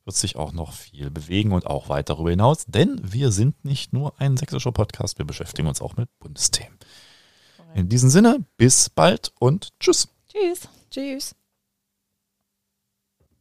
wird 0.06 0.16
sich 0.16 0.36
auch 0.36 0.52
noch 0.52 0.74
viel 0.74 1.10
bewegen 1.10 1.52
und 1.52 1.66
auch 1.66 1.90
weit 1.90 2.10
darüber 2.10 2.30
hinaus, 2.30 2.66
denn 2.68 3.02
wir 3.04 3.32
sind 3.32 3.66
nicht 3.66 3.94
nur 3.94 4.14
ein 4.20 4.38
sächsischer 4.38 4.72
Podcast, 4.72 5.18
wir 5.18 5.26
beschäftigen 5.26 5.68
uns 5.68 5.82
auch 5.82 5.96
mit 5.98 6.10
Bundesthemen. 6.20 6.78
In 7.74 7.90
diesem 7.90 8.10
Sinne, 8.10 8.44
bis 8.58 8.90
bald 8.90 9.32
und 9.40 9.70
tschüss. 9.80 10.08
Tschüss. 10.28 10.68
Tschüss. 10.90 11.36